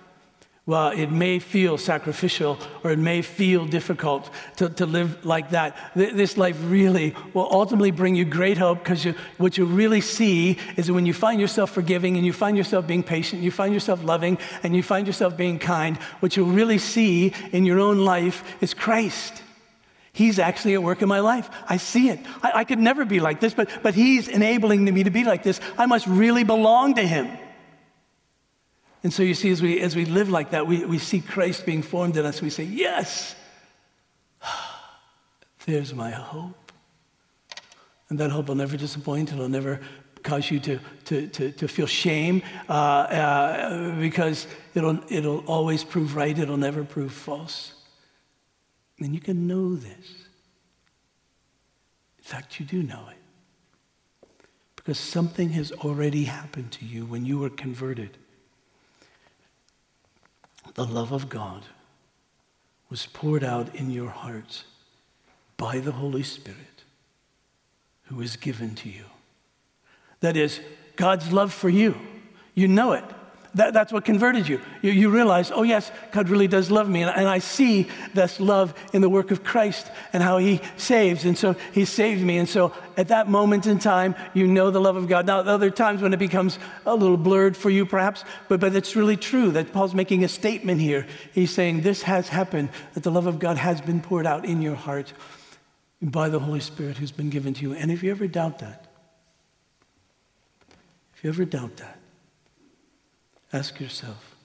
well, 0.67 0.89
it 0.89 1.11
may 1.11 1.37
feel 1.37 1.77
sacrificial 1.77 2.57
or 2.83 2.91
it 2.91 2.97
may 2.97 3.21
feel 3.21 3.65
difficult 3.67 4.31
to, 4.55 4.67
to 4.67 4.87
live 4.87 5.23
like 5.23 5.51
that. 5.51 5.77
This 5.95 6.37
life 6.37 6.57
really 6.63 7.15
will 7.35 7.47
ultimately 7.51 7.91
bring 7.91 8.15
you 8.15 8.25
great 8.25 8.57
hope 8.57 8.79
because 8.79 9.03
what 9.37 9.59
you 9.59 9.65
really 9.65 10.01
see 10.01 10.57
is 10.75 10.87
that 10.87 10.93
when 10.93 11.05
you 11.05 11.13
find 11.13 11.39
yourself 11.39 11.69
forgiving 11.69 12.17
and 12.17 12.25
you 12.25 12.33
find 12.33 12.57
yourself 12.57 12.87
being 12.87 13.03
patient, 13.03 13.43
you 13.43 13.51
find 13.51 13.75
yourself 13.75 14.03
loving, 14.03 14.39
and 14.63 14.75
you 14.75 14.81
find 14.81 15.05
yourself 15.05 15.37
being 15.37 15.59
kind, 15.59 15.97
what 16.19 16.35
you 16.35 16.43
really 16.43 16.79
see 16.79 17.31
in 17.51 17.63
your 17.63 17.79
own 17.79 18.03
life 18.03 18.43
is 18.59 18.73
Christ. 18.73 19.43
He's 20.13 20.39
actually 20.39 20.73
at 20.73 20.81
work 20.81 21.03
in 21.03 21.09
my 21.09 21.19
life. 21.19 21.47
I 21.69 21.77
see 21.77 22.09
it. 22.09 22.19
I, 22.41 22.51
I 22.55 22.63
could 22.63 22.79
never 22.79 23.05
be 23.05 23.19
like 23.19 23.39
this, 23.39 23.53
but, 23.53 23.69
but 23.83 23.93
He's 23.93 24.29
enabling 24.29 24.83
me 24.85 25.03
to 25.03 25.11
be 25.11 25.25
like 25.25 25.43
this. 25.43 25.59
I 25.77 25.85
must 25.85 26.07
really 26.07 26.43
belong 26.43 26.95
to 26.95 27.05
Him. 27.05 27.37
And 29.05 29.13
so 29.13 29.21
you 29.21 29.35
see, 29.35 29.51
as 29.51 29.61
we, 29.61 29.81
as 29.81 29.95
we 29.95 30.03
live 30.05 30.31
like 30.31 30.49
that, 30.49 30.65
we, 30.65 30.83
we 30.83 30.97
see 30.97 31.21
Christ 31.21 31.63
being 31.63 31.83
formed 31.83 32.17
in 32.17 32.25
us. 32.25 32.41
We 32.41 32.49
say, 32.49 32.63
Yes, 32.63 33.35
there's 35.67 35.93
my 35.93 36.09
hope. 36.09 36.71
And 38.09 38.17
that 38.17 38.31
hope 38.31 38.47
will 38.47 38.55
never 38.55 38.75
disappoint, 38.77 39.31
it'll 39.31 39.47
never 39.47 39.79
cause 40.23 40.49
you 40.49 40.59
to, 40.61 40.79
to, 41.03 41.27
to, 41.27 41.51
to 41.51 41.67
feel 41.67 41.85
shame 41.85 42.41
uh, 42.67 42.71
uh, 42.71 43.99
because 43.99 44.47
it'll, 44.73 44.99
it'll 45.09 45.45
always 45.45 45.83
prove 45.83 46.15
right, 46.15 46.35
it'll 46.39 46.57
never 46.57 46.83
prove 46.83 47.11
false. 47.11 47.73
And 48.97 49.13
you 49.13 49.21
can 49.21 49.45
know 49.45 49.75
this. 49.75 50.25
In 52.17 52.23
fact, 52.23 52.59
you 52.59 52.65
do 52.65 52.81
know 52.81 53.05
it. 53.11 54.29
Because 54.75 54.97
something 54.97 55.49
has 55.49 55.71
already 55.71 56.23
happened 56.23 56.71
to 56.71 56.85
you 56.85 57.05
when 57.05 57.23
you 57.23 57.37
were 57.37 57.51
converted 57.51 58.17
the 60.75 60.85
love 60.85 61.11
of 61.11 61.27
God 61.27 61.63
was 62.89 63.07
poured 63.07 63.43
out 63.43 63.73
in 63.75 63.89
your 63.89 64.09
hearts 64.09 64.63
by 65.57 65.79
the 65.79 65.93
Holy 65.93 66.23
Spirit 66.23 66.83
who 68.03 68.21
is 68.21 68.35
given 68.35 68.75
to 68.75 68.89
you. 68.89 69.05
That 70.19 70.37
is, 70.37 70.59
God's 70.95 71.31
love 71.31 71.51
for 71.51 71.69
you. 71.69 71.95
You 72.53 72.67
know 72.67 72.93
it. 72.93 73.03
That, 73.55 73.73
that's 73.73 73.93
what 73.93 74.03
converted 74.03 74.47
you. 74.47 74.59
you. 74.81 74.91
You 74.91 75.09
realize, 75.09 75.49
oh, 75.49 75.63
yes, 75.63 75.89
God 76.11 76.27
really 76.27 76.47
does 76.47 76.69
love 76.69 76.89
me. 76.89 77.03
And, 77.03 77.15
and 77.15 77.27
I 77.27 77.39
see 77.39 77.87
this 78.13 78.39
love 78.39 78.73
in 78.93 79.01
the 79.01 79.09
work 79.09 79.31
of 79.31 79.45
Christ 79.45 79.89
and 80.11 80.21
how 80.21 80.37
He 80.37 80.59
saves. 80.75 81.23
And 81.23 81.37
so 81.37 81.53
He 81.71 81.85
saved 81.85 82.21
me. 82.21 82.37
And 82.37 82.49
so 82.49 82.73
at 82.97 83.07
that 83.07 83.29
moment 83.29 83.65
in 83.65 83.79
time, 83.79 84.13
you 84.33 84.45
know 84.45 84.71
the 84.71 84.81
love 84.81 84.97
of 84.97 85.07
God. 85.07 85.25
Now, 85.25 85.39
other 85.39 85.69
times 85.69 86.01
when 86.01 86.13
it 86.13 86.19
becomes 86.19 86.59
a 86.85 86.93
little 86.93 87.15
blurred 87.15 87.55
for 87.55 87.69
you, 87.69 87.85
perhaps, 87.85 88.25
but, 88.49 88.59
but 88.59 88.75
it's 88.75 88.95
really 88.95 89.17
true 89.17 89.51
that 89.51 89.71
Paul's 89.71 89.95
making 89.95 90.25
a 90.25 90.27
statement 90.27 90.81
here. 90.81 91.07
He's 91.31 91.51
saying, 91.51 91.81
This 91.81 92.01
has 92.01 92.27
happened, 92.27 92.69
that 92.93 93.03
the 93.03 93.11
love 93.11 93.25
of 93.25 93.39
God 93.39 93.55
has 93.57 93.79
been 93.79 94.01
poured 94.01 94.27
out 94.27 94.45
in 94.45 94.61
your 94.61 94.75
heart 94.75 95.13
by 96.01 96.27
the 96.27 96.39
Holy 96.39 96.59
Spirit 96.59 96.97
who's 96.97 97.11
been 97.11 97.29
given 97.29 97.53
to 97.53 97.61
you. 97.61 97.73
And 97.73 97.89
if 97.89 98.03
you 98.03 98.11
ever 98.11 98.27
doubt 98.27 98.59
that, 98.59 98.85
if 101.15 101.23
you 101.23 101.29
ever 101.29 101.45
doubt 101.45 101.77
that, 101.77 101.99
Ask 103.53 103.79
yourself 103.79 104.35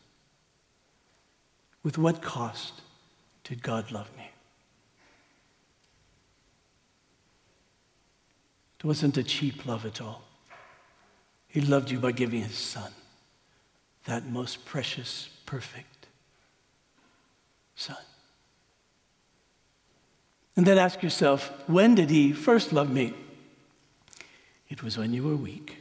with 1.83 1.99
what 1.99 2.23
cost 2.23 2.83
did 3.45 3.63
God 3.63 3.91
love 3.91 4.09
me? 4.17 4.31
It 8.79 8.85
wasn't 8.85 9.17
a 9.17 9.23
cheap 9.23 9.67
love 9.67 9.85
at 9.85 10.01
all. 10.01 10.23
He 11.49 11.61
loved 11.61 11.91
you 11.91 11.99
by 11.99 12.13
giving 12.13 12.43
his 12.43 12.57
son, 12.57 12.93
that 14.05 14.27
most 14.27 14.65
precious, 14.65 15.29
perfect 15.45 16.07
son. 17.75 17.97
And 20.57 20.65
then 20.67 20.79
ask 20.79 21.03
yourself, 21.03 21.51
when 21.67 21.95
did 21.95 22.11
he 22.11 22.33
first 22.33 22.73
love 22.73 22.91
me? 22.91 23.15
It 24.69 24.83
was 24.83 24.97
when 24.97 25.13
you 25.13 25.25
were 25.25 25.37
weak, 25.37 25.79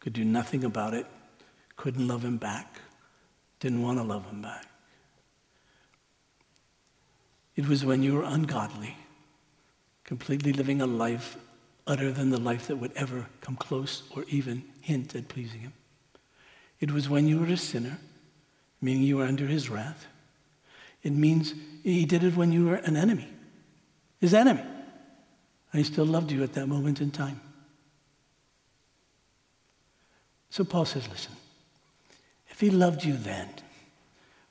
could 0.00 0.12
do 0.12 0.24
nothing 0.24 0.64
about 0.64 0.94
it, 0.94 1.06
couldn't 1.78 2.06
love 2.06 2.22
him 2.22 2.36
back, 2.36 2.82
didn't 3.60 3.80
want 3.80 3.98
to 3.98 4.04
love 4.04 4.26
him 4.26 4.42
back. 4.42 4.66
It 7.56 7.66
was 7.66 7.84
when 7.84 8.02
you 8.02 8.14
were 8.14 8.24
ungodly, 8.24 8.96
completely 10.04 10.52
living 10.52 10.82
a 10.82 10.86
life 10.86 11.38
other 11.86 12.12
than 12.12 12.30
the 12.30 12.38
life 12.38 12.66
that 12.68 12.76
would 12.76 12.92
ever 12.94 13.26
come 13.40 13.56
close 13.56 14.02
or 14.14 14.24
even 14.28 14.62
hint 14.82 15.14
at 15.14 15.28
pleasing 15.28 15.60
Him. 15.60 15.72
It 16.80 16.92
was 16.92 17.08
when 17.08 17.26
you 17.26 17.40
were 17.40 17.46
a 17.46 17.56
sinner, 17.56 17.98
meaning 18.80 19.02
you 19.02 19.16
were 19.16 19.24
under 19.24 19.46
His 19.46 19.70
wrath. 19.70 20.06
It 21.02 21.12
means 21.12 21.54
He 21.82 22.04
did 22.04 22.22
it 22.22 22.36
when 22.36 22.52
you 22.52 22.66
were 22.66 22.76
an 22.76 22.96
enemy, 22.96 23.26
His 24.20 24.34
enemy. 24.34 24.60
And 24.60 25.78
He 25.78 25.82
still 25.82 26.06
loved 26.06 26.30
you 26.30 26.42
at 26.42 26.52
that 26.52 26.66
moment 26.66 27.00
in 27.00 27.10
time. 27.10 27.40
So 30.50 30.64
Paul 30.64 30.84
says, 30.84 31.08
listen, 31.08 31.32
if 32.58 32.62
He 32.62 32.70
loved 32.70 33.04
you 33.04 33.16
then 33.16 33.48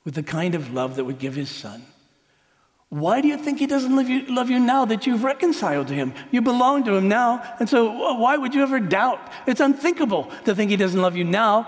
with 0.02 0.14
the 0.14 0.22
kind 0.22 0.54
of 0.54 0.72
love 0.72 0.96
that 0.96 1.04
would 1.04 1.18
give 1.18 1.34
His 1.34 1.50
Son, 1.50 1.84
why 2.88 3.20
do 3.20 3.28
you 3.28 3.36
think 3.36 3.58
he 3.58 3.66
doesn't 3.66 3.94
love 3.94 4.08
you, 4.08 4.24
love 4.34 4.48
you 4.48 4.58
now 4.58 4.86
that 4.86 5.06
you've 5.06 5.22
reconciled 5.22 5.88
to 5.88 5.94
him? 5.94 6.14
You 6.30 6.40
belong 6.40 6.84
to 6.84 6.94
him 6.94 7.06
now, 7.06 7.42
and 7.60 7.68
so 7.68 8.14
why 8.14 8.38
would 8.38 8.54
you 8.54 8.62
ever 8.62 8.80
doubt? 8.80 9.20
It's 9.46 9.60
unthinkable 9.60 10.30
to 10.46 10.54
think 10.54 10.70
he 10.70 10.78
doesn't 10.78 10.98
love 10.98 11.14
you 11.14 11.24
now 11.24 11.64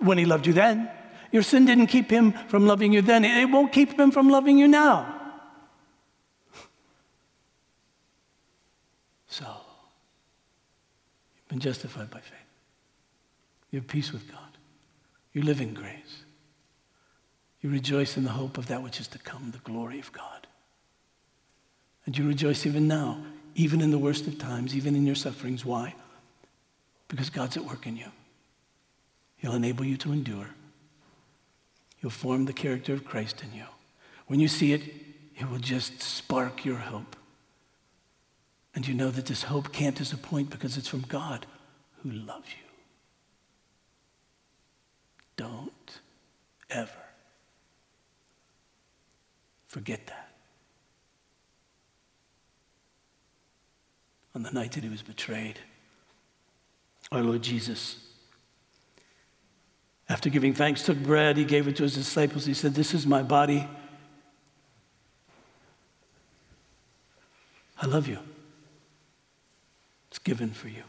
when 0.00 0.18
he 0.18 0.24
loved 0.24 0.44
you 0.44 0.52
then. 0.52 0.90
Your 1.30 1.44
sin 1.44 1.66
didn't 1.66 1.86
keep 1.86 2.10
him 2.10 2.32
from 2.48 2.66
loving 2.66 2.92
you 2.92 3.00
then, 3.00 3.24
it 3.24 3.48
won't 3.48 3.70
keep 3.72 3.96
him 3.96 4.10
from 4.10 4.28
loving 4.28 4.58
you 4.58 4.66
now. 4.66 5.12
So, 9.28 9.44
you've 11.36 11.48
been 11.48 11.60
justified 11.60 12.10
by 12.10 12.18
faith. 12.18 12.32
You 13.70 13.78
have 13.80 13.86
peace 13.86 14.10
with 14.10 14.28
God. 14.32 14.45
You 15.36 15.42
live 15.42 15.60
in 15.60 15.74
grace. 15.74 16.24
You 17.60 17.68
rejoice 17.68 18.16
in 18.16 18.24
the 18.24 18.30
hope 18.30 18.56
of 18.56 18.68
that 18.68 18.82
which 18.82 19.00
is 19.00 19.08
to 19.08 19.18
come, 19.18 19.50
the 19.50 19.58
glory 19.70 19.98
of 19.98 20.10
God. 20.10 20.46
And 22.06 22.16
you 22.16 22.26
rejoice 22.26 22.64
even 22.64 22.88
now, 22.88 23.22
even 23.54 23.82
in 23.82 23.90
the 23.90 23.98
worst 23.98 24.26
of 24.26 24.38
times, 24.38 24.74
even 24.74 24.96
in 24.96 25.04
your 25.04 25.14
sufferings. 25.14 25.62
Why? 25.62 25.94
Because 27.08 27.28
God's 27.28 27.58
at 27.58 27.66
work 27.66 27.86
in 27.86 27.98
you. 27.98 28.06
He'll 29.36 29.52
enable 29.52 29.84
you 29.84 29.98
to 29.98 30.12
endure. 30.12 30.48
He'll 31.98 32.08
form 32.08 32.46
the 32.46 32.54
character 32.54 32.94
of 32.94 33.04
Christ 33.04 33.42
in 33.42 33.52
you. 33.52 33.66
When 34.28 34.40
you 34.40 34.48
see 34.48 34.72
it, 34.72 34.84
it 35.38 35.50
will 35.50 35.58
just 35.58 36.00
spark 36.00 36.64
your 36.64 36.78
hope. 36.78 37.14
And 38.74 38.88
you 38.88 38.94
know 38.94 39.10
that 39.10 39.26
this 39.26 39.42
hope 39.42 39.70
can't 39.70 39.96
disappoint 39.96 40.48
because 40.48 40.78
it's 40.78 40.88
from 40.88 41.02
God 41.02 41.44
who 42.02 42.10
loves 42.10 42.48
you. 42.48 42.65
Don't 45.36 46.00
ever 46.70 46.90
forget 49.66 50.06
that. 50.06 50.26
on 54.36 54.42
the 54.42 54.50
night 54.50 54.72
that 54.72 54.84
he 54.84 54.90
was 54.90 55.00
betrayed. 55.00 55.58
Our 57.10 57.22
Lord 57.22 57.40
Jesus, 57.40 57.96
after 60.10 60.28
giving 60.28 60.52
thanks, 60.52 60.82
took 60.82 60.98
bread, 60.98 61.38
he 61.38 61.44
gave 61.44 61.66
it 61.66 61.76
to 61.76 61.84
his 61.84 61.94
disciples. 61.94 62.44
He 62.44 62.52
said, 62.52 62.74
This 62.74 62.92
is 62.92 63.06
my 63.06 63.22
body. 63.22 63.66
I 67.80 67.86
love 67.86 68.06
you. 68.06 68.18
It's 70.10 70.18
given 70.18 70.50
for 70.50 70.68
you. 70.68 70.82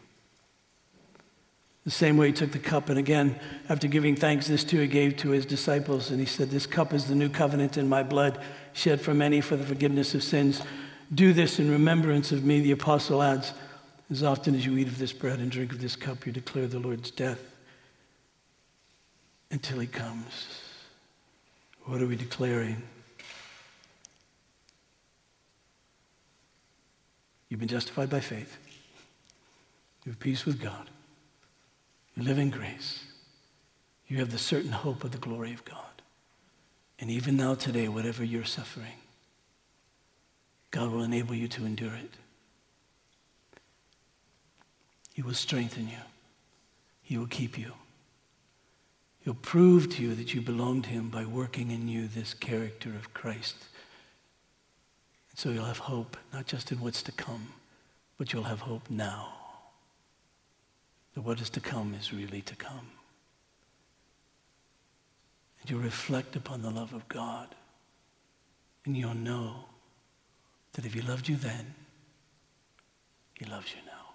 The 1.88 1.91
same 1.91 2.17
way 2.17 2.27
he 2.27 2.33
took 2.33 2.51
the 2.51 2.59
cup, 2.59 2.89
and 2.89 2.99
again, 2.99 3.39
after 3.69 3.88
giving 3.88 4.17
thanks, 4.17 4.45
this 4.45 4.65
too 4.65 4.81
he 4.81 4.88
gave 4.88 5.15
to 5.19 5.29
his 5.29 5.45
disciples, 5.45 6.11
and 6.11 6.19
he 6.19 6.25
said, 6.25 6.49
This 6.49 6.67
cup 6.67 6.93
is 6.93 7.05
the 7.05 7.15
new 7.15 7.29
covenant 7.29 7.77
in 7.77 7.88
my 7.88 8.03
blood, 8.03 8.41
shed 8.73 8.99
for 8.99 9.13
many 9.13 9.39
for 9.39 9.55
the 9.55 9.63
forgiveness 9.63 10.13
of 10.13 10.21
sins. 10.21 10.61
Do 11.15 11.31
this 11.31 11.59
in 11.59 11.71
remembrance 11.71 12.33
of 12.33 12.43
me, 12.43 12.59
the 12.59 12.73
apostle 12.73 13.23
adds. 13.23 13.53
As 14.11 14.21
often 14.21 14.53
as 14.53 14.65
you 14.65 14.77
eat 14.77 14.89
of 14.89 14.97
this 14.97 15.13
bread 15.13 15.39
and 15.39 15.49
drink 15.49 15.71
of 15.71 15.79
this 15.79 15.95
cup, 15.95 16.25
you 16.25 16.33
declare 16.33 16.67
the 16.67 16.77
Lord's 16.77 17.09
death 17.09 17.39
until 19.49 19.79
he 19.79 19.88
comes. 19.88 20.59
What 21.85 22.01
are 22.01 22.07
we 22.07 22.17
declaring? 22.17 22.83
You've 27.47 27.61
been 27.61 27.69
justified 27.69 28.09
by 28.09 28.19
faith. 28.19 28.57
You 30.03 30.11
have 30.11 30.19
peace 30.19 30.45
with 30.45 30.59
God. 30.59 30.89
You 32.18 32.24
live 32.24 32.39
in 32.39 32.49
grace. 32.49 33.03
You 34.07 34.18
have 34.18 34.32
the 34.32 34.39
certain 34.39 34.72
hope 34.72 35.03
of 35.03 35.11
the 35.11 35.20
glory 35.20 35.53
of 35.53 35.63
God. 35.65 36.01
And 36.99 37.11
even 37.11 37.38
now, 37.38 37.53
today, 37.53 37.88
whatever 37.88 38.24
you're 38.24 38.43
suffering, 38.43 38.97
God 40.72 40.91
will 40.91 41.03
enable 41.03 41.36
you 41.36 41.47
to 41.49 41.65
endure 41.65 41.93
it. 41.93 42.15
He 45.13 45.22
will 45.22 45.36
strengthen 45.36 45.88
you. 45.88 45.99
He 47.03 47.20
will 47.20 47.28
keep 47.28 47.55
you. 47.55 47.74
He'll 49.20 49.36
prove 49.36 49.93
to 49.95 50.01
you 50.01 50.15
that 50.15 50.34
you 50.34 50.41
belong 50.41 50.82
to 50.84 50.89
Him 50.89 51.09
by 51.09 51.24
working 51.24 51.70
in 51.70 51.88
you 51.88 52.07
this 52.07 52.34
character 52.34 52.89
of 52.89 53.13
Christ. 53.13 53.55
And 55.30 55.38
so 55.38 55.49
you'll 55.49 55.65
have 55.65 55.78
hope, 55.78 56.18
not 56.34 56.47
just 56.47 56.72
in 56.72 56.80
what's 56.80 57.03
to 57.03 57.11
come, 57.11 57.49
but 58.18 58.34
you'll 58.34 58.43
have 58.43 58.61
hope 58.61 58.89
now. 58.89 59.36
That 61.18 61.24
what 61.24 61.41
is 61.41 61.49
to 61.49 61.59
come 61.59 61.95
is 61.95 62.13
really 62.13 62.41
to 62.41 62.55
come. 62.55 62.91
And 65.59 65.68
you'll 65.68 65.80
reflect 65.80 66.36
upon 66.36 66.61
the 66.61 66.70
love 66.70 66.93
of 66.93 67.07
God. 67.07 67.55
And 68.86 68.95
you'll 68.95 69.15
know 69.15 69.65
that 70.74 70.86
if 70.86 70.93
he 70.93 71.01
loved 71.01 71.28
you 71.28 71.36
then, 71.36 71.74
he 73.34 73.45
loves 73.45 73.72
you 73.72 73.84
now. 73.88 74.13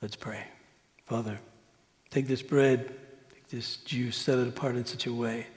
Let's 0.00 0.14
pray. 0.14 0.44
Father, 1.06 1.40
take 2.10 2.28
this 2.28 2.40
bread, 2.40 2.94
take 3.34 3.48
this 3.48 3.78
juice, 3.78 4.16
set 4.16 4.38
it 4.38 4.46
apart 4.46 4.76
in 4.76 4.84
such 4.84 5.08
a 5.08 5.12
way 5.12 5.48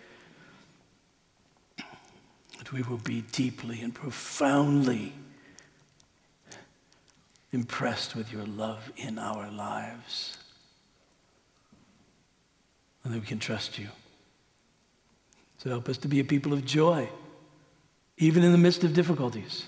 that 2.57 2.73
we 2.73 2.81
will 2.81 2.97
be 2.97 3.21
deeply 3.21 3.81
and 3.81 3.93
profoundly 3.93 5.13
impressed 7.51 8.15
with 8.15 8.31
your 8.31 8.45
love 8.45 8.91
in 8.95 9.19
our 9.19 9.51
lives. 9.51 10.37
And 13.03 13.13
that 13.13 13.19
we 13.19 13.25
can 13.25 13.39
trust 13.39 13.79
you. 13.79 13.89
So 15.57 15.69
help 15.69 15.89
us 15.89 15.97
to 15.99 16.07
be 16.07 16.19
a 16.19 16.23
people 16.23 16.53
of 16.53 16.65
joy 16.65 17.09
even 18.21 18.43
in 18.43 18.51
the 18.51 18.57
midst 18.57 18.83
of 18.83 18.93
difficulties. 18.93 19.65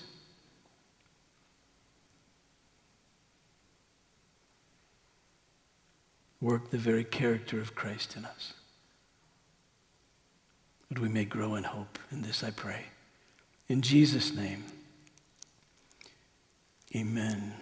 Work 6.40 6.70
the 6.70 6.78
very 6.78 7.04
character 7.04 7.60
of 7.60 7.74
Christ 7.74 8.16
in 8.16 8.24
us. 8.24 8.52
That 10.88 11.00
we 11.00 11.08
may 11.08 11.24
grow 11.24 11.56
in 11.56 11.64
hope. 11.64 11.98
In 12.12 12.22
this 12.22 12.44
I 12.44 12.50
pray. 12.50 12.84
In 13.68 13.82
Jesus' 13.82 14.34
name, 14.34 14.62
amen. 16.94 17.54